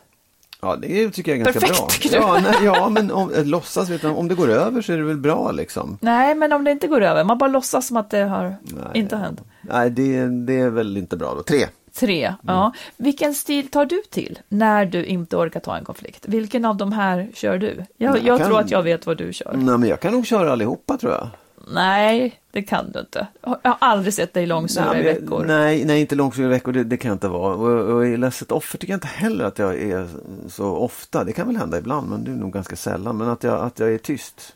Ja, 0.61 0.75
det 0.75 1.09
tycker 1.09 1.31
jag 1.31 1.39
är 1.41 1.45
ganska 1.45 1.59
Perfekt, 1.59 1.79
bra. 1.79 1.87
tycker 1.89 2.09
du? 2.09 2.15
Ja, 2.15 2.39
nej, 2.43 2.55
ja, 2.63 2.89
men 2.89 3.11
om, 3.11 3.33
eh, 3.33 3.45
låtsas, 3.45 3.89
vet 3.89 4.01
du, 4.01 4.07
om 4.09 4.27
det 4.27 4.35
går 4.35 4.49
över 4.49 4.81
så 4.81 4.93
är 4.93 4.97
det 4.97 5.03
väl 5.03 5.17
bra 5.17 5.51
liksom. 5.51 5.97
Nej, 6.01 6.35
men 6.35 6.53
om 6.53 6.63
det 6.63 6.71
inte 6.71 6.87
går 6.87 7.01
över, 7.01 7.23
man 7.23 7.37
bara 7.37 7.49
låtsas 7.49 7.87
som 7.87 7.97
att 7.97 8.09
det 8.09 8.23
har 8.23 8.55
Nej, 8.61 8.83
inte 8.93 9.15
har 9.15 9.23
hänt. 9.23 9.41
Nej, 9.61 9.89
det, 9.89 10.27
det 10.45 10.59
är 10.59 10.69
väl 10.69 10.97
inte 10.97 11.17
bra 11.17 11.33
då. 11.33 11.43
Tre. 11.43 11.65
Tre, 11.99 12.33
ja. 12.47 12.73
Vilken 12.97 13.33
stil 13.33 13.67
tar 13.67 13.85
du 13.85 14.01
till 14.09 14.39
när 14.49 14.85
du 14.85 15.05
inte 15.05 15.37
orkar 15.37 15.59
ta 15.59 15.77
en 15.77 15.85
konflikt? 15.85 16.25
Vilken 16.27 16.65
av 16.65 16.77
de 16.77 16.91
här 16.91 17.29
kör 17.33 17.57
du? 17.57 17.85
Jag, 17.97 18.11
Nej, 18.13 18.21
jag 18.25 18.37
kan- 18.39 18.47
tror 18.47 18.59
att 18.59 18.71
jag 18.71 18.83
vet 18.83 19.05
vad 19.05 19.17
du 19.17 19.33
kör. 19.33 19.53
Nej, 19.53 19.77
men 19.77 19.89
jag 19.89 19.99
kan 19.99 20.13
nog 20.13 20.25
köra 20.25 20.51
allihopa 20.51 20.97
tror 20.97 21.11
jag. 21.13 21.29
Nej, 21.73 22.39
det 22.51 22.61
kan 22.61 22.91
du 22.91 22.99
inte. 22.99 23.27
Jag 23.41 23.49
har 23.63 23.77
aldrig 23.79 24.13
sett 24.13 24.33
dig 24.33 24.45
långsura 24.45 24.91
Nej, 24.93 25.01
i 25.03 25.07
jag- 25.07 25.13
veckor. 25.13 25.45
Nej, 25.45 25.85
nej 25.85 26.01
inte 26.01 26.15
långsura 26.15 26.47
veckor, 26.47 26.71
det, 26.71 26.83
det 26.83 26.97
kan 26.97 27.09
jag 27.09 27.15
inte 27.15 27.27
vara. 27.27 27.55
Och, 27.55 27.95
och 27.95 28.07
i 28.07 28.17
ledset 28.17 28.51
offer 28.51 28.77
tycker 28.77 28.93
jag 28.93 28.97
inte 28.97 29.07
heller 29.07 29.45
att 29.45 29.59
jag 29.59 29.81
är 29.81 30.07
så 30.49 30.65
ofta. 30.75 31.23
Det 31.23 31.33
kan 31.33 31.47
väl 31.47 31.57
hända 31.57 31.77
ibland, 31.77 32.09
men 32.09 32.23
det 32.23 32.31
är 32.31 32.35
nog 32.35 32.53
ganska 32.53 32.75
sällan. 32.75 33.17
Men 33.17 33.29
att 33.29 33.43
jag, 33.43 33.59
att 33.61 33.79
jag 33.79 33.93
är 33.93 33.97
tyst. 33.97 34.55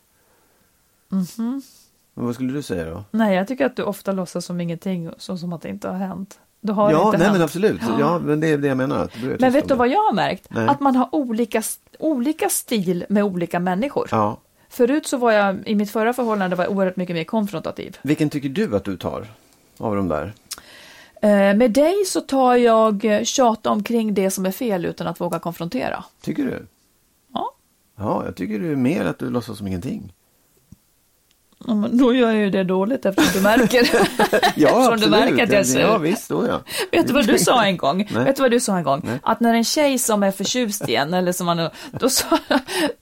Men 1.10 1.62
vad 2.14 2.36
skulle 2.36 2.54
du 2.54 2.62
säga 2.62 2.86
då? 2.90 3.04
Nej, 3.12 3.36
jag 3.36 3.48
tycker 3.48 3.66
att 3.66 3.76
du 3.76 3.84
ofta 3.84 4.12
låtsas 4.12 4.46
som 4.46 4.62
ingenting, 4.62 5.10
så 5.18 5.38
som 5.38 5.54
att 5.54 5.62
det 5.62 5.70
inte 5.70 5.88
har 5.90 5.96
hänt. 5.98 6.40
Det 6.62 6.74
har 6.74 6.92
ja, 6.92 7.06
inte 7.06 7.18
nej 7.18 7.28
hänt. 7.28 7.34
men 7.38 7.44
absolut. 7.44 7.82
Ja, 8.00 8.20
men 8.20 8.40
det 8.40 8.48
är 8.48 8.58
det 8.58 8.68
jag 8.68 8.78
menar. 8.78 9.10
Du 9.14 9.30
tyst 9.30 9.42
Men 9.42 9.52
vet 9.54 9.64
du 9.64 9.68
det. 9.68 9.76
vad 9.76 9.88
jag 9.88 10.00
har 10.00 10.14
märkt? 10.14 10.48
Nej. 10.50 10.68
Att 10.68 10.80
man 10.80 10.96
har 10.96 11.10
olika, 11.16 11.64
olika 12.00 12.50
stil 12.50 13.06
med 13.10 13.24
olika 13.24 13.60
människor. 13.60 14.08
Ja. 14.12 14.38
Förut 14.70 15.08
så 15.08 15.18
var 15.18 15.32
jag, 15.32 15.58
i 15.66 15.76
mitt 15.76 15.92
förra 15.92 16.14
förhållande 16.14 16.56
var 16.56 16.64
jag 16.64 16.74
oerhört 16.74 16.96
mycket 16.96 17.16
mer 17.16 17.24
konfrontativ. 17.24 17.98
Vilken 18.02 18.30
tycker 18.30 18.50
du 18.50 18.76
att 18.76 18.84
du 18.84 18.98
tar 18.98 19.28
av 19.78 19.96
de 19.96 20.08
där? 20.08 20.34
Eh, 21.22 21.30
med 21.56 21.72
dig 21.72 22.06
så 22.06 22.22
tar 22.22 22.56
jag 22.56 23.06
eh, 23.06 23.24
tjata 23.24 23.70
omkring 23.70 24.14
det 24.14 24.32
som 24.32 24.46
är 24.46 24.52
fel 24.52 24.86
utan 24.86 25.08
att 25.08 25.22
våga 25.22 25.40
konfrontera. 25.40 26.04
Tycker 26.22 26.44
du? 26.46 26.66
Ja. 27.34 27.52
Ja, 27.98 28.26
jag 28.26 28.36
tycker 28.36 28.60
det 28.60 28.68
är 28.68 28.76
mer 28.76 29.06
att 29.06 29.20
du 29.20 29.30
låtsas 29.30 29.58
som 29.58 29.68
ingenting. 29.68 30.14
Ja, 31.68 31.74
men 31.76 31.98
då 31.98 32.14
gör 32.14 32.28
jag 32.32 32.38
ju 32.40 32.50
det 32.50 32.64
dåligt 32.64 33.06
eftersom 33.06 33.32
du 33.34 33.42
märker. 33.42 33.90
Ja, 34.56 34.70
Eftersom 34.70 35.00
du 35.00 35.10
märker 35.10 35.44
att 35.44 35.52
jag 35.54 35.66
sur. 35.68 35.80
Ja, 35.80 35.98
visst, 35.98 36.30
då 36.30 36.48
ja. 36.48 36.60
Vet 36.92 37.08
du 37.08 37.14
vad 37.14 37.28
du 37.28 37.38
sa 37.40 37.64
en 37.66 37.78
gång? 37.78 38.10
Nej. 38.14 38.24
Vet 38.26 38.36
du 38.36 38.42
vad 38.42 38.52
du 38.52 38.60
sa 38.60 38.78
en 38.78 38.84
gång? 38.84 39.02
Nej. 39.06 39.20
Att 39.24 39.40
när 39.40 39.54
en 39.54 39.64
tjej 39.64 40.00
som 40.00 40.24
är 40.24 40.32
förtjust 40.32 40.90
i 40.90 40.96
en, 40.96 41.14
eller 41.14 41.32
som 41.32 41.46
man 41.46 41.70
då, 41.92 42.10
sa, 42.10 42.26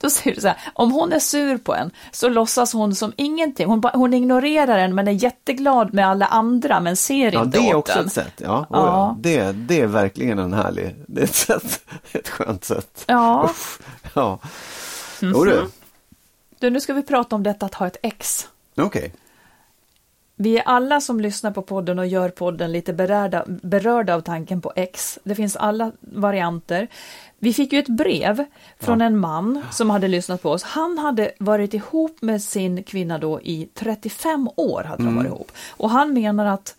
då 0.00 0.10
säger 0.10 0.34
du 0.34 0.40
så 0.40 0.48
här, 0.48 0.56
om 0.72 0.92
hon 0.92 1.12
är 1.12 1.18
sur 1.18 1.58
på 1.58 1.74
en, 1.74 1.90
så 2.12 2.28
låtsas 2.28 2.72
hon 2.72 2.94
som 2.94 3.12
ingenting. 3.16 3.66
Hon, 3.66 3.82
hon 3.94 4.14
ignorerar 4.14 4.78
en, 4.78 4.94
men 4.94 5.08
är 5.08 5.12
jätteglad 5.12 5.94
med 5.94 6.06
alla 6.08 6.26
andra, 6.26 6.80
men 6.80 6.96
ser 6.96 7.32
Ja, 7.32 7.42
inte 7.44 7.58
det 7.58 7.68
är 7.70 7.74
åt 7.74 7.88
också 7.88 7.98
en. 7.98 8.06
ett 8.06 8.12
sätt. 8.12 8.32
Ja, 8.36 8.66
Ja. 8.70 8.76
ja. 8.86 9.16
Det, 9.20 9.52
det 9.52 9.80
är 9.80 9.86
verkligen 9.86 10.38
en 10.38 10.52
härlig, 10.52 10.96
det 11.08 11.20
är 11.20 11.24
ett 11.24 11.34
sätt, 11.34 11.80
ett 12.12 12.28
skönt 12.28 12.64
sätt. 12.64 13.04
Ja. 13.06 13.42
Uff, 13.50 13.78
ja. 14.14 14.38
Jo 15.20 15.44
du, 15.44 15.62
Du, 16.60 16.70
nu 16.70 16.80
ska 16.80 16.94
vi 16.94 17.02
prata 17.02 17.36
om 17.36 17.42
detta 17.42 17.66
att 17.66 17.74
ha 17.74 17.86
ett 17.86 17.96
ex. 18.02 18.48
okej. 18.76 19.12
Vi 20.36 20.58
är 20.58 20.62
alla 20.62 21.00
som 21.00 21.20
lyssnar 21.20 21.50
på 21.50 21.62
podden 21.62 21.98
och 21.98 22.06
gör 22.06 22.28
podden 22.28 22.72
lite 22.72 22.92
berörda, 22.92 23.44
berörda 23.46 24.14
av 24.14 24.20
tanken 24.20 24.60
på 24.60 24.72
ex. 24.76 25.18
Det 25.24 25.34
finns 25.34 25.56
alla 25.56 25.92
varianter. 26.00 26.88
Vi 27.38 27.52
fick 27.52 27.72
ju 27.72 27.78
ett 27.78 27.88
brev 27.88 28.44
från 28.78 29.00
en 29.00 29.18
man 29.18 29.62
som 29.70 29.90
hade 29.90 30.08
lyssnat 30.08 30.42
på 30.42 30.50
oss. 30.50 30.62
Han 30.62 30.98
hade 30.98 31.32
varit 31.38 31.74
ihop 31.74 32.22
med 32.22 32.42
sin 32.42 32.82
kvinna 32.82 33.18
då 33.18 33.40
i 33.40 33.68
35 33.74 34.48
år. 34.56 34.82
hade 34.84 35.04
de 35.04 35.16
varit 35.16 35.26
ihop. 35.26 35.52
Och 35.70 35.90
han 35.90 36.12
menar 36.12 36.46
att 36.46 36.76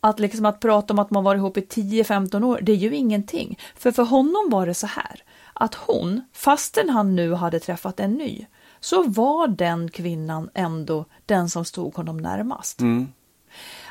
att, 0.00 0.20
liksom 0.20 0.46
att 0.46 0.60
prata 0.60 0.92
om 0.92 0.98
att 0.98 1.10
man 1.10 1.24
var 1.24 1.34
ihop 1.34 1.56
i 1.56 1.60
10-15 1.60 2.44
år, 2.44 2.58
det 2.62 2.72
är 2.72 2.76
ju 2.76 2.94
ingenting. 2.94 3.58
För 3.76 3.92
för 3.92 4.02
honom 4.02 4.50
var 4.50 4.66
det 4.66 4.74
så 4.74 4.86
här, 4.86 5.22
att 5.54 5.74
hon, 5.74 6.20
fastän 6.32 6.90
han 6.90 7.16
nu 7.16 7.34
hade 7.34 7.60
träffat 7.60 8.00
en 8.00 8.12
ny, 8.12 8.46
så 8.80 9.02
var 9.02 9.48
den 9.48 9.90
kvinnan 9.90 10.50
ändå 10.54 11.04
den 11.26 11.50
som 11.50 11.64
stod 11.64 11.94
honom 11.94 12.16
närmast. 12.16 12.80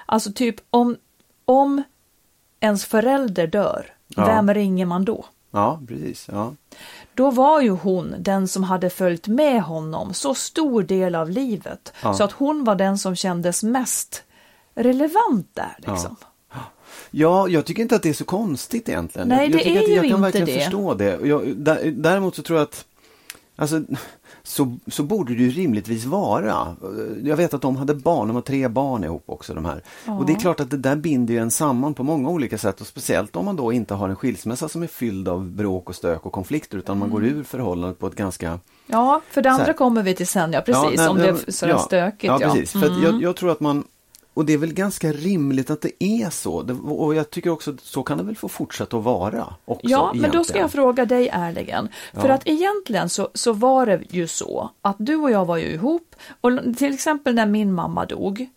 Alltså 0.06 0.32
typ 0.34 0.56
om, 0.70 0.98
om 1.46 1.84
ens 2.60 2.86
förälder 2.86 3.48
dör, 3.48 3.94
Ja. 4.08 4.26
vem 4.26 4.54
ringer 4.54 4.86
man 4.86 5.06
då? 5.06 5.26
Ja, 5.52 5.80
precis. 5.88 6.28
Ja. 6.32 6.54
Då 7.14 7.32
var 7.32 7.62
ju 7.62 7.70
hon 7.70 8.16
den 8.20 8.48
som 8.48 8.64
hade 8.64 8.90
följt 8.90 9.28
med 9.28 9.62
honom 9.64 10.14
så 10.14 10.36
stor 10.36 10.84
del 10.84 11.16
av 11.16 11.30
livet, 11.30 11.94
Ja. 12.04 12.14
så 12.14 12.24
att 12.24 12.32
hon 12.32 12.64
var 12.64 12.76
den 12.76 12.98
som 12.98 13.16
kändes 13.16 13.64
mest 13.64 14.24
relevant 14.76 15.50
där. 15.54 15.76
Liksom. 15.78 16.16
ja, 16.22 16.28
jag 17.50 17.66
tycker 17.66 17.82
inte 17.82 17.96
att 17.96 18.04
det 18.04 18.10
är 18.10 18.14
så 18.14 18.26
konstigt 18.26 18.90
egentligen. 18.90 19.28
Nej, 19.28 19.52
jag, 19.52 19.60
jag 19.60 19.66
det 19.66 19.78
är 19.78 19.84
att 19.84 19.90
jag 19.90 19.90
ju 19.90 19.96
kan 19.96 20.06
inte 20.06 20.22
verkligen 20.22 20.46
det. 20.48 20.54
förstå 20.64 20.94
det. 20.94 21.20
Jag, 21.24 21.44
dä- 21.48 21.92
däremot 21.92 22.36
så 22.36 22.42
tror 22.42 22.60
jag 22.60 22.64
att 22.64 22.86
Alltså, 23.56 23.82
så, 24.44 24.78
så 24.88 25.04
borde 25.04 25.36
det 25.36 25.44
ju 25.44 25.50
rimligtvis 25.50 26.06
vara. 26.06 26.76
Jag 27.24 27.38
vet 27.38 27.54
att 27.54 27.62
de 27.62 27.76
hade 27.76 27.96
barn, 27.96 28.28
de 28.28 28.34
har 28.36 28.42
tre 28.42 28.68
barn 28.68 29.04
ihop 29.04 29.24
också 29.26 29.54
de 29.54 29.66
här. 29.66 29.84
Och 30.20 30.26
det 30.26 30.34
är 30.34 30.40
klart 30.40 30.60
att 30.60 30.70
det 30.70 30.78
där 30.78 30.96
binder 30.96 31.34
ju 31.34 31.40
en 31.40 31.52
samman 31.52 31.94
på 31.94 32.04
många 32.04 32.30
olika 32.30 32.58
sätt 32.58 32.82
och 32.82 32.88
speciellt 32.88 33.36
om 33.36 33.46
man 33.46 33.56
då 33.56 33.74
inte 33.74 33.94
har 33.94 34.10
en 34.10 34.16
skilsmässa 34.16 34.70
som 34.70 34.84
är 34.84 34.88
fylld 34.88 35.28
av 35.28 35.46
bråk 35.52 35.90
och 35.90 35.96
stök 35.96 36.26
och 36.26 36.32
konflikter 36.32 36.78
utan 36.78 36.98
man 37.00 37.10
går 37.10 37.26
ur 37.26 37.44
förhållandet 37.44 38.00
på 38.00 38.08
ett 38.08 38.16
ganska 38.16 38.60
Ja, 38.88 39.22
för 39.30 39.42
det 39.42 39.52
andra 39.52 39.66
här. 39.66 39.74
kommer 39.74 40.04
vi 40.04 40.16
till 40.16 40.28
sen, 40.28 40.54
ja 40.54 40.62
precis, 40.62 40.98
nej, 41.00 41.08
om 41.10 41.18
det 41.18 41.28
är 41.28 41.52
sådär 41.52 41.78
stökigt. 41.78 42.24
Ja, 42.24 42.38
Ja, 42.42 42.46
Mm. 42.48 42.58
precis. 42.62 42.82
För 42.82 42.90
att 42.92 43.04
jag, 43.04 43.22
jag 43.22 43.36
tror 43.36 43.52
att 43.52 43.60
man, 43.60 43.84
och 44.34 44.46
det 44.46 44.54
är 44.54 44.58
väl 44.58 44.74
ganska 44.74 45.12
rimligt 45.12 45.70
att 45.70 45.82
det 45.82 46.04
är 46.04 46.30
så. 46.30 46.54
Och 46.84 47.16
jag 47.16 47.30
tycker 47.30 47.50
också 47.50 47.72
att 47.72 47.82
så 47.82 48.04
kan 48.04 48.18
det 48.18 48.24
väl 48.24 48.36
få 48.36 48.48
fortsätta 48.50 48.98
att 48.98 49.04
vara 49.04 49.54
också. 49.66 49.88
Ja, 49.90 50.12
men 50.16 50.22
då 50.22 50.28
ska 50.30 50.32
egentligen. 50.32 50.62
jag 50.62 50.72
fråga 50.72 51.06
dig 51.06 51.30
ärligen. 51.32 51.90
För 52.14 52.28
Ja. 52.28 52.34
att 52.34 52.42
egentligen 52.48 53.10
så, 53.10 53.30
så 53.34 53.54
var 53.54 53.86
det 53.86 54.02
ju 54.10 54.28
så 54.28 54.70
att 54.82 54.96
du 55.00 55.16
och 55.16 55.32
jag 55.32 55.46
var 55.46 55.58
ju 55.58 55.66
ihop 55.66 56.16
och 56.42 56.52
till 56.78 56.94
exempel 56.94 57.36
när 57.36 57.46
min 57.46 57.74
mamma 57.74 58.06
dog 58.06 58.50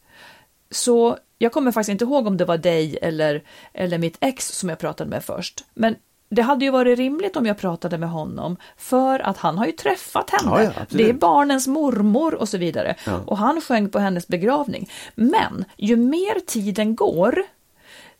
så 0.70 1.16
jag 1.38 1.52
kommer 1.52 1.72
faktiskt 1.72 1.90
inte 1.92 2.04
ihåg 2.04 2.26
om 2.26 2.36
det 2.36 2.44
var 2.44 2.58
dig 2.58 2.98
eller, 3.02 3.42
eller 3.72 3.98
mitt 3.98 4.16
ex 4.20 4.48
som 4.58 4.68
jag 4.68 4.78
pratade 4.78 5.10
med 5.10 5.24
först. 5.24 5.64
Men 5.74 5.94
det 6.28 6.42
hade 6.42 6.64
ju 6.64 6.70
varit 6.70 6.98
rimligt 6.98 7.36
om 7.36 7.46
jag 7.46 7.58
pratade 7.58 7.98
med 7.98 8.10
honom 8.10 8.56
för 8.76 9.20
att 9.20 9.36
han 9.36 9.58
har 9.58 9.66
ju 9.66 9.72
träffat 9.72 10.30
henne. 10.30 10.50
Ja, 10.50 10.62
ja, 10.62 10.86
det 10.88 11.08
är 11.08 11.12
barnens 11.12 11.66
mormor 11.66 12.34
och 12.34 12.48
så 12.48 12.58
vidare. 12.58 12.96
Ja. 13.04 13.20
Och 13.26 13.38
han 13.38 13.60
sjöng 13.60 13.88
på 13.88 13.98
hennes 13.98 14.28
begravning. 14.28 14.90
Men 15.14 15.64
ju 15.76 15.96
mer 15.96 16.40
tiden 16.46 16.96
går 16.96 17.42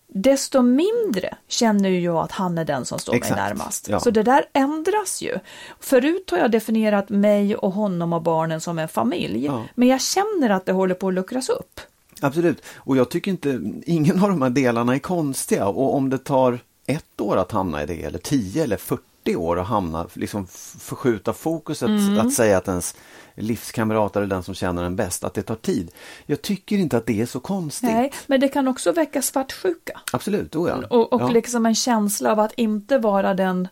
desto 0.09 0.62
mindre 0.62 1.35
känner 1.49 1.88
jag 1.88 2.16
att 2.16 2.33
han 2.33 2.59
är 2.59 2.64
den 2.64 2.85
som 2.85 2.99
står 2.99 3.14
Exakt, 3.14 3.37
mig 3.37 3.45
närmast. 3.45 3.90
Så 4.01 4.11
det 4.11 4.23
där 4.23 4.45
ändras 4.53 5.23
ju. 5.23 5.38
Förut 5.81 6.31
har 6.31 6.38
jag 6.38 6.51
definierat 6.51 7.09
mig 7.09 7.57
och 7.57 7.73
honom 7.73 8.12
och 8.12 8.23
barnen 8.23 8.61
som 8.61 8.79
en 8.79 8.88
familj, 8.88 9.51
men 9.75 9.88
jag 9.88 10.01
känner 10.01 10.51
att 10.51 10.66
det 10.66 10.73
håller 10.73 10.95
på 10.95 11.09
att 11.09 11.14
luckras 11.14 11.49
upp. 11.49 11.81
Absolut, 12.21 12.62
och 12.77 12.97
jag 12.97 13.11
tycker 13.11 13.31
inte, 13.31 13.61
ingen 13.87 14.23
av 14.23 14.29
de 14.29 14.42
här 14.42 14.51
delarna 14.51 14.95
är 14.95 14.99
konstiga 14.99 15.66
och 15.66 15.95
om 15.95 16.11
det 16.11 16.19
tar 16.19 16.59
ett 16.87 17.20
år 17.20 17.37
att 17.37 17.53
hamna 17.53 17.83
i 17.83 17.87
det 17.87 18.03
eller 18.03 18.18
10 18.18 18.64
eller 18.64 18.77
40 18.77 19.37
år 19.37 19.59
att 19.61 19.66
hamna, 19.66 20.07
liksom 20.12 20.46
förskjuta 20.79 21.33
fokuset, 21.33 21.88
Mm. 21.88 22.27
att 22.27 22.33
säga 22.33 22.59
att 22.59 22.68
ens 22.68 22.96
livskamrat 23.35 24.16
är 24.16 24.27
den 24.27 24.42
som 24.42 24.55
känner 24.55 24.85
en 24.85 24.96
bäst, 24.96 25.25
att 25.25 25.35
det 25.35 25.42
tar 25.42 25.55
tid. 25.55 25.90
Jag 26.27 26.42
tycker 26.42 26.77
inte 26.79 26.96
att 26.96 27.07
det 27.07 27.20
är 27.20 27.27
så 27.27 27.40
konstigt. 27.40 27.90
Nej, 27.90 28.12
men 28.27 28.40
det 28.40 28.49
kan 28.49 28.68
också 28.68 28.92
väcka 28.92 29.22
svartsjuka 29.22 30.01
Absolut, 30.12 30.57
oh 30.57 30.68
ja. 30.68 30.87
och, 30.90 31.12
och 31.12 31.20
ja. 31.20 31.29
liksom 31.29 31.66
en 31.66 31.75
känsla 31.75 32.33
av 32.33 32.40
att 32.40 32.53
inte 32.57 32.99
vara 32.99 33.35
den 33.35 33.68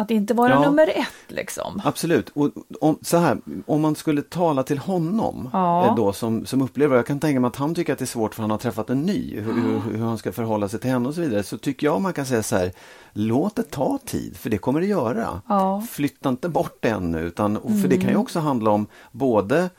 att 0.00 0.10
inte 0.10 0.34
vara 0.34 0.50
Ja. 0.52 0.60
nummer 0.60 0.86
ett 0.88 1.06
liksom. 1.28 1.82
Absolut. 1.84 2.28
Och 2.34 2.50
om, 2.80 2.98
så 3.02 3.16
här, 3.16 3.38
om 3.66 3.80
man 3.80 3.94
skulle 3.94 4.22
tala 4.22 4.62
till 4.62 4.78
honom 4.78 5.50
Ja. 5.52 5.86
eh, 5.86 5.94
då 5.94 6.12
som, 6.12 6.46
som 6.46 6.62
upplever, 6.62 6.96
jag 6.96 7.06
kan 7.06 7.20
tänka 7.20 7.40
mig 7.40 7.48
att 7.48 7.56
han 7.56 7.74
tycker 7.74 7.92
att 7.92 7.98
det 7.98 8.04
är 8.04 8.06
svårt 8.06 8.34
för 8.34 8.42
han 8.42 8.50
har 8.50 8.58
träffat 8.58 8.90
en 8.90 9.02
ny, 9.02 9.40
hur, 9.40 9.52
hur, 9.52 9.80
hur 9.98 10.04
han 10.04 10.18
ska 10.18 10.32
förhålla 10.32 10.68
sig 10.68 10.80
till 10.80 10.90
henne 10.90 11.08
och 11.08 11.14
så 11.14 11.20
vidare. 11.20 11.42
Så 11.42 11.58
tycker 11.58 11.86
jag 11.86 12.00
man 12.00 12.12
kan 12.12 12.26
säga 12.26 12.42
så 12.42 12.56
här, 12.56 12.72
låt 13.12 13.56
det 13.56 13.70
ta 13.70 13.98
tid, 14.04 14.36
för 14.36 14.50
det 14.50 14.58
kommer 14.58 14.80
det 14.80 14.86
göra. 14.86 15.40
Ja. 15.48 15.74
Mm. 15.74 15.86
Flytta 15.86 16.28
inte 16.28 16.48
bort 16.48 16.76
det 16.80 16.88
ännu, 16.88 17.20
utan, 17.20 17.56
för 17.82 17.88
det 17.88 17.96
kan 17.98 18.10
ju 18.10 18.16
också 18.16 18.38
handla 18.40 18.70
om 18.70 18.86
både 19.12 19.70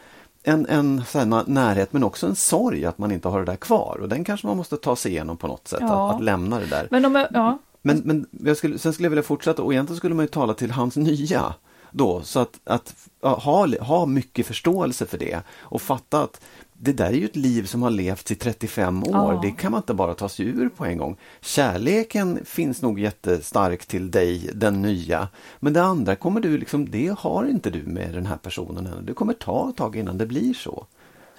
en, 0.44 0.66
en 0.70 1.04
här, 1.14 1.44
närhet 1.50 1.94
men 1.94 2.04
också 2.04 2.28
en 2.28 2.36
sorg 2.36 2.86
att 2.86 2.98
man 2.98 3.12
inte 3.12 3.28
har 3.28 3.40
det 3.40 3.46
där 3.46 3.56
kvar 3.56 3.98
och 4.02 4.10
den 4.10 4.24
kanske 4.24 4.48
man 4.48 4.58
måste 4.58 4.78
ta 4.78 4.96
sig 4.96 5.12
igenom 5.12 5.38
på 5.38 5.48
något 5.48 5.68
sätt, 5.68 5.80
Ja. 5.82 6.10
att, 6.10 6.16
att 6.16 6.24
lämna 6.24 6.60
det 6.60 6.66
där. 6.66 6.88
Men 6.92 7.06
om 7.06 7.16
jag, 7.16 7.28
ja, 7.34 7.58
Men, 7.82 7.98
men 7.98 8.26
jag 8.32 8.58
skulle, 8.58 8.78
sen 8.80 8.94
skulle 8.94 9.06
jag 9.06 9.10
vilja 9.12 9.24
fortsätta 9.24 9.64
och 9.64 9.74
egentligen 9.74 9.98
skulle 9.98 10.16
man 10.16 10.26
ju 10.26 10.30
tala 10.30 10.54
till 10.54 10.72
hans 10.72 10.96
nya 10.96 11.54
då, 11.92 12.22
så 12.22 12.40
att, 12.40 12.60
att 12.64 12.96
ha, 13.22 13.80
ha 13.84 14.06
mycket 14.06 14.46
förståelse 14.46 15.06
för 15.06 15.18
det 15.18 15.42
och 15.60 15.82
fatta 15.82 16.24
att 16.24 16.42
det 16.74 16.94
där 16.94 17.06
är 17.06 17.14
ju 17.14 17.26
ett 17.26 17.36
liv 17.36 17.64
som 17.66 17.82
har 17.84 17.90
levts 17.90 18.32
i 18.32 18.36
35 18.36 19.04
år, 19.04 19.10
Ja. 19.12 19.40
det 19.44 19.52
kan 19.52 19.72
man 19.72 19.80
inte 19.80 19.94
bara 19.94 20.14
ta 20.14 20.30
sig 20.30 20.46
ur 20.46 20.70
på 20.70 20.86
en 20.86 20.98
gång. 20.98 21.18
Kärleken 21.42 22.40
finns 22.46 22.82
nog 22.82 23.00
jättestark 23.00 23.86
till 23.86 24.12
dig, 24.12 24.50
den 24.54 24.82
nya, 24.82 25.28
men 25.60 25.74
det 25.74 25.84
andra 25.84 26.16
kommer 26.16 26.42
du 26.42 26.58
liksom, 26.58 26.92
det 26.92 27.16
har 27.20 27.46
inte 27.46 27.70
du 27.70 27.84
med 27.84 28.14
den 28.14 28.26
här 28.26 28.38
personen 28.38 28.88
ännu. 28.88 29.02
Det 29.02 29.14
kommer 29.14 29.34
ta 29.34 29.70
ett 29.70 29.78
tag 29.78 29.96
innan 29.96 30.18
det 30.18 30.26
blir 30.26 30.54
så, 30.54 30.86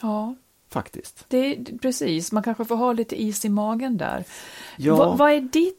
ja, 0.00 0.34
faktiskt. 0.70 1.24
det 1.28 1.64
precis, 1.82 2.32
man 2.32 2.42
kanske 2.42 2.64
får 2.64 2.76
ha 2.76 2.92
lite 2.92 3.22
is 3.22 3.44
i 3.44 3.48
magen 3.48 3.96
där. 3.96 4.24
Ja. 4.76 4.96
Vad, 4.96 5.18
vad 5.18 5.30
är 5.32 5.40
ditt, 5.40 5.78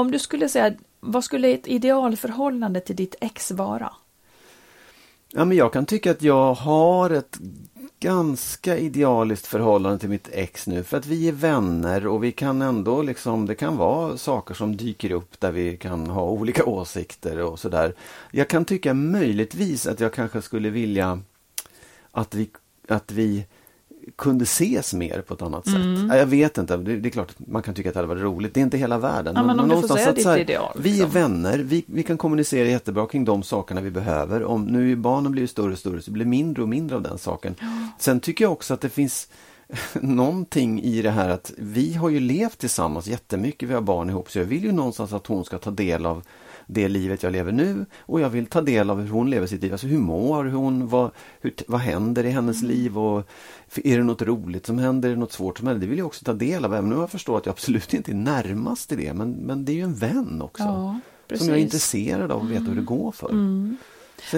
om 0.00 0.10
du 0.10 0.18
skulle 0.18 0.48
säga, 0.48 0.74
vad 1.00 1.24
skulle 1.24 1.48
ett 1.48 1.66
idealförhållande 1.66 2.80
till 2.80 2.96
ditt 2.96 3.14
ex 3.20 3.50
vara? 3.50 3.92
Ja, 5.32 5.44
men 5.44 5.56
jag 5.56 5.72
kan 5.72 5.86
tycka 5.86 6.10
att 6.10 6.22
jag 6.22 6.54
har 6.54 7.10
ett 7.10 7.38
ganska 8.00 8.78
idealiskt 8.78 9.46
förhållande 9.46 9.98
till 9.98 10.08
mitt 10.08 10.28
ex 10.32 10.66
nu 10.66 10.84
för 10.84 10.96
att 10.96 11.06
vi 11.06 11.28
är 11.28 11.32
vänner 11.32 12.06
och 12.06 12.24
vi 12.24 12.32
kan 12.32 12.62
ändå 12.62 13.02
liksom, 13.02 13.46
det 13.46 13.54
kan 13.54 13.76
vara 13.76 14.16
saker 14.16 14.54
som 14.54 14.76
dyker 14.76 15.12
upp 15.12 15.40
där 15.40 15.52
vi 15.52 15.76
kan 15.76 16.06
ha 16.06 16.22
olika 16.22 16.64
åsikter 16.64 17.42
och 17.42 17.58
sådär. 17.58 17.94
Jag 18.30 18.48
kan 18.48 18.64
tycka 18.64 18.94
möjligtvis 18.94 19.86
att 19.86 20.00
jag 20.00 20.12
kanske 20.12 20.42
skulle 20.42 20.70
vilja 20.70 21.20
att 22.10 22.34
vi, 22.34 22.50
att 22.88 23.12
vi 23.12 23.44
kunde 24.16 24.42
ses 24.42 24.94
mer 24.94 25.20
på 25.20 25.34
ett 25.34 25.42
annat 25.42 25.66
Mm. 25.66 25.96
sätt. 25.96 26.06
Ja, 26.08 26.16
Jag 26.16 26.26
vet 26.26 26.58
inte, 26.58 26.76
det, 26.76 26.96
det 26.96 27.08
är 27.08 27.10
klart 27.10 27.30
att 27.30 27.46
man 27.48 27.62
kan 27.62 27.74
tycka 27.74 27.88
att 27.88 27.94
det 27.94 27.98
hade 27.98 28.08
varit 28.08 28.22
roligt. 28.22 28.54
Det 28.54 28.60
är 28.60 28.62
inte 28.62 28.78
hela 28.78 28.98
världen. 28.98 29.34
Ja, 29.36 29.42
men 29.42 29.60
om 29.60 29.68
du 29.68 29.80
får 29.80 29.96
säga 29.96 30.12
ditt 30.12 30.26
här, 30.26 30.38
ideal, 30.38 30.76
Vi 30.80 30.90
är 30.90 30.94
liksom. 30.94 31.10
vänner, 31.10 31.58
vi, 31.58 31.84
vi 31.86 32.02
kan 32.02 32.18
kommunicera 32.18 32.68
jättebra 32.68 33.06
kring 33.06 33.24
de 33.24 33.42
sakerna 33.42 33.80
vi 33.80 33.90
behöver. 33.90 34.44
Om 34.44 34.64
nu 34.64 34.92
är 34.92 34.96
barnen 34.96 35.32
blir 35.32 35.46
större 35.46 35.72
och 35.72 35.78
större 35.78 36.02
så 36.02 36.10
blir 36.10 36.24
mindre 36.26 36.62
och 36.62 36.68
mindre 36.68 36.96
av 36.96 37.02
den 37.02 37.18
saken. 37.18 37.54
Sen 37.98 38.20
tycker 38.20 38.44
jag 38.44 38.52
också 38.52 38.74
att 38.74 38.80
det 38.80 38.88
finns 38.88 39.28
någonting 40.00 40.82
i 40.82 41.02
det 41.02 41.10
här 41.10 41.28
att 41.28 41.52
vi 41.58 41.94
har 41.94 42.08
ju 42.08 42.20
levt 42.20 42.58
tillsammans 42.58 43.06
jättemycket, 43.06 43.68
vi 43.68 43.74
har 43.74 43.80
barn 43.80 44.10
ihop, 44.10 44.30
så 44.30 44.38
jag 44.38 44.44
vill 44.46 44.64
ju 44.64 44.72
någonstans 44.72 45.12
att 45.12 45.26
hon 45.26 45.44
ska 45.44 45.58
ta 45.58 45.70
del 45.70 46.06
av 46.06 46.22
det 46.72 46.88
livet 46.88 47.22
jag 47.22 47.32
lever 47.32 47.52
nu 47.52 47.86
och 47.98 48.20
jag 48.20 48.30
vill 48.30 48.46
ta 48.46 48.60
del 48.60 48.90
av 48.90 49.00
hur 49.00 49.08
hon 49.08 49.30
lever 49.30 49.46
sitt 49.46 49.62
liv. 49.62 49.72
Alltså 49.72 49.86
hur 49.86 49.98
mår 49.98 50.44
hon? 50.44 50.88
Vad, 50.88 51.10
hur, 51.40 51.54
vad 51.66 51.80
händer 51.80 52.24
i 52.24 52.30
hennes 52.30 52.62
liv? 52.62 52.98
Och 52.98 53.30
är 53.74 53.98
det 53.98 54.04
något 54.04 54.22
roligt 54.22 54.66
som 54.66 54.78
händer? 54.78 55.08
Är 55.08 55.12
det 55.14 55.20
något 55.20 55.32
svårt 55.32 55.58
som 55.58 55.66
händer? 55.66 55.80
Det 55.80 55.90
vill 55.90 55.98
jag 55.98 56.06
också 56.06 56.24
ta 56.24 56.32
del 56.32 56.64
av, 56.64 56.74
även 56.74 56.92
om 56.92 57.00
jag 57.00 57.10
förstår 57.10 57.38
att 57.38 57.46
jag 57.46 57.52
absolut 57.52 57.94
inte 57.94 58.12
är 58.12 58.14
närmast 58.14 58.92
i 58.92 58.96
det. 58.96 59.14
Men, 59.14 59.32
men 59.32 59.64
det 59.64 59.72
är 59.72 59.76
ju 59.76 59.82
en 59.82 59.94
vän 59.94 60.42
också. 60.42 60.62
Ja, 60.62 61.00
som. 61.28 61.36
Mm. 61.36 61.48
jag 61.48 61.58
är 61.58 61.62
intresserad 61.62 62.32
av 62.32 62.42
att 62.42 62.50
veta 62.50 62.64
hur 62.64 62.74
det 62.74 62.82
går 62.82 63.12
för. 63.12 63.28
Säger 63.28 63.76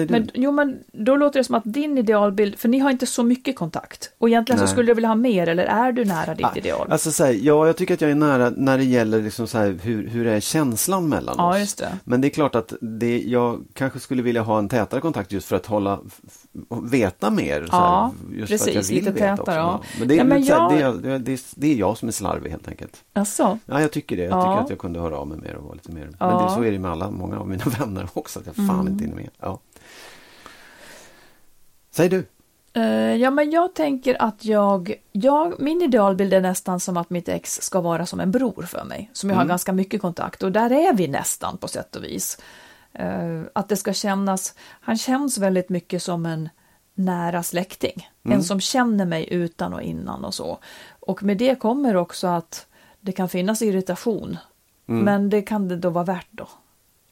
Men, 0.09 0.29
jo, 0.33 0.51
men 0.51 0.79
då 0.91 1.15
låter 1.15 1.39
det 1.39 1.43
som 1.43 1.55
att 1.55 1.63
din 1.65 1.97
idealbild, 1.97 2.59
för 2.59 2.69
ni 2.69 2.79
har 2.79 2.91
inte 2.91 3.05
så 3.05 3.23
mycket 3.23 3.55
kontakt. 3.55 4.11
Och 4.17 4.29
egentligen 4.29 4.59
så 4.59 4.63
Nej. 4.65 4.71
skulle 4.71 4.87
du 4.91 4.93
vilja 4.93 5.07
ha 5.09 5.15
mer, 5.15 5.47
eller 5.49 5.63
är 5.63 5.91
du 5.91 6.05
nära 6.05 6.35
ditt 6.35 6.45
Ah, 6.45 6.53
ideal? 6.55 6.91
Alltså 6.91 7.11
så 7.11 7.25
här, 7.25 7.33
ja, 7.41 7.67
jag 7.67 7.77
tycker 7.77 7.93
att 7.93 8.01
jag 8.01 8.11
är 8.11 8.15
nära 8.15 8.49
när 8.57 8.77
det 8.77 8.83
gäller 8.83 9.21
liksom 9.21 9.47
så 9.47 9.57
här, 9.57 9.79
hur, 9.83 10.07
hur 10.07 10.27
är 10.27 10.39
känslan 10.39 11.09
mellan 11.09 11.35
Ja, 11.37 11.49
oss. 11.53 11.59
just 11.59 11.77
det. 11.77 11.97
Men 12.03 12.21
det 12.21 12.27
är 12.27 12.29
klart 12.29 12.55
att 12.55 12.73
det, 12.81 13.21
jag 13.21 13.63
kanske 13.73 13.99
skulle 13.99 14.21
vilja 14.21 14.41
ha 14.41 14.59
en 14.59 14.69
tätare 14.69 15.01
kontakt 15.01 15.31
just 15.31 15.47
för 15.47 15.55
att 15.55 15.65
hålla, 15.65 15.99
veta 16.83 17.29
mer. 17.29 17.61
så 17.61 17.67
Ja, 17.71 18.11
här, 18.29 18.35
just 18.37 18.47
för 18.49 18.55
att 18.55 18.67
jag 18.67 18.75
precis, 18.75 18.91
vill 18.91 19.05
lite 19.05 19.11
veta 19.11 19.37
tätare, 19.37 19.55
ja. 19.55 19.81
Men, 19.99 20.07
det, 20.07 20.13
är, 20.13 20.17
Ja, 20.17 20.23
men 20.23 20.43
så 20.43 20.51
jag- 20.51 20.71
det, 20.71 20.81
är- 20.81 21.19
det, 21.19 21.31
är- 21.33 21.39
det 21.59 21.67
är 21.73 21.75
jag 21.75 21.97
som 21.97 22.07
är 22.07 22.11
slarvig 22.11 22.49
helt 22.51 22.67
enkelt. 22.67 23.03
Alltså, 23.13 23.59
Ja, 23.65 23.81
jag 23.81 23.91
tycker 23.91 24.17
det. 24.17 24.23
Jag 24.23 24.31
Ja. 24.31 24.41
tycker 24.43 24.63
att 24.63 24.69
jag 24.69 24.79
kunde 24.79 24.99
höra 24.99 25.17
av 25.17 25.27
mig 25.27 25.37
mer 25.37 25.55
och 25.55 25.63
vara 25.63 25.73
lite 25.73 25.91
mer. 25.91 26.09
Men 26.19 26.43
det, 26.43 26.49
så 26.51 26.63
är 26.63 26.71
det 26.71 26.79
med 26.79 26.91
alla, 26.91 27.11
många 27.11 27.39
av 27.39 27.47
mina 27.47 27.63
vänner 27.79 28.07
också, 28.13 28.39
att 28.39 28.45
jag 28.45 28.55
fan 28.55 28.69
Mm. 28.79 28.87
inte 28.93 29.03
hinner 29.03 29.15
med. 29.17 29.29
Ja. 29.39 29.59
Säg 31.95 32.09
du. 32.09 32.25
eh, 32.73 33.15
ja 33.15 33.31
men 33.31 33.51
jag 33.51 33.73
tänker 33.75 34.21
att 34.21 34.45
jag, 34.45 34.93
jag, 35.11 35.59
min 35.61 35.81
idealbild 35.81 36.33
är 36.33 36.41
nästan 36.41 36.79
som 36.79 36.97
att 36.97 37.09
mitt 37.09 37.29
ex 37.29 37.61
ska 37.61 37.81
vara 37.81 38.05
som 38.05 38.19
en 38.19 38.31
bror 38.31 38.63
för 38.63 38.83
mig, 38.83 39.09
som 39.13 39.29
jag 39.29 39.37
har 39.37 39.45
ganska 39.45 39.73
mycket 39.73 40.01
kontakt 40.01 40.43
och 40.43 40.51
där 40.51 40.71
är 40.71 40.93
vi 40.93 41.07
nästan 41.07 41.57
på 41.57 41.67
sätt 41.67 41.95
och 41.95 42.03
vis. 42.03 42.37
Eh, 42.93 43.41
att 43.53 43.69
det 43.69 43.75
ska 43.75 43.93
kännas, 43.93 44.53
han 44.59 44.97
känns 44.97 45.37
väldigt 45.37 45.69
mycket 45.69 46.03
som 46.03 46.25
en 46.25 46.49
nära 46.95 47.43
släkting, 47.43 48.09
en 48.23 48.43
som 48.43 48.59
känner 48.59 49.05
mig 49.05 49.27
utan 49.33 49.73
och 49.73 49.81
innan 49.81 50.25
och 50.25 50.33
så. 50.33 50.59
Och 50.99 51.23
med 51.23 51.37
det 51.37 51.55
kommer 51.59 51.95
också 51.95 52.27
att 52.27 52.67
det 53.01 53.11
kan 53.11 53.29
finnas 53.29 53.61
irritation, 53.61 54.37
men 54.85 55.29
det 55.29 55.41
kan 55.41 55.67
det 55.67 55.75
då 55.77 55.89
vara 55.89 56.03
värt 56.03 56.27
då. 56.31 56.47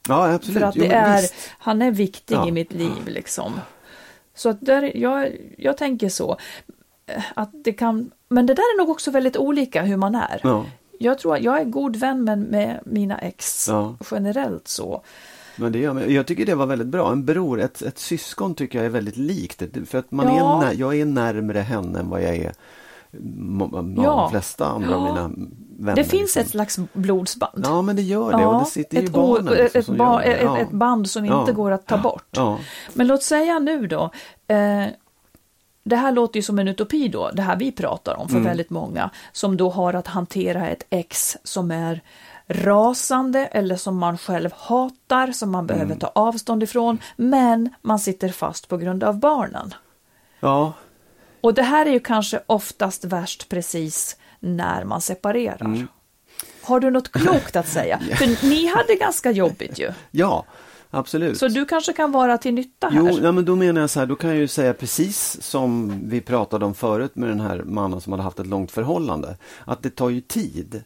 Ja, 0.08 0.34
absolut. 0.34 0.60
För 0.60 0.66
att 0.68 0.76
Jo, 0.76 0.84
det 0.84 0.94
är, 0.94 1.22
visst. 1.22 1.34
han 1.60 1.82
är 1.82 1.92
viktig 1.92 2.36
Ja. 2.36 2.48
i 2.48 2.52
mitt 2.52 2.74
liv 2.74 3.08
liksom. 3.08 3.54
Så 4.42 4.50
att 4.50 4.62
där, 4.62 4.98
jag, 4.98 5.30
jag 5.58 5.78
tänker 5.78 6.10
så. 6.10 6.38
eh, 7.06 7.24
Att 7.34 7.50
det 7.64 7.74
kan, 7.74 8.12
men 8.30 8.46
det 8.46 8.54
där 8.54 8.62
är 8.62 8.78
nog 8.78 8.90
också 8.90 9.12
väldigt 9.12 9.38
olika 9.38 9.82
hur 9.84 9.98
man 9.98 10.16
är. 10.16 10.40
Ja. 10.44 10.66
Jag 11.00 11.20
tror 11.20 11.36
att 11.36 11.42
jag 11.42 11.60
är 11.62 11.66
god 11.66 11.96
vän 11.96 12.24
med, 12.24 12.40
med 12.40 12.80
mina 12.86 13.18
ex 13.18 13.68
Ja. 13.70 13.96
generellt 14.12 14.68
så. 14.68 15.04
Men 15.56 15.72
det 15.72 15.80
gör. 15.80 16.00
Jag 16.10 16.26
tycker 16.28 16.46
det 16.46 16.56
var 16.56 16.66
väldigt 16.66 16.88
bra. 16.88 17.12
En 17.12 17.26
bror, 17.26 17.62
ett, 17.62 17.82
ett 17.82 17.98
syskon 18.00 18.56
tycker 18.56 18.78
jag 18.80 18.86
är 18.86 18.90
väldigt 18.90 19.18
likt. 19.18 19.64
För 19.90 19.98
att 19.98 20.12
man 20.12 20.36
Ja. 20.36 20.64
är 20.64 20.74
jag 20.74 21.00
är 21.00 21.06
närmare 21.06 21.60
henne 21.60 22.00
än 22.00 22.10
vad 22.10 22.22
jag 22.24 22.36
är 22.36 22.54
Ja. 23.12 23.72
de 23.96 24.30
flesta 24.32 24.66
andra 24.66 24.96
av 24.96 25.02
mina 25.04 25.32
vänner. 25.82 25.96
Det 25.96 26.04
finns 26.04 26.22
liksom. 26.36 26.42
ett 26.42 26.50
slags 26.50 26.80
blodsband. 26.94 27.66
Ja, 27.68 27.82
men 27.82 27.96
det 27.96 28.02
gör 28.02 28.38
det. 28.38 28.46
och 28.46 28.60
det 28.60 28.66
sitter 28.66 28.98
ju 28.98 29.04
ett, 29.06 29.12
barnen 29.12 29.54
o- 29.54 29.68
liksom 29.74 29.94
ett, 29.96 29.98
ba- 30.00 30.22
ett, 30.22 30.40
Ja. 30.44 30.58
ett 30.58 30.72
band 30.72 31.10
som 31.10 31.26
Ja. 31.26 31.40
inte 31.40 31.52
går 31.54 31.72
att 31.72 31.86
ta 31.88 31.98
bort. 31.98 32.28
Ja. 32.32 32.60
Men 32.94 33.08
låt 33.08 33.24
säga 33.24 33.60
nu 33.60 33.88
då, 33.88 34.04
eh, 34.48 34.86
det 35.84 35.96
här 35.96 36.12
låter 36.12 36.36
ju 36.38 36.42
som 36.44 36.60
en 36.60 36.68
utopi 36.68 37.08
då, 37.08 37.30
det 37.34 37.42
här 37.42 37.56
vi 37.56 37.72
pratar 37.72 38.16
om 38.16 38.28
för 38.28 38.36
Mm. 38.36 38.48
väldigt 38.48 38.70
många, 38.70 39.10
som 39.32 39.58
då 39.58 39.70
har 39.70 39.94
att 39.94 40.08
hantera 40.08 40.68
ett 40.70 40.86
ex 40.90 41.38
som 41.44 41.72
är 41.72 42.02
rasande 42.48 43.46
eller 43.46 43.76
som 43.76 43.98
man 43.98 44.18
själv 44.18 44.50
hatar, 44.58 45.32
som 45.32 45.52
man 45.52 45.66
Mm. 45.66 45.68
behöver 45.78 45.96
ta 45.96 46.12
avstånd 46.16 46.64
ifrån, 46.64 46.98
men 47.16 47.70
man 47.82 48.00
sitter 48.00 48.30
fast 48.30 48.68
på 48.68 48.78
grund 48.78 49.04
av 49.04 49.20
barnen. 49.20 49.74
ja. 50.40 50.74
Och 51.44 51.54
det 51.54 51.64
här 51.64 51.86
är 51.86 51.90
ju 51.92 52.00
kanske 52.00 52.40
oftast 52.48 53.06
värst 53.06 53.50
precis 53.50 54.18
när 54.42 54.86
man 54.86 55.02
separerar. 55.02 55.66
Mm. 55.66 55.88
Har 56.62 56.80
du 56.80 56.92
något 56.92 57.12
klokt 57.12 57.56
att 57.56 57.68
säga? 57.68 58.00
För 58.16 58.48
ni 58.48 58.68
hade 58.68 58.96
ganska 58.96 59.32
jobbigt 59.32 59.80
ju. 59.80 59.92
ja, 60.12 60.46
absolut. 60.90 61.38
Så 61.38 61.48
du 61.48 61.66
kanske 61.66 61.94
kan 61.94 62.12
vara 62.12 62.38
till 62.38 62.54
nytta 62.54 62.90
här. 62.90 63.00
Jo, 63.00 63.20
ja, 63.24 63.32
men 63.32 63.46
då 63.46 63.56
menar 63.56 63.82
jag 63.82 63.90
så 63.90 64.00
här, 64.00 64.08
då 64.08 64.16
kan 64.16 64.30
jag 64.30 64.40
ju 64.40 64.48
säga 64.48 64.74
precis 64.74 65.42
som 65.42 66.00
vi 66.10 66.22
pratade 66.22 66.66
om 66.66 66.74
förut 66.74 67.16
med 67.16 67.30
den 67.30 67.40
här 67.40 67.64
mannen 67.64 68.02
som 68.02 68.14
hade 68.14 68.24
haft 68.24 68.40
ett 68.40 68.48
långt 68.48 68.72
förhållande. 68.72 69.38
Att 69.66 69.84
det 69.84 69.90
tar 69.90 70.10
ju 70.10 70.22
tid. 70.22 70.84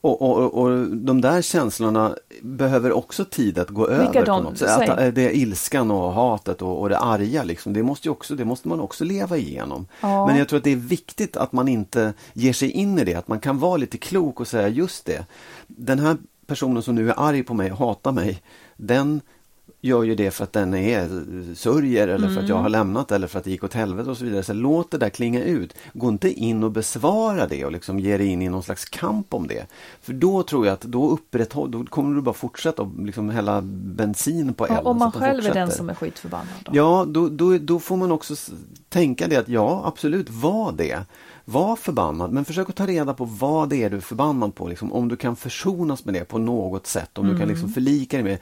Och, 0.00 0.22
och, 0.22 0.54
och- 0.54 0.88
de 0.96 1.20
där 1.20 1.42
känslorna 1.42 2.16
behöver 2.42 2.92
också 2.92 3.24
tid 3.24 3.58
att 3.58 3.68
gå 3.68 3.88
över. 3.88 4.24
de? 4.24 4.42
på 4.42 4.50
något 4.50 4.58
sätt. 4.58 4.88
Att, 4.88 5.00
eh, 5.00 5.06
det 5.06 5.22
är 5.22 5.30
ilskan 5.30 5.90
och 5.90 6.12
hatet 6.12 6.62
och, 6.62 6.80
och 6.80 6.88
det 6.88 6.98
arga, 6.98 7.42
liksom, 7.42 7.72
det, 7.72 7.82
måste 7.82 8.10
också, 8.10 8.34
det 8.34 8.44
måste 8.44 8.68
man 8.68 8.80
också 8.80 9.04
leva 9.04 9.36
igenom. 9.36 9.86
Ja. 10.00 10.26
Men 10.26 10.36
jag 10.36 10.48
tror 10.48 10.56
att 10.56 10.64
det 10.64 10.72
är 10.72 10.76
viktigt 10.76 11.36
att 11.36 11.52
man 11.52 11.68
inte 11.68 12.12
ger 12.32 12.52
sig 12.52 12.70
in 12.70 12.98
i 12.98 13.04
det, 13.04 13.14
att 13.14 13.28
man 13.28 13.40
kan 13.40 13.58
vara 13.58 13.76
lite 13.76 13.98
klok 13.98 14.40
och 14.40 14.48
säga 14.48 14.68
just 14.68 15.06
det. 15.06 15.26
Den 15.66 15.98
här 15.98 16.16
personen 16.46 16.82
som 16.82 16.94
nu 16.94 17.10
är 17.10 17.14
arg 17.16 17.42
på 17.42 17.54
mig 17.54 17.72
och 17.72 17.78
hatar 17.78 18.12
mig, 18.12 18.42
den 18.76 19.20
gör 19.80 20.02
ju 20.02 20.14
det 20.14 20.30
för 20.30 20.44
att 20.44 20.52
den 20.52 20.74
är 20.74 21.08
sörjer 21.54 22.08
eller 22.08 22.28
för 22.28 22.40
att 22.40 22.48
jag 22.48 22.56
har 22.56 22.68
lämnat 22.68 23.12
eller 23.12 23.26
för 23.26 23.38
att 23.38 23.44
det 23.44 23.50
gick 23.50 23.64
åt 23.64 23.74
helvete 23.74 24.10
och 24.10 24.16
så 24.16 24.24
vidare. 24.24 24.42
Så 24.42 24.52
låt 24.52 24.90
det 24.90 24.98
där 24.98 25.10
klinga 25.10 25.42
ut. 25.42 25.74
Gå 25.92 26.08
inte 26.08 26.32
in 26.32 26.64
och 26.64 26.70
besvara 26.70 27.46
det 27.46 27.64
och 27.64 27.72
liksom 27.72 27.98
ge 27.98 28.16
dig 28.16 28.26
in 28.26 28.42
i 28.42 28.48
någon 28.48 28.62
slags 28.62 28.84
kamp 28.84 29.34
om 29.34 29.46
det. 29.46 29.66
För 30.02 30.12
då 30.12 30.42
tror 30.42 30.66
jag 30.66 30.72
att 30.72 30.80
då 30.80 31.10
upprätthåll, 31.10 31.70
då 31.70 31.84
kommer 31.84 32.14
du 32.14 32.20
bara 32.20 32.34
fortsätta 32.34 32.82
och 32.82 33.04
liksom 33.04 33.30
hälla 33.30 33.60
bensin 33.62 34.54
på 34.54 34.64
elden. 34.64 34.80
Ja, 34.84 34.90
om 34.90 34.98
man 34.98 35.08
att 35.08 35.16
själv 35.16 35.46
är 35.46 35.54
den 35.54 35.70
som 35.70 35.90
är 35.90 35.94
skitförbannad. 35.94 36.48
Då. 36.64 36.72
Ja, 36.74 37.06
då, 37.08 37.28
då, 37.28 37.58
då 37.58 37.80
får 37.80 37.96
man 37.96 38.12
också 38.12 38.34
tänka 38.88 39.28
det 39.28 39.36
att 39.36 39.48
ja, 39.48 39.82
absolut, 39.84 40.30
var 40.30 40.72
det. 40.72 41.04
Var 41.44 41.76
förbannad, 41.76 42.32
men 42.32 42.44
försök 42.44 42.68
att 42.68 42.76
ta 42.76 42.86
reda 42.86 43.14
på 43.14 43.24
vad 43.24 43.68
det 43.68 43.82
är 43.82 43.90
du 43.90 43.96
är 43.96 44.00
förbannad 44.00 44.54
på. 44.54 44.68
Liksom, 44.68 44.92
om 44.92 45.08
du 45.08 45.16
kan 45.16 45.36
försonas 45.36 46.04
med 46.04 46.14
det 46.14 46.24
på 46.24 46.38
något 46.38 46.86
sätt, 46.86 47.18
om 47.18 47.28
du 47.28 47.38
kan 47.38 47.48
liksom 47.48 47.68
förlika 47.68 48.16
dig 48.16 48.24
med 48.24 48.38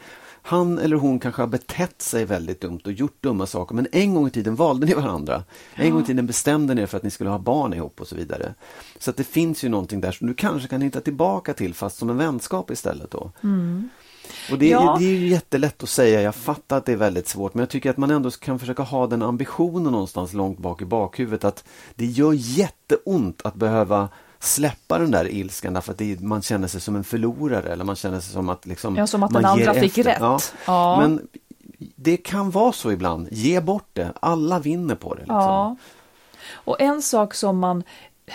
han 0.46 0.78
eller 0.78 0.96
hon 0.96 1.18
kanske 1.18 1.42
har 1.42 1.46
betett 1.46 2.02
sig 2.02 2.24
väldigt 2.24 2.60
dumt 2.60 2.80
och 2.84 2.92
gjort 2.92 3.22
dumma 3.22 3.46
saker 3.46 3.74
men 3.74 3.86
en 3.92 4.14
gång 4.14 4.26
i 4.26 4.30
tiden 4.30 4.54
valde 4.56 4.86
ni 4.86 4.94
varandra. 4.94 5.44
En 5.74 5.90
gång 5.90 6.02
i 6.02 6.04
tiden 6.04 6.26
bestämde 6.26 6.74
ni 6.74 6.82
er 6.82 6.86
för 6.86 6.96
att 6.96 7.02
ni 7.02 7.10
skulle 7.10 7.30
ha 7.30 7.38
barn 7.38 7.74
ihop 7.74 8.00
och 8.00 8.06
så 8.08 8.16
vidare. 8.16 8.54
Så 8.98 9.10
att 9.10 9.16
det 9.16 9.24
finns 9.24 9.64
ju 9.64 9.68
någonting 9.68 10.00
där 10.00 10.12
som 10.12 10.26
du 10.26 10.34
kanske 10.34 10.68
kan 10.68 10.80
hitta 10.80 11.00
tillbaka 11.00 11.54
till 11.54 11.74
fast 11.74 11.98
som 11.98 12.10
en 12.10 12.16
vänskap 12.16 12.70
istället 12.70 13.10
då. 13.10 13.30
Och 14.52 14.58
det, 14.58 14.68
Ja. 14.68 14.96
det 15.00 15.04
är 15.04 15.10
ju 15.10 15.28
jättelätt 15.28 15.82
att 15.82 15.88
säga, 15.88 16.22
jag 16.22 16.34
fattar 16.34 16.76
att 16.78 16.86
det 16.86 16.92
är 16.92 16.96
väldigt 16.96 17.28
svårt 17.28 17.54
men 17.54 17.60
jag 17.60 17.68
tycker 17.70 17.90
att 17.90 17.96
man 17.96 18.10
ändå 18.10 18.30
kan 18.30 18.58
försöka 18.58 18.82
ha 18.82 19.06
den 19.06 19.22
ambitionen 19.22 19.92
någonstans 19.92 20.32
långt 20.32 20.58
bak 20.58 20.82
i 20.82 20.84
bakhuvudet 20.84 21.44
att 21.44 21.64
det 21.94 22.06
gör 22.06 22.32
jätteont 22.36 23.40
att 23.44 23.54
behöva 23.54 24.08
släppa 24.46 24.98
den 24.98 25.10
där 25.10 25.28
ilskan 25.28 25.74
därför 25.74 25.92
att 25.92 25.98
det, 25.98 26.20
man 26.20 26.42
känner 26.42 26.68
sig 26.68 26.80
som 26.80 26.96
en 26.96 27.04
förlorare 27.04 27.72
eller 27.72 27.84
man 27.84 27.96
känner 27.96 28.20
sig 28.20 28.32
som 28.32 28.48
att 28.48 28.66
liksom 28.66 28.96
Ja, 28.96 29.06
som 29.06 29.22
att 29.22 29.30
man 29.30 29.42
den 29.42 29.50
andra 29.50 29.74
fick 29.74 29.98
rätt. 29.98 30.18
Ja. 30.20 30.38
Ja. 30.66 31.00
Men 31.00 31.28
det 31.78 32.16
kan 32.16 32.50
vara 32.50 32.72
så 32.72 32.92
ibland, 32.92 33.28
ge 33.30 33.60
bort 33.60 33.88
det, 33.92 34.12
alla 34.20 34.58
vinner 34.58 34.94
på 34.94 35.14
det. 35.14 35.20
Liksom. 35.20 35.36
Ja. 35.36 35.76
Och 36.52 36.80
en 36.80 37.02
sak 37.02 37.34
som 37.34 37.58
man, 37.58 37.82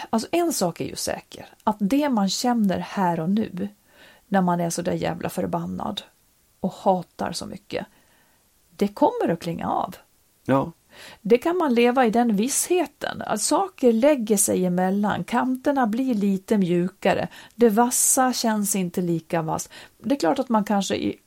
alltså 0.09 0.28
en 0.32 0.53
sak 0.53 0.82
är 0.82 0.86
ju 0.86 0.95
säker, 0.95 1.45
att 1.64 1.78
det 1.80 2.09
man 2.09 2.30
känner 2.30 2.80
här 2.80 3.20
och 3.20 3.30
nu, 3.30 3.70
när 4.28 4.41
man 4.41 4.59
är 4.59 4.70
så 4.70 4.82
där 4.82 4.93
jävla 4.93 5.30
förbannad 5.30 6.01
och 6.59 6.74
hatar 6.74 7.32
så 7.32 7.45
mycket, 7.45 7.86
det 8.76 8.88
kommer 8.88 9.30
att 9.30 9.39
klinga 9.39 9.70
av. 9.70 9.95
Ja. 10.45 10.72
Det 11.22 11.38
kan 11.38 11.58
man 11.58 11.74
leva 11.74 12.06
i 12.06 12.10
den 12.10 12.36
vissheten, 12.36 13.22
att 13.22 13.41
saker 13.41 13.93
lägger 13.93 14.38
sig 14.38 14.66
emellan, 14.66 15.24
kanterna 15.24 15.88
blir 15.88 16.16
lite 16.16 16.58
mjukare, 16.58 17.28
det 17.56 17.70
vassa 17.70 18.34
känns 18.34 18.76
inte 18.76 19.02
lika 19.02 19.41
vass. 19.41 19.70
Det 19.97 20.16
är 20.16 20.20
klart 20.20 20.39
att 20.39 20.49
man 20.49 20.64
kanske, 20.64 20.95
i, 20.95 21.20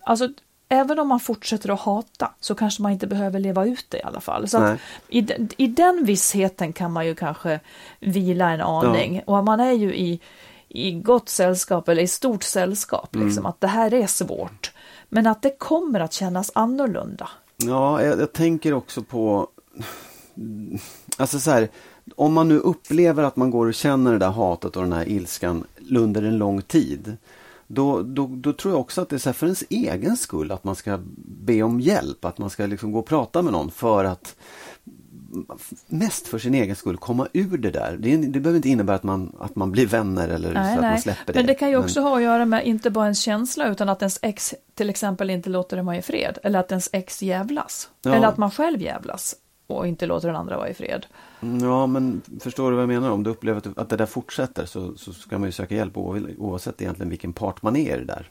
alltså 0.00 0.28
även 0.68 0.98
om 0.98 1.08
man 1.08 1.20
fortsätter 1.20 1.70
att 1.70 1.80
hata 1.80 2.30
så 2.40 2.54
kanske 2.54 2.82
man 2.82 2.92
inte 2.92 3.06
behöver 3.06 3.40
leva 3.40 3.66
ut 3.66 3.86
det 3.88 3.98
i 3.98 4.02
alla 4.02 4.20
fall. 4.20 4.48
Så 4.48 4.76
i, 5.08 5.26
I 5.56 5.66
den 5.66 6.04
vissheten 6.04 6.72
kan 6.72 6.92
man 6.92 7.06
ju 7.06 7.14
kanske 7.14 7.60
vila 8.00 8.50
en 8.50 8.60
aning 8.60 9.22
och 9.26 9.44
man 9.44 9.60
är 9.60 9.72
ju 9.72 9.96
i, 9.96 10.20
i 10.68 10.92
gott 10.92 11.28
sällskap 11.28 11.88
eller 11.88 12.02
i 12.02 12.08
stort 12.08 12.42
sällskap, 12.42 13.14
liksom, 13.16 13.46
att 13.46 13.60
det 13.60 13.66
här 13.66 13.94
är 13.94 14.06
svårt. 14.06 14.72
Men 15.08 15.26
att 15.26 15.42
det 15.42 15.58
kommer 15.58 16.00
att 16.00 16.12
kännas 16.12 16.50
annorlunda. 16.54 17.28
Ja, 17.64 18.02
jag, 18.02 18.20
jag 18.20 18.32
tänker 18.32 18.72
också 18.72 19.02
på 19.02 19.48
alltså 21.16 21.40
så 21.40 21.50
här, 21.50 21.68
om 22.16 22.32
man 22.32 22.48
nu 22.48 22.58
upplever 22.58 23.22
att 23.22 23.36
man 23.36 23.50
går 23.50 23.66
och 23.66 23.74
känner 23.74 24.12
det 24.12 24.18
där 24.18 24.30
hatet 24.30 24.76
och 24.76 24.82
den 24.82 24.92
här 24.92 25.08
ilskan 25.08 25.64
under 25.90 26.22
en 26.22 26.38
lång 26.38 26.62
tid. 26.62 27.16
Då, 27.66 28.02
då, 28.02 28.26
då 28.26 28.52
tror 28.52 28.74
jag 28.74 28.80
också 28.80 29.00
att 29.00 29.08
det 29.08 29.16
är 29.16 29.18
så 29.18 29.32
för 29.32 29.46
ens 29.46 29.64
egen 29.70 30.16
skull 30.16 30.52
att 30.52 30.64
man 30.64 30.76
ska 30.76 30.98
be 31.26 31.62
om 31.62 31.80
hjälp, 31.80 32.24
att 32.24 32.38
man 32.38 32.50
ska 32.50 32.66
liksom 32.66 32.92
gå 32.92 32.98
och 32.98 33.06
prata 33.06 33.42
med 33.42 33.52
någon 33.52 33.70
för 33.70 34.04
att 34.04 34.36
mest 35.86 36.28
för 36.28 36.38
sin 36.38 36.54
egen 36.54 36.76
skull 36.76 36.96
komma 36.96 37.28
ur 37.32 37.58
det 37.58 37.70
där. 37.70 37.96
Det, 38.00 38.16
det 38.16 38.40
behöver 38.40 38.56
inte 38.56 38.68
innebära 38.68 38.96
att 38.96 39.02
man, 39.02 39.36
att 39.40 39.56
man 39.56 39.72
blir 39.72 39.86
vänner 39.86 40.28
eller 40.28 40.54
nej, 40.54 40.74
så 40.74 40.80
att 40.80 40.90
man 40.90 41.00
släpper 41.00 41.32
det. 41.32 41.38
Men 41.38 41.46
det 41.46 41.54
kan 41.54 41.70
ju 41.70 41.76
också 41.76 42.00
Men... 42.00 42.08
ha 42.08 42.16
att 42.16 42.22
göra 42.22 42.44
med 42.44 42.66
inte 42.66 42.90
bara 42.90 43.04
ens 43.04 43.20
känsla 43.20 43.68
utan 43.68 43.88
att 43.88 44.02
ens 44.02 44.18
ex 44.22 44.54
till 44.74 44.90
exempel 44.90 45.30
inte 45.30 45.50
låter 45.50 45.76
det 45.76 45.82
vara 45.82 45.96
i 45.96 46.02
fred. 46.02 46.38
Eller 46.42 46.58
att 46.58 46.70
ens 46.70 46.88
ex 46.92 47.22
jävlas. 47.22 47.90
Ja. 48.02 48.14
Eller 48.14 48.26
att 48.26 48.36
man 48.36 48.50
själv 48.50 48.82
jävlas 48.82 49.36
och 49.66 49.86
inte 49.86 50.06
låter 50.06 50.28
den 50.28 50.36
andra 50.36 50.56
vara 50.56 50.68
i 50.68 50.74
fred. 50.74 51.06
Ja, 51.60 51.86
men 51.86 52.22
förstår 52.40 52.70
du 52.70 52.76
vad 52.76 52.82
jag 52.82 52.88
menar? 52.88 53.10
Om 53.10 53.22
du 53.22 53.30
upplever 53.30 53.58
att, 53.58 53.78
att 53.78 53.88
det 53.88 53.96
där 53.96 54.06
fortsätter 54.06 54.66
så, 54.66 54.96
så 54.96 55.12
ska 55.12 55.38
man 55.38 55.48
ju 55.48 55.52
söka 55.52 55.74
hjälp 55.74 55.96
oavsett 55.96 56.82
egentligen 56.82 57.10
vilken 57.10 57.32
part 57.32 57.62
man 57.62 57.76
är 57.76 57.96
i 57.96 57.98
det 57.98 58.04
där. 58.04 58.30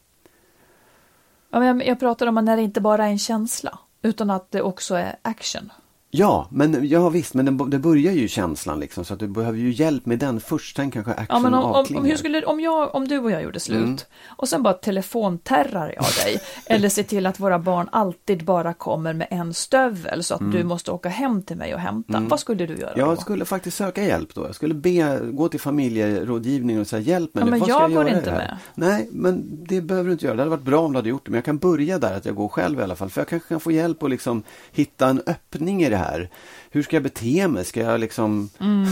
Ja, 1.49 1.59
men 1.59 1.67
jag, 1.67 1.87
jag 1.87 1.99
pratar 1.99 2.27
om 2.27 2.45
när 2.45 2.57
det 2.57 2.63
inte 2.63 2.81
bara 2.81 3.05
är 3.05 3.09
en 3.09 3.19
känsla 3.19 3.79
utan 4.01 4.29
att 4.29 4.51
det 4.51 4.61
också 4.61 4.95
är 4.95 5.15
action. 5.21 5.71
Ja, 6.09 6.47
men 6.51 6.89
ja 6.89 7.09
visst, 7.09 7.33
men 7.33 7.45
det, 7.45 7.65
det 7.69 7.79
börjar 7.79 8.13
ju 8.13 8.27
känslan 8.27 8.79
liksom 8.79 9.05
så 9.05 9.13
att 9.13 9.19
du 9.19 9.27
behöver 9.27 9.57
ju 9.57 9.71
hjälp 9.71 10.05
med 10.05 10.19
den 10.19 10.39
först, 10.39 10.75
sen 10.75 10.91
kanske 10.91 11.11
action 11.11 11.25
ja, 11.29 11.39
men 11.39 11.53
om, 11.53 11.71
om, 11.71 11.85
om, 11.97 12.05
hur 12.05 12.15
skulle, 12.15 12.45
om, 12.45 12.59
jag, 12.59 12.95
om 12.95 13.07
du 13.07 13.19
och 13.19 13.31
jag 13.31 13.43
gjorde 13.43 13.59
slut 13.59 13.83
mm. 13.83 13.97
och 14.27 14.49
sen 14.49 14.63
bara 14.63 14.73
telefonterrar 14.73 15.93
jag 15.95 16.05
dig 16.25 16.41
eller 16.65 16.89
ser 16.89 17.03
till 17.03 17.25
att 17.25 17.39
våra 17.39 17.59
barn 17.59 17.89
alltid 17.91 18.45
bara 18.45 18.73
kommer 18.73 19.13
med 19.13 19.27
en 19.31 19.53
stövel 19.53 20.23
så 20.23 20.33
att 20.33 20.41
mm. 20.41 20.51
du 20.51 20.63
måste 20.63 20.91
åka 20.91 21.09
hem 21.09 21.41
till 21.41 21.57
mig 21.57 21.73
och 21.73 21.79
hämta. 21.79 22.17
Mm. 22.17 22.29
Vad 22.29 22.39
skulle 22.39 22.65
du 22.65 22.75
göra 22.75 22.93
Jag 22.95 23.15
då? 23.15 23.21
skulle 23.21 23.45
faktiskt 23.45 23.77
söka 23.77 24.03
hjälp 24.03 24.33
då. 24.33 24.45
Jag 24.45 24.55
skulle 24.55 24.73
be, 24.73 25.19
gå 25.23 25.49
till 25.49 25.59
familjerådgivning 25.59 26.79
och 26.79 26.87
säga 26.87 27.01
hjälp 27.01 27.33
mig. 27.33 27.43
Ja, 27.43 27.49
men 27.49 27.59
Vad 27.59 27.69
jag, 27.69 27.81
jag 27.81 27.93
går 27.93 28.07
inte 28.09 28.31
med. 28.31 28.57
Nej, 28.75 29.09
men 29.11 29.65
det 29.67 29.81
behöver 29.81 30.07
du 30.07 30.13
inte 30.13 30.25
göra. 30.25 30.35
Det 30.35 30.41
hade 30.41 30.51
varit 30.51 30.63
bra 30.63 30.79
om 30.79 30.91
du 30.91 30.97
hade 30.97 31.09
gjort 31.09 31.25
det. 31.25 31.31
Men 31.31 31.37
jag 31.37 31.45
kan 31.45 31.57
börja 31.57 31.99
där 31.99 32.17
att 32.17 32.25
jag 32.25 32.35
går 32.35 32.47
själv 32.47 32.79
i 32.79 32.83
alla 32.83 32.95
fall. 32.95 33.09
För 33.09 33.21
jag 33.21 33.27
kanske 33.27 33.49
kan 33.49 33.59
få 33.59 33.71
hjälp 33.71 34.03
att 34.03 34.09
liksom 34.09 34.43
hitta 34.71 35.07
en 35.07 35.21
öppning 35.27 35.83
i 35.83 35.89
det 35.89 35.96
här 35.97 36.29
hur 36.69 36.83
ska 36.83 36.95
jag 36.95 37.03
bete 37.03 37.47
mig? 37.47 37.65
Ska 37.65 37.79
jag 37.79 37.99
liksom... 37.99 38.49
Mm. 38.59 38.87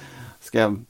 ska 0.40 0.58
jag 0.58 0.84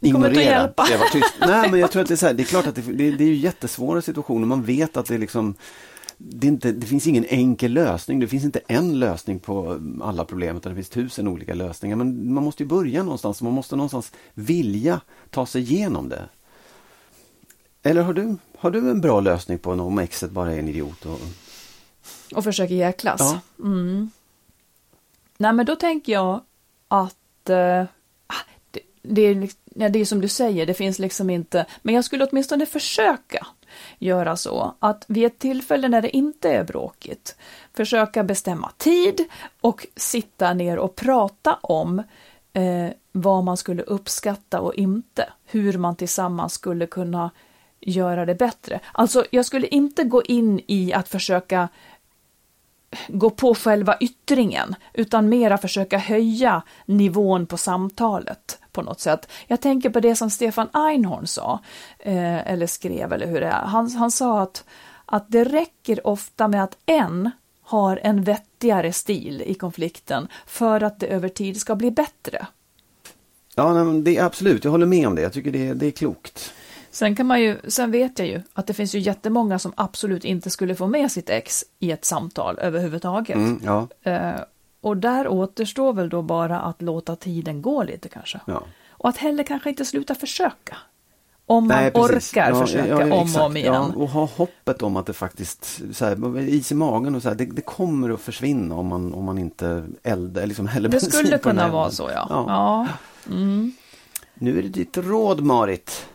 ignorera? 0.00 0.42
Hjälpa. 0.42 0.84
Ska 0.84 0.94
jag 0.94 1.12
tyst? 1.12 1.34
Nej, 1.40 1.70
men 1.70 1.80
jag 1.80 1.90
tror 1.90 2.02
att 2.02 2.08
det 2.08 2.14
är 2.14 2.16
så 2.16 2.26
här, 2.26 2.34
det 2.34 2.42
är 2.42 2.44
klart 2.44 2.66
att 2.66 2.74
det, 2.74 2.82
det, 2.82 3.10
det 3.10 3.24
är 3.24 3.34
jättesvåra 3.34 4.02
situationer. 4.02 4.46
Man 4.46 4.62
vet 4.62 4.96
att 4.96 5.06
det 5.06 5.14
är 5.14 5.18
liksom 5.18 5.54
det, 6.16 6.46
inte, 6.46 6.72
det, 6.72 6.86
finns 6.86 7.06
ingen 7.06 7.24
enkel 7.24 7.72
lösning. 7.72 8.20
Det 8.20 8.26
finns 8.26 8.44
inte 8.44 8.60
en 8.66 8.98
lösning 8.98 9.38
på 9.38 9.80
alla 10.02 10.24
problem 10.24 10.56
utan 10.56 10.72
det 10.72 10.76
finns 10.76 10.88
tusen 10.88 11.28
olika 11.28 11.54
lösningar. 11.54 11.96
Men 11.96 12.34
man 12.34 12.44
måste 12.44 12.62
ju 12.62 12.68
börja 12.68 13.02
någonstans. 13.02 13.42
Man 13.42 13.52
måste 13.52 13.76
någonstans 13.76 14.12
vilja 14.34 15.00
ta 15.30 15.46
sig 15.46 15.62
igenom 15.62 16.08
det. 16.08 16.28
Eller 17.82 18.02
har 18.02 18.12
du, 18.12 18.36
har 18.58 18.70
du 18.70 18.90
en 18.90 19.00
bra 19.00 19.20
lösning 19.20 19.58
på 19.58 19.70
om 19.70 19.98
exet 19.98 20.30
bara 20.30 20.52
är 20.52 20.58
en 20.58 20.68
idiot? 20.68 21.06
Och, 21.06 21.20
och 22.34 22.44
försöker 22.44 22.74
jäklas? 22.74 23.20
Ja. 23.20 23.40
Mm. 23.64 24.10
Nej, 25.40 25.52
men 25.52 25.66
då 25.66 25.76
tänker 25.76 26.12
jag 26.12 26.40
att 26.88 27.50
eh, 27.50 27.82
ah, 28.26 28.44
det, 28.70 28.80
det, 29.02 29.22
är, 29.22 29.34
liksom, 29.34 29.60
ja, 29.74 29.88
det 29.88 29.98
är 29.98 30.04
som 30.04 30.20
du 30.20 30.28
säger, 30.28 30.66
det 30.66 30.74
finns 30.74 30.98
liksom 30.98 31.30
inte, 31.30 31.66
men 31.82 31.94
jag 31.94 32.04
skulle 32.04 32.26
åtminstone 32.26 32.66
försöka 32.66 33.46
göra 33.98 34.36
så 34.36 34.74
att 34.78 35.04
vid 35.08 35.24
ett 35.24 35.38
tillfälle 35.38 35.88
när 35.88 36.02
det 36.02 36.16
inte 36.16 36.50
är 36.50 36.64
bråkigt 36.64 37.36
försöka 37.76 38.24
bestämma 38.24 38.72
tid 38.76 39.24
och 39.60 39.86
sitta 39.96 40.54
ner 40.54 40.78
och 40.78 40.96
prata 40.96 41.58
om 41.62 41.98
eh, 42.52 42.88
vad 43.12 43.44
man 43.44 43.56
skulle 43.56 43.82
uppskatta 43.82 44.60
och 44.60 44.74
inte, 44.74 45.32
hur 45.44 45.78
man 45.78 45.96
tillsammans 45.96 46.52
skulle 46.52 46.86
kunna 46.86 47.30
göra 47.80 48.26
det 48.26 48.34
bättre. 48.34 48.80
Alltså, 48.92 49.24
jag 49.30 49.44
skulle 49.46 49.66
inte 49.66 50.04
gå 50.04 50.22
in 50.22 50.60
i 50.66 50.92
att 50.92 51.08
försöka 51.08 51.68
gå 53.08 53.30
på 53.30 53.54
själva 53.54 53.96
yttringen, 54.00 54.74
utan 54.92 55.28
mera 55.28 55.58
försöka 55.58 55.98
höja 55.98 56.62
nivån 56.86 57.46
på 57.46 57.56
samtalet 57.56 58.58
på 58.72 58.82
något 58.82 59.00
sätt. 59.00 59.28
Jag 59.46 59.60
tänker 59.60 59.90
på 59.90 60.00
det 60.00 60.16
som 60.16 60.30
Stefan 60.30 60.68
Einhorn 60.72 61.26
sa, 61.26 61.60
eh, 61.98 62.52
eller 62.52 62.66
skrev, 62.66 63.12
eller 63.12 63.26
hur 63.26 63.40
det 63.40 63.46
är. 63.46 63.66
Han, 63.66 63.90
han 63.90 64.10
sa 64.10 64.40
att, 64.40 64.64
att 65.04 65.24
det 65.28 65.44
räcker 65.44 66.06
ofta 66.06 66.48
med 66.48 66.64
att 66.64 66.76
en 66.86 67.30
har 67.62 68.00
en 68.02 68.22
vettigare 68.22 68.92
stil 68.92 69.42
i 69.46 69.54
konflikten 69.54 70.28
för 70.46 70.82
att 70.82 71.00
det 71.00 71.06
över 71.06 71.28
tid 71.28 71.60
ska 71.60 71.74
bli 71.74 71.90
bättre. 71.90 72.46
Ja, 73.54 73.84
det 73.84 74.16
är 74.16 74.24
absolut, 74.24 74.64
jag 74.64 74.70
håller 74.70 74.86
med 74.86 75.06
om 75.06 75.14
det. 75.14 75.22
Jag 75.22 75.32
tycker 75.32 75.50
det, 75.50 75.74
det 75.74 75.86
är 75.86 75.90
klokt. 75.90 76.52
Sen 76.90 77.16
kan 77.16 77.26
man 77.26 77.40
ju, 77.40 77.58
sen 77.68 77.90
vet 77.90 78.18
jag 78.18 78.28
ju 78.28 78.42
att 78.52 78.66
det 78.66 78.74
finns 78.74 78.94
ju 78.94 78.98
jättemånga 78.98 79.58
som 79.58 79.72
absolut 79.76 80.24
inte 80.24 80.50
skulle 80.50 80.74
få 80.74 80.86
med 80.86 81.12
sitt 81.12 81.30
ex 81.30 81.64
i 81.78 81.92
ett 81.92 82.04
samtal 82.04 82.58
överhuvudtaget. 82.58 83.36
Mm, 83.36 83.60
ja. 83.64 83.88
eh, 84.02 84.40
och 84.80 84.96
där 84.96 85.28
återstår 85.28 85.92
väl 85.92 86.08
då 86.08 86.22
bara 86.22 86.60
att 86.60 86.82
låta 86.82 87.16
tiden 87.16 87.62
gå 87.62 87.82
lite 87.82 88.08
kanske. 88.08 88.40
Ja. 88.44 88.62
Och 88.90 89.08
att 89.08 89.16
heller 89.16 89.44
kanske 89.44 89.70
inte 89.70 89.84
sluta 89.84 90.14
försöka. 90.14 90.76
Om 91.46 91.66
man 91.66 91.76
Nej, 91.76 91.90
orkar 91.94 92.50
ja, 92.50 92.60
försöka 92.60 93.08
ja, 93.08 93.14
om 93.14 93.36
och 93.36 93.46
om 93.46 93.56
igen. 93.56 93.74
och 93.74 94.08
ha 94.08 94.24
hoppet 94.24 94.82
om 94.82 94.96
att 94.96 95.06
det 95.06 95.12
faktiskt, 95.12 95.80
så 95.92 96.04
här, 96.04 96.38
is 96.38 96.72
i 96.72 96.74
magen 96.74 97.14
och 97.14 97.22
så 97.22 97.28
här, 97.28 97.36
det, 97.36 97.44
det, 97.44 97.62
kommer 97.62 98.10
att 98.10 98.20
försvinna 98.20 98.74
om 98.74 98.86
man, 98.86 99.14
om 99.14 99.24
man 99.24 99.38
inte 99.38 99.84
eldar, 100.02 100.46
liksom 100.46 100.66
häller 100.66 100.88
Det 100.88 101.00
skulle 101.00 101.38
kunna 101.38 101.68
vara 101.68 101.90
så 101.90 102.10
ja. 102.14 102.26
ja. 102.28 102.86
Mm. 103.26 103.72
Nu 104.34 104.58
är 104.58 104.62
det 104.62 104.68
ditt 104.68 104.96
råd 104.96 105.40
Marit. 105.40 106.06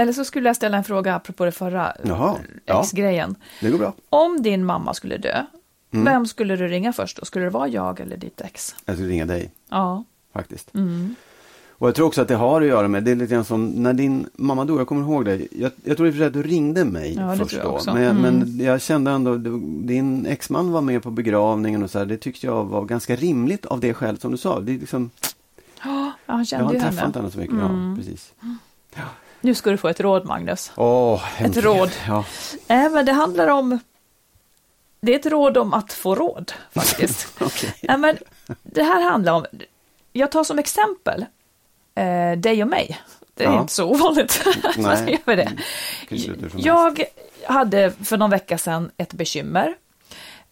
Eller 0.00 0.12
så 0.12 0.24
skulle 0.24 0.48
jag 0.48 0.56
ställa 0.56 0.76
en 0.76 0.84
fråga 0.84 1.14
apropå 1.14 1.44
det 1.44 1.52
förra 1.52 1.92
Jaha, 2.04 2.36
ex-grejen. 2.66 3.36
Ja, 3.38 3.66
det 3.66 3.70
går 3.70 3.78
bra. 3.78 3.92
Om 4.10 4.42
din 4.42 4.64
mamma 4.64 4.94
skulle 4.94 5.16
dö, 5.16 5.42
mm. 5.90 6.04
vem 6.04 6.26
skulle 6.26 6.56
du 6.56 6.68
ringa 6.68 6.92
först 6.92 7.16
då? 7.16 7.24
Skulle 7.24 7.44
det 7.44 7.50
vara 7.50 7.68
jag 7.68 8.00
eller 8.00 8.16
ditt 8.16 8.40
ex? 8.40 8.74
Jag 8.84 8.96
skulle 8.96 9.08
ringa 9.08 9.26
dig. 9.26 9.52
Ja. 9.68 10.04
Faktiskt. 10.32 10.74
Mm. 10.74 11.14
Och 11.70 11.88
jag 11.88 11.94
tror 11.94 12.06
också 12.06 12.22
att 12.22 12.28
det 12.28 12.34
har 12.34 12.60
att 12.60 12.66
göra 12.66 12.88
med, 12.88 13.04
det 13.04 13.10
är 13.10 13.14
lite 13.14 13.34
grann 13.34 13.44
som 13.44 13.66
när 13.66 13.92
din 13.92 14.26
mamma 14.34 14.64
dog, 14.64 14.80
jag 14.80 14.86
kommer 14.86 15.02
ihåg 15.02 15.24
det. 15.24 15.46
Jag, 15.50 15.72
jag 15.84 15.96
tror 15.96 16.08
i 16.08 16.10
och 16.10 16.14
för 16.14 16.18
sig 16.18 16.26
att 16.26 16.32
du 16.32 16.42
ringde 16.42 16.84
mig 16.84 17.14
ja, 17.14 17.36
först 17.36 17.62
då. 17.62 17.80
Men, 17.86 17.96
mm. 17.96 18.22
men 18.22 18.58
jag 18.64 18.80
kände 18.80 19.10
ändå, 19.10 19.36
din 19.86 20.26
exman 20.26 20.72
var 20.72 20.80
med 20.80 21.02
på 21.02 21.10
begravningen 21.10 21.82
och 21.82 21.90
så 21.90 21.98
här, 21.98 22.06
det 22.06 22.16
tyckte 22.16 22.46
jag 22.46 22.64
var 22.64 22.84
ganska 22.84 23.16
rimligt 23.16 23.66
av 23.66 23.80
det 23.80 23.94
skälet 23.94 24.20
som 24.20 24.30
du 24.30 24.36
sa. 24.36 24.60
Det 24.60 24.72
är 24.72 24.78
liksom, 24.78 25.10
ja, 25.84 26.12
han 26.26 26.46
kände 26.46 26.74
jag 26.74 26.80
har 26.80 26.90
träffat 26.90 27.16
henne 27.16 27.30
så 27.30 27.38
mycket. 27.38 27.54
Mm. 27.54 27.90
Ja, 27.90 27.96
precis. 27.96 28.32
Ja. 28.94 29.02
Nu 29.40 29.54
ska 29.54 29.70
du 29.70 29.76
få 29.76 29.88
ett 29.88 30.00
råd, 30.00 30.26
Magnus. 30.26 30.72
Oh, 30.76 31.42
ett 31.42 31.56
råd. 31.56 31.90
Ja. 32.08 32.24
Äh, 32.68 32.90
men 32.90 33.06
det 33.06 33.12
handlar 33.12 33.48
om... 33.48 33.78
Det 35.00 35.14
är 35.14 35.18
ett 35.18 35.26
råd 35.26 35.56
om 35.56 35.74
att 35.74 35.92
få 35.92 36.14
råd, 36.14 36.52
faktiskt. 36.70 37.40
okay. 37.42 37.70
äh, 37.82 37.96
men 37.96 38.18
det 38.62 38.82
här 38.82 39.02
handlar 39.02 39.32
om... 39.32 39.46
Jag 40.12 40.30
tar 40.30 40.44
som 40.44 40.58
exempel 40.58 41.26
eh, 41.94 42.38
dig 42.38 42.62
och 42.62 42.68
mig. 42.68 43.00
Det 43.34 43.44
är 43.44 43.52
ja. 43.52 43.60
inte 43.60 43.72
så 43.72 43.90
ovanligt. 43.90 44.46
Nej. 44.76 45.22
jag, 45.26 45.38
det. 45.38 45.52
Mm. 46.10 46.48
jag 46.56 47.04
hade 47.46 47.90
för 47.90 48.16
någon 48.16 48.30
vecka 48.30 48.58
sedan 48.58 48.90
ett 48.96 49.12
bekymmer 49.12 49.74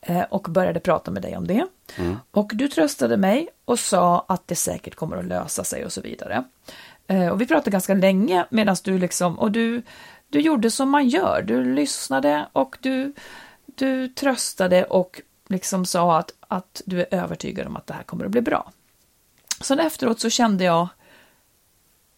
eh, 0.00 0.22
och 0.22 0.42
började 0.42 0.80
prata 0.80 1.10
med 1.10 1.22
dig 1.22 1.36
om 1.36 1.46
det. 1.46 1.66
Mm. 1.96 2.16
Och 2.30 2.50
du 2.54 2.68
tröstade 2.68 3.16
mig 3.16 3.48
och 3.64 3.78
sa 3.78 4.24
att 4.28 4.48
det 4.48 4.56
säkert 4.56 4.94
kommer 4.94 5.16
att 5.16 5.24
lösa 5.24 5.64
sig 5.64 5.84
och 5.84 5.92
så 5.92 6.00
vidare. 6.00 6.44
Eh, 7.08 7.28
och 7.28 7.40
vi 7.40 7.46
pratade 7.46 7.70
ganska 7.70 7.94
länge 7.94 8.46
medan 8.50 8.76
du 8.84 8.98
liksom, 8.98 9.38
och 9.38 9.52
du, 9.52 9.82
du 10.28 10.40
gjorde 10.40 10.70
som 10.70 10.90
man 10.90 11.08
gör, 11.08 11.42
du 11.42 11.74
lyssnade 11.74 12.48
och 12.52 12.78
du, 12.80 13.14
du 13.66 14.08
tröstade 14.08 14.84
och 14.84 15.20
liksom 15.48 15.86
sa 15.86 16.18
att, 16.18 16.32
att 16.48 16.82
du 16.84 17.00
är 17.00 17.14
övertygad 17.14 17.66
om 17.66 17.76
att 17.76 17.86
det 17.86 17.94
här 17.94 18.02
kommer 18.02 18.24
att 18.24 18.30
bli 18.30 18.40
bra. 18.40 18.72
Sen 19.60 19.78
efteråt 19.80 20.20
så 20.20 20.30
kände 20.30 20.64
jag 20.64 20.88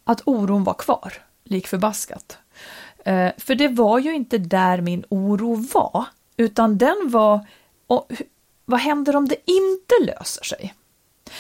att 0.04 0.22
oron 0.24 0.64
var 0.64 0.74
kvar, 0.74 1.12
lik 1.44 1.66
förbaskat. 1.66 2.38
Eh, 3.04 3.32
för 3.38 3.54
det 3.54 3.68
var 3.68 3.98
ju 3.98 4.14
inte 4.14 4.38
där 4.38 4.80
min 4.80 5.04
oro 5.08 5.54
var, 5.54 6.04
utan 6.36 6.78
den 6.78 6.96
var, 7.10 7.46
och, 7.86 8.12
vad 8.64 8.80
händer 8.80 9.16
om 9.16 9.28
det 9.28 9.50
inte 9.50 9.94
löser 10.00 10.44
sig? 10.44 10.74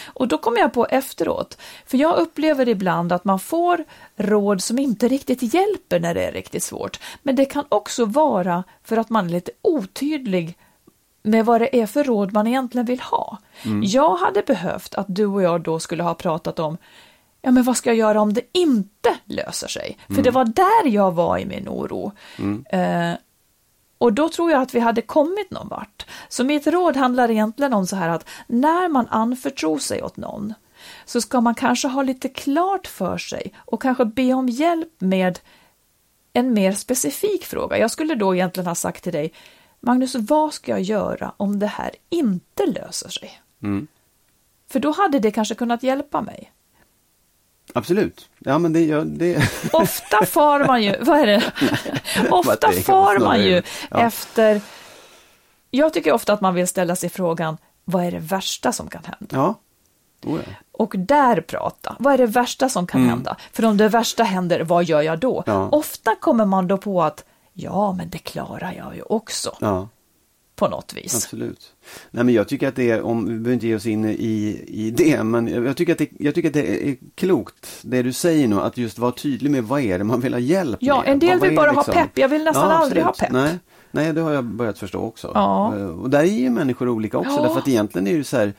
Och 0.06 0.28
då 0.28 0.38
kom 0.38 0.56
jag 0.56 0.72
på 0.72 0.86
efteråt, 0.86 1.58
för 1.86 1.98
jag 1.98 2.18
upplever 2.18 2.68
ibland 2.68 3.12
att 3.12 3.24
man 3.24 3.38
får 3.38 3.84
råd 4.16 4.62
som 4.62 4.78
inte 4.78 5.08
riktigt 5.08 5.54
hjälper 5.54 6.00
när 6.00 6.14
det 6.14 6.24
är 6.24 6.32
riktigt 6.32 6.62
svårt. 6.62 7.00
Men 7.22 7.36
det 7.36 7.44
kan 7.44 7.64
också 7.68 8.04
vara 8.04 8.64
för 8.84 8.96
att 8.96 9.10
man 9.10 9.26
är 9.26 9.30
lite 9.30 9.52
otydlig 9.62 10.58
med 11.22 11.46
vad 11.46 11.60
det 11.60 11.80
är 11.80 11.86
för 11.86 12.04
råd 12.04 12.32
man 12.32 12.46
egentligen 12.46 12.86
vill 12.86 13.00
ha. 13.00 13.38
Mm. 13.62 13.82
Jag 13.84 14.16
hade 14.16 14.42
behövt 14.42 14.94
att 14.94 15.06
du 15.08 15.26
och 15.26 15.42
jag 15.42 15.60
då 15.60 15.78
skulle 15.78 16.02
ha 16.02 16.14
pratat 16.14 16.58
om 16.58 16.76
Ja, 17.42 17.50
men 17.50 17.62
vad 17.62 17.76
ska 17.76 17.90
jag 17.90 17.96
göra 17.96 18.20
om 18.20 18.32
det 18.32 18.42
inte 18.52 19.16
löser 19.24 19.68
sig? 19.68 19.98
För 20.06 20.12
mm. 20.12 20.24
det 20.24 20.30
var 20.30 20.44
där 20.44 20.88
jag 20.88 21.12
var 21.12 21.38
i 21.38 21.46
min 21.46 21.68
oro. 21.68 22.12
Mm. 22.38 22.64
Eh, 22.70 23.18
Och 24.00 24.12
då 24.12 24.28
tror 24.28 24.50
jag 24.50 24.62
att 24.62 24.74
vi 24.74 24.80
hade 24.80 25.02
kommit 25.02 25.50
någon 25.50 25.68
vart. 25.68 26.06
Så 26.28 26.44
mitt 26.44 26.66
råd 26.66 26.96
handlar 26.96 27.30
egentligen 27.30 27.72
om 27.72 27.86
så 27.86 27.96
här 27.96 28.08
att 28.08 28.28
när 28.46 28.88
man 28.88 29.06
anförtror 29.10 29.78
sig 29.78 30.02
åt 30.02 30.16
någon 30.16 30.54
så 31.04 31.20
ska 31.20 31.40
man 31.40 31.54
kanske 31.54 31.88
ha 31.88 32.02
lite 32.02 32.28
klart 32.28 32.86
för 32.86 33.18
sig 33.18 33.52
och 33.56 33.82
kanske 33.82 34.04
be 34.04 34.34
om 34.34 34.48
hjälp 34.48 34.92
med 34.98 35.38
en 36.32 36.52
mer 36.52 36.72
specifik 36.72 37.44
fråga. 37.44 37.78
Jag 37.78 37.90
skulle 37.90 38.14
då 38.14 38.34
egentligen 38.34 38.66
ha 38.66 38.74
sagt 38.74 39.04
till 39.04 39.12
dig, 39.12 39.32
Magnus, 39.80 40.14
vad 40.14 40.54
ska 40.54 40.72
jag 40.72 40.82
göra 40.82 41.32
om 41.36 41.58
det 41.58 41.66
här 41.66 41.90
inte 42.08 42.66
löser 42.66 43.08
sig? 43.08 43.42
Mm. 43.62 43.86
För 44.70 44.80
då 44.80 44.90
hade 44.90 45.18
det 45.18 45.30
kanske 45.30 45.54
kunnat 45.54 45.82
hjälpa 45.82 46.20
mig. 46.20 46.52
Absolut. 47.74 48.28
Ja, 48.38 48.58
men 48.58 48.72
det, 48.72 48.80
ja, 48.84 49.00
det... 49.04 49.50
Ofta 49.72 50.26
far 50.26 50.64
man 50.64 50.82
ju, 50.82 50.96
vad 51.00 51.18
är 51.18 51.26
det? 51.26 51.42
Ofta 52.30 52.72
far 52.72 53.18
man 53.18 53.42
ju 53.42 53.62
Ja. 53.90 54.00
efter... 54.00 54.60
Jag 55.70 55.92
tycker 55.92 56.12
ofta 56.12 56.32
att 56.32 56.40
man 56.40 56.54
vill 56.54 56.68
ställa 56.68 56.96
sig 56.96 57.10
frågan, 57.10 57.56
vad 57.84 58.04
är 58.04 58.10
det 58.10 58.18
värsta 58.18 58.72
som 58.72 58.88
kan 58.88 59.02
hända? 59.04 59.36
Ja. 59.36 59.54
Oh, 60.30 60.40
ja. 60.46 60.52
Och 60.72 60.94
där 60.98 61.40
prata, 61.40 61.96
vad 61.98 62.14
är 62.14 62.18
det 62.18 62.26
värsta 62.26 62.68
som 62.68 62.86
kan 62.86 63.08
hända? 63.08 63.36
För 63.52 63.64
om 63.64 63.76
det 63.76 63.88
värsta 63.88 64.22
händer, 64.24 64.60
vad 64.60 64.84
gör 64.84 65.02
jag 65.02 65.18
då? 65.18 65.44
Mm. 65.46 65.68
Ofta 65.72 66.14
kommer 66.20 66.44
man 66.44 66.68
då 66.68 66.78
på 66.78 67.02
att, 67.02 67.24
ja 67.52 67.92
men 67.92 68.10
det 68.10 68.18
klarar 68.18 68.72
jag 68.76 68.96
ju 68.96 69.02
också. 69.02 69.56
På 70.60 70.68
något 70.68 70.92
vis. 70.96 71.14
Absolut. 71.14 71.72
Nej, 72.10 72.24
men 72.24 72.34
jag 72.34 72.48
tycker 72.48 72.68
att 72.68 72.76
det 72.76 72.90
är, 72.90 73.02
om 73.02 73.24
vi 73.24 73.30
behöver 73.32 73.52
inte 73.52 73.66
ge 73.66 73.74
oss 73.74 73.86
in 73.86 74.04
i, 74.04 74.64
i 74.68 74.90
det, 74.90 75.22
men 75.24 75.46
jag 75.64 75.76
tycker, 75.76 75.92
att 75.92 75.98
det, 75.98 76.08
jag 76.18 76.34
tycker 76.34 76.48
att 76.48 76.54
det 76.54 76.88
är 76.88 76.96
klokt, 77.14 77.66
det 77.82 78.02
du 78.02 78.12
säger 78.12 78.48
nu, 78.48 78.60
att 78.60 78.76
just 78.78 78.98
vara 78.98 79.12
tydlig 79.12 79.50
med 79.50 79.64
vad 79.64 79.80
är 79.80 79.98
det 79.98 80.04
man 80.04 80.20
vill 80.20 80.32
ha 80.32 80.40
hjälp 80.40 80.78
Ja, 80.80 81.00
med. 81.00 81.12
en 81.12 81.18
del 81.18 81.40
vill 81.40 81.56
bara 81.56 81.72
liksom- 81.72 81.94
ha 81.94 82.02
pepp, 82.02 82.18
jag 82.18 82.28
vill 82.28 82.44
nästan 82.44 82.70
Ja, 82.70 82.76
aldrig 82.76 83.02
ha 83.04 83.12
pepp. 83.12 83.32
Nej, 83.32 83.58
nej, 83.90 84.12
det 84.12 84.20
har 84.20 84.32
jag 84.32 84.44
börjat 84.44 84.78
förstå 84.78 84.98
också. 85.00 85.30
Ja. 85.34 85.76
Eh, 85.78 85.86
Och 85.86 86.10
där 86.10 86.20
är 86.20 86.24
ju 86.24 86.50
människor 86.50 86.88
olika 86.88 87.18
också, 87.18 87.30
Ja. 87.30 87.42
därför 87.42 87.58
att 87.60 87.68
egentligen 87.68 88.06
är 88.06 88.18
det 88.18 88.24
så 88.24 88.36
här, 88.36 88.52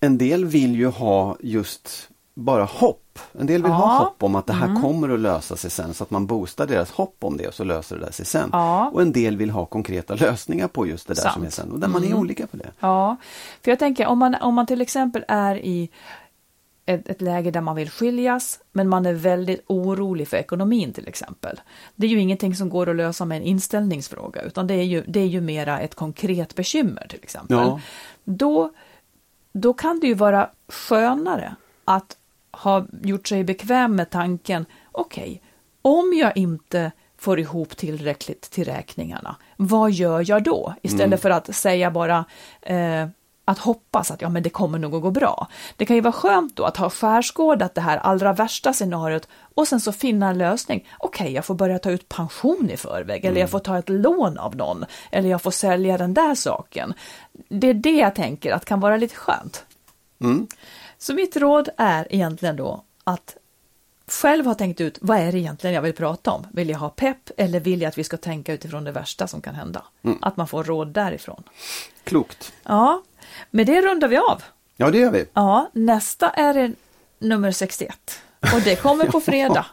en 0.00 0.18
del 0.18 0.44
vill 0.44 0.74
ju 0.74 0.86
ha 0.86 1.36
just 1.40 2.08
bara 2.34 2.64
hopp. 2.64 3.18
En 3.38 3.46
del 3.46 3.62
vill 3.62 3.70
Ja. 3.72 3.76
ha 3.76 3.98
hopp 3.98 4.22
om 4.22 4.34
att 4.34 4.46
det 4.46 4.52
här 4.52 4.66
Mm. 4.68 4.82
kommer 4.82 5.08
att 5.08 5.20
lösa 5.20 5.56
sig 5.56 5.70
sen 5.70 5.94
så 5.94 6.04
att 6.04 6.10
man 6.10 6.26
boostar 6.26 6.66
deras 6.66 6.90
hopp 6.90 7.16
om 7.20 7.36
det 7.36 7.48
och 7.48 7.54
så 7.54 7.64
löser 7.64 7.96
det 7.96 8.04
där 8.04 8.12
sig 8.12 8.26
sen. 8.26 8.48
Ja. 8.52 8.90
Och 8.94 9.02
en 9.02 9.12
del 9.12 9.36
vill 9.36 9.50
ha 9.50 9.66
konkreta 9.66 10.14
lösningar 10.14 10.68
på 10.68 10.86
just 10.86 11.08
det 11.08 11.14
där 11.14 11.22
Sant. 11.22 11.34
som 11.34 11.44
är 11.44 11.50
sen 11.50 11.72
och 11.72 11.78
där 11.80 11.88
man 11.88 12.02
är 12.02 12.06
Mm. 12.06 12.18
olika 12.18 12.46
på 12.46 12.56
det. 12.56 12.70
Ja, 12.80 13.16
för 13.62 13.70
jag 13.70 13.78
tänker 13.78 14.06
om 14.06 14.18
man, 14.18 14.34
om 14.34 14.54
man 14.54 14.66
till 14.66 14.80
exempel 14.80 15.24
är 15.28 15.56
i 15.56 15.90
ett, 16.86 17.08
ett 17.08 17.20
läge 17.20 17.50
där 17.50 17.60
man 17.60 17.76
vill 17.76 17.90
skiljas, 17.90 18.60
men 18.72 18.88
man 18.88 19.06
är 19.06 19.12
väldigt 19.12 19.64
orolig 19.66 20.28
för 20.28 20.36
ekonomin 20.36 20.92
till 20.92 21.08
exempel. 21.08 21.60
Det 21.96 22.06
är 22.06 22.10
ju 22.10 22.20
ingenting 22.20 22.54
som 22.54 22.68
går 22.68 22.88
att 22.88 22.96
lösa 22.96 23.24
med 23.24 23.36
en 23.36 23.42
inställningsfråga, 23.42 24.42
utan 24.42 24.66
det 24.66 24.74
är 24.74 24.82
ju, 24.84 25.04
det 25.06 25.20
är 25.20 25.26
ju 25.26 25.40
mera 25.40 25.80
ett 25.80 25.94
konkret 25.94 26.54
bekymmer 26.54 27.06
till 27.10 27.20
exempel. 27.22 27.56
Ja. 27.56 27.80
Då, 28.24 28.70
då 29.52 29.72
kan 29.74 30.00
det 30.00 30.06
ju 30.06 30.14
vara 30.14 30.50
skönare 30.68 31.54
att 31.84 32.16
ha 32.52 32.86
gjort 33.02 33.28
sig 33.28 33.44
bekväm 33.44 33.96
med 33.96 34.10
tanken, 34.10 34.66
okej, 34.92 35.42
om 35.82 36.12
jag 36.14 36.36
inte 36.36 36.92
får 37.18 37.40
ihop 37.40 37.76
tillräckligt 37.76 38.42
till 38.42 38.64
räkningarna, 38.64 39.36
vad 39.56 39.90
gör 39.90 40.24
jag 40.26 40.42
då? 40.42 40.74
Istället 40.82 41.06
Mm. 41.06 41.18
för 41.18 41.30
att 41.30 41.54
säga 41.54 41.90
bara 41.90 42.24
eh, 42.62 43.06
att 43.44 43.58
hoppas 43.58 44.10
att 44.10 44.22
ja, 44.22 44.28
men 44.28 44.42
det 44.42 44.50
kommer 44.50 44.78
nog 44.78 44.94
att 44.94 45.02
gå 45.02 45.10
bra. 45.10 45.48
Det 45.76 45.86
kan 45.86 45.96
ju 45.96 46.02
vara 46.02 46.12
skönt 46.12 46.56
då 46.56 46.64
att 46.64 46.76
ha 46.76 46.90
skärskådat 46.90 47.74
det 47.74 47.80
här 47.80 47.98
allra 47.98 48.32
värsta 48.32 48.72
scenariot 48.72 49.28
och 49.54 49.68
sen 49.68 49.80
så 49.80 49.92
finna 49.92 50.28
en 50.28 50.38
lösning. 50.38 50.88
Okej, 50.98 51.32
jag 51.32 51.44
får 51.44 51.54
börja 51.54 51.78
ta 51.78 51.90
ut 51.90 52.08
pension 52.08 52.70
i 52.70 52.76
förväg 52.76 53.24
eller 53.24 53.40
jag 53.40 53.50
får 53.50 53.58
ta 53.58 53.78
ett 53.78 53.88
lån 53.88 54.38
av 54.38 54.56
någon 54.56 54.84
eller 55.10 55.28
jag 55.28 55.42
får 55.42 55.50
sälja 55.50 55.98
den 55.98 56.14
där 56.14 56.34
saken. 56.34 56.94
Det 57.48 57.66
är 57.66 57.74
det 57.74 57.96
jag 57.96 58.14
tänker 58.14 58.52
att 58.52 58.64
kan 58.64 58.80
vara 58.80 58.96
lite 58.96 59.14
skönt. 59.14 59.64
Mm. 60.20 60.46
Så 61.02 61.14
mitt 61.14 61.36
råd 61.36 61.68
är 61.76 62.06
egentligen 62.14 62.56
då 62.56 62.84
att 63.04 63.36
själv 64.08 64.46
ha 64.46 64.54
tänkt 64.54 64.80
ut 64.80 64.98
vad 65.00 65.18
är 65.18 65.32
det 65.32 65.38
egentligen 65.38 65.74
jag 65.74 65.82
vill 65.82 65.92
prata 65.92 66.30
om? 66.30 66.46
Vill 66.52 66.68
jag 66.70 66.78
ha 66.78 66.88
pepp 66.88 67.30
eller 67.36 67.60
vill 67.60 67.80
jag 67.80 67.88
att 67.88 67.98
vi 67.98 68.04
ska 68.04 68.16
tänka 68.16 68.52
utifrån 68.52 68.84
det 68.84 68.92
värsta 68.92 69.26
som 69.26 69.40
kan 69.40 69.54
hända? 69.54 69.82
Att 70.20 70.36
man 70.36 70.48
får 70.48 70.64
råd 70.64 70.88
därifrån. 70.88 71.42
Klokt. 72.04 72.52
Ja, 72.62 73.02
med 73.50 73.66
det 73.66 73.80
rundar 73.82 74.08
vi 74.08 74.16
av. 74.16 74.42
Ja, 74.76 74.90
det 74.90 74.98
gör 74.98 75.10
vi. 75.10 75.24
Ja, 75.34 75.70
nästa 75.72 76.30
är 76.30 76.72
nummer 77.18 77.52
61 77.52 78.22
och 78.54 78.60
det 78.64 78.76
kommer 78.76 79.04
på 79.06 79.20
fredag. 79.30 79.66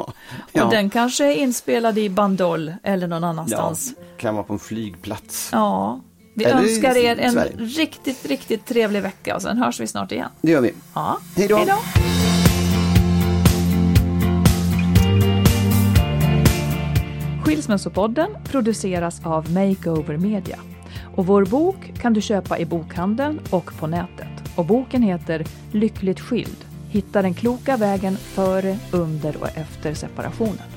Ja. 0.51 0.63
Och 0.63 0.71
den 0.71 0.89
kanske 0.89 1.25
är 1.25 1.35
inspelad 1.35 1.97
i 1.97 2.09
Bandol 2.09 2.73
eller 2.83 3.07
någon 3.07 3.23
annanstans. 3.23 3.93
kan 4.17 4.35
vara 4.35 4.43
på 4.43 4.53
en 4.53 4.59
flygplats. 4.59 5.49
Ja, 5.51 5.99
vi 6.37 6.43
Eller 6.43 6.61
önskar 6.61 6.97
er 6.97 7.19
en 7.19 7.31
Sverige. 7.31 7.51
riktigt, 7.57 8.25
riktigt 8.25 8.65
trevlig 8.65 9.01
vecka 9.01 9.35
och 9.35 9.41
sen 9.41 9.57
hörs 9.57 9.79
vi 9.79 9.87
snart 9.87 10.11
igen. 10.11 10.29
Det 10.41 10.51
gör 10.51 10.61
vi. 10.61 10.73
Ja, 10.93 11.17
Hej 11.35 11.47
då. 11.47 11.65
Skilsmässopodden 17.43 18.29
produceras 18.43 19.21
av 19.25 19.51
Makeover 19.51 20.17
Media. 20.17 20.59
Och 21.15 21.25
vår 21.25 21.45
bok 21.45 21.93
kan 22.01 22.13
du 22.13 22.21
köpa 22.21 22.59
i 22.59 22.65
bokhandeln 22.65 23.39
och 23.49 23.77
på 23.79 23.87
nätet. 23.87 24.27
Och 24.55 24.65
boken 24.65 25.01
heter 25.03 25.45
Lyckligt 25.71 26.19
skild. 26.19 26.65
Hitta 26.89 27.21
den 27.21 27.33
kloka 27.33 27.77
vägen 27.77 28.17
före, 28.17 28.77
under 28.91 29.37
och 29.41 29.57
efter 29.57 29.93
separationen. 29.93 30.76